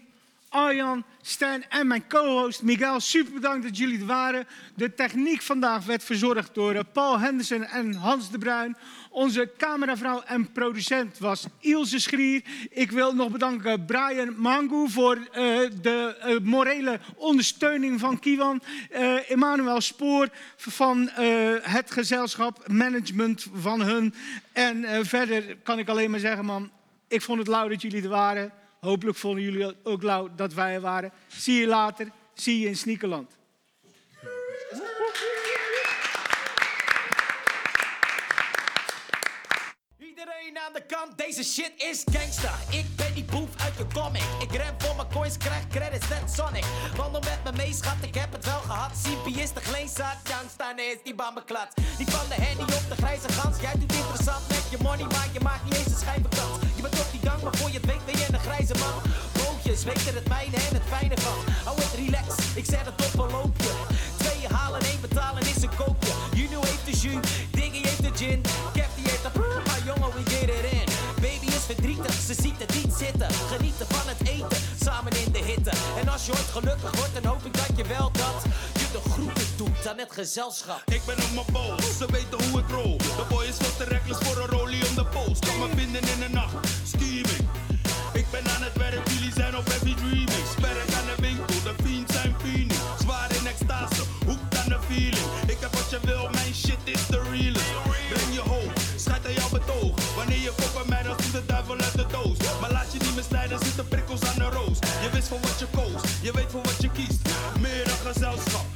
Arjan, 0.48 1.04
Stan 1.22 1.64
en 1.68 1.86
mijn 1.86 2.06
co-host 2.08 2.62
Miguel. 2.62 3.00
Super 3.00 3.32
bedankt 3.32 3.62
dat 3.66 3.76
jullie 3.76 4.00
er 4.00 4.06
waren. 4.06 4.46
De 4.74 4.94
techniek 4.94 5.42
vandaag 5.42 5.84
werd 5.84 6.04
verzorgd 6.04 6.54
door 6.54 6.74
eh, 6.74 6.80
Paul 6.92 7.18
Henderson 7.18 7.64
en 7.64 7.94
Hans 7.94 8.30
de 8.30 8.38
Bruin. 8.38 8.76
Onze 9.10 9.50
cameravrouw 9.56 10.22
en 10.26 10.52
producent 10.52 11.18
was 11.18 11.46
Ilse 11.60 11.98
Schrier. 11.98 12.42
Ik 12.70 12.90
wil 12.90 13.14
nog 13.14 13.30
bedanken 13.30 13.84
Brian 13.84 14.34
Mangu 14.36 14.88
voor 14.88 15.16
eh, 15.16 15.58
de 15.82 16.16
eh, 16.20 16.38
morele 16.42 17.00
ondersteuning 17.16 18.00
van 18.00 18.18
Kiwan. 18.18 18.62
Eh 18.90 19.30
Emmanuel 19.30 19.80
Spoor 19.80 20.28
van 20.56 21.08
eh, 21.08 21.26
het 21.60 21.90
gezelschap, 21.90 22.68
management 22.68 23.46
van 23.54 23.80
hun. 23.80 24.14
En 24.52 24.84
eh, 24.84 24.98
verder 25.02 25.56
kan 25.62 25.78
ik 25.78 25.88
alleen 25.88 26.10
maar 26.10 26.20
zeggen, 26.20 26.44
man, 26.44 26.70
ik 27.08 27.22
vond 27.22 27.38
het 27.38 27.48
lauw 27.48 27.68
dat 27.68 27.82
jullie 27.82 28.02
er 28.02 28.08
waren. 28.08 28.52
Hopelijk 28.80 29.16
vonden 29.18 29.42
jullie 29.42 29.76
ook 29.82 30.02
lauw 30.02 30.28
dat 30.36 30.54
wij 30.54 30.74
er 30.74 30.80
waren. 30.80 31.12
Zie 31.26 31.60
je 31.60 31.66
later. 31.66 32.10
Zie 32.34 32.60
je 32.60 32.68
in 32.68 32.76
Sneakerland. 32.76 33.38
Iedereen 39.98 40.58
aan 40.66 40.72
de 40.72 40.82
kant, 40.86 41.18
deze 41.18 41.44
shit 41.44 41.72
is 41.76 42.04
gangsta. 42.12 42.54
Ik 42.70 42.86
ben 42.96 43.14
die 43.14 43.24
boef 43.24 43.48
uit 43.64 43.76
de 43.76 43.86
comic. 43.94 44.22
Ik 44.40 44.52
ren 44.52 44.74
voor 44.78 44.96
mijn 44.96 45.08
coins, 45.12 45.36
krijg 45.36 45.68
credits 45.68 46.08
net 46.08 46.30
Sonic. 46.30 46.64
Wandel 46.96 47.20
met 47.20 47.40
me 47.44 47.52
mee, 47.56 47.72
schat, 47.72 47.96
ik 48.06 48.14
heb 48.14 48.32
het 48.32 48.44
wel 48.44 48.60
gehad. 48.60 48.92
CP 49.02 49.26
is 49.26 49.52
de 49.52 49.60
gleenzak, 49.60 50.16
Youngstar 50.28 50.78
is 50.78 51.02
die 51.04 51.14
bambeklad. 51.14 51.68
Die 51.96 52.06
van 52.06 52.28
de 52.28 52.34
henny 52.34 52.62
op 52.62 52.84
de 52.88 52.96
grijze 52.96 53.28
gans. 53.28 53.60
Jij 53.60 53.72
doet 53.72 53.92
interessant 53.92 54.48
met 54.48 54.59
je 54.70 54.76
money, 54.82 55.06
maar 55.14 55.28
je 55.32 55.40
maakt 55.40 55.64
niet 55.64 55.74
eens 55.74 55.86
een 55.86 56.02
schijvenkans. 56.04 56.58
Je 56.76 56.82
bent 56.82 57.00
op 57.00 57.10
die 57.10 57.20
gang, 57.28 57.42
maar 57.42 57.56
voor 57.56 57.70
je 57.70 57.78
het 57.80 57.86
weet 57.86 58.04
ben 58.04 58.16
je 58.18 58.26
een 58.32 58.38
grijze 58.48 58.74
man. 58.82 58.96
Bootjes, 59.38 59.84
weet 59.84 60.06
er 60.08 60.14
het 60.14 60.28
mijne 60.28 60.56
en 60.56 60.74
het 60.78 60.86
fijne 60.94 61.16
van. 61.26 61.38
Hou 61.64 61.76
het 61.80 61.94
relax, 62.02 62.26
ik 62.54 62.64
zet 62.64 62.84
het 62.90 62.98
op 63.06 63.20
een 63.22 63.30
loopje. 63.30 63.72
Twee 64.16 64.42
halen, 64.54 64.80
één 64.80 65.00
betalen 65.00 65.42
is 65.42 65.62
een 65.62 65.74
koopje. 65.76 66.12
Juno 66.34 66.60
heeft 66.70 66.84
de 66.90 66.94
jus, 67.02 67.26
Diggy 67.50 67.80
heeft 67.88 68.02
de 68.06 68.12
gin. 68.14 68.40
Kev 68.72 68.90
die 68.96 69.06
heeft 69.10 69.22
de 69.22 69.30
prrr, 69.30 69.62
maar 69.66 69.80
jongen, 69.88 70.10
we 70.16 70.22
get 70.32 70.48
it 70.56 70.66
in. 70.78 70.88
Baby 71.24 71.46
is 71.58 71.64
verdrietig, 71.72 72.14
ze 72.28 72.34
ziet 72.42 72.58
het 72.64 72.72
niet 72.78 72.92
zitten. 73.04 73.28
Genieten 73.52 73.86
van 73.94 74.06
het 74.12 74.28
eten, 74.28 74.58
samen 74.84 75.12
in 75.24 75.32
de 75.32 75.42
hitte. 75.50 75.72
En 76.00 76.08
als 76.08 76.26
je 76.26 76.32
ooit 76.32 76.50
gelukkig 76.56 76.92
wordt, 76.98 77.14
dan 77.16 77.24
hoop 77.30 77.44
ik 77.44 77.54
dat 77.62 77.72
je 77.76 77.84
wel 77.84 78.10
dat 78.12 78.38
je 78.80 78.86
de 78.92 79.02
groeten 79.10 79.49
doet 79.82 79.90
aan 79.90 79.98
het 79.98 80.12
gezelschap. 80.12 80.82
Ik 80.84 81.02
ben 81.06 81.16
op 81.16 81.32
mijn 81.34 81.46
boos, 81.52 81.96
ze 81.98 82.06
weten 82.10 82.44
hoe 82.44 82.60
ik 82.60 82.68
rol. 82.68 82.96
De 82.98 83.24
boy 83.28 83.44
is 83.44 83.56
veel 83.56 83.76
te 83.76 83.84
reckless 83.84 84.20
voor 84.24 84.42
een 84.42 84.48
rolie 84.48 84.88
om 84.88 84.94
de 84.94 85.04
post. 85.04 85.44
Kan 85.46 85.58
me 85.58 85.68
vinden 85.76 86.00
in 86.00 86.20
de 86.20 86.28
nacht, 86.28 86.54
scheming. 86.84 87.44
Ik 88.12 88.26
ben 88.30 88.44
aan 88.54 88.62
het 88.62 88.76
werk, 88.76 89.08
jullie 89.08 89.32
zijn 89.32 89.56
op 89.56 89.66
heavy 89.66 89.94
dreaming. 89.94 90.46
Werk 90.60 90.92
aan 90.98 91.08
de 91.12 91.22
winkel, 91.22 91.62
de 91.62 91.74
fiends 91.82 92.12
zijn 92.12 92.34
fiending. 92.42 92.80
Zwaar 92.98 93.30
in 93.38 93.46
extase, 93.46 94.02
hoekt 94.26 94.56
aan 94.60 94.68
de 94.68 94.80
feeling. 94.88 95.28
Ik 95.46 95.58
heb 95.60 95.72
wat 95.74 95.90
je 95.90 95.98
wil, 96.02 96.28
mijn 96.30 96.54
shit 96.54 96.82
is 96.84 97.06
the 97.06 97.20
realest. 97.30 97.72
Breng 98.08 98.32
je 98.38 98.44
hoog, 98.52 98.72
schijt 98.96 99.26
aan 99.26 99.32
jouw 99.32 99.50
betoog. 99.58 99.94
Wanneer 100.16 100.42
je 100.48 100.52
komt 100.60 100.74
bij 100.78 100.88
mij, 100.88 101.02
dan 101.02 101.16
komt 101.16 101.32
de 101.32 101.46
duivel 101.46 101.78
uit 101.78 101.96
de 101.96 102.06
doos. 102.16 102.36
Maar 102.60 102.72
laat 102.72 102.92
je 102.92 102.98
niet 102.98 103.16
misleiden, 103.16 103.58
zitten 103.58 103.88
prikkels 103.88 104.22
aan 104.30 104.38
de 104.44 104.48
roos. 104.58 104.78
Je 105.04 105.08
wist 105.12 105.28
voor 105.28 105.40
wat 105.40 105.58
je 105.58 105.66
koos, 105.78 106.02
je 106.22 106.32
weet 106.32 106.50
voor 106.50 106.62
wat 106.62 106.80
je 106.84 106.90
kiest. 106.90 107.20
Meer 107.60 107.84
dan 107.84 108.12
gezelschap, 108.12 108.66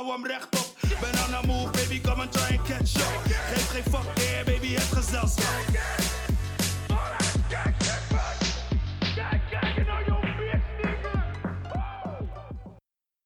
hou 0.00 0.12
hem 0.12 0.26
rechtop. 0.26 0.66
Ben 1.00 1.14
on 1.24 1.30
the 1.30 1.46
move, 1.46 1.72
baby, 1.72 2.00
come 2.00 2.22
and 2.22 2.32
try 2.32 2.56
and 2.56 2.62
catch 2.64 2.96
up. 2.96 3.24
Geef 3.24 3.70
geen 3.70 3.82
fuck, 3.82 4.18
yeah, 4.18 4.44
baby, 4.44 4.74
het 4.74 4.92
gezelschap. 4.92 5.69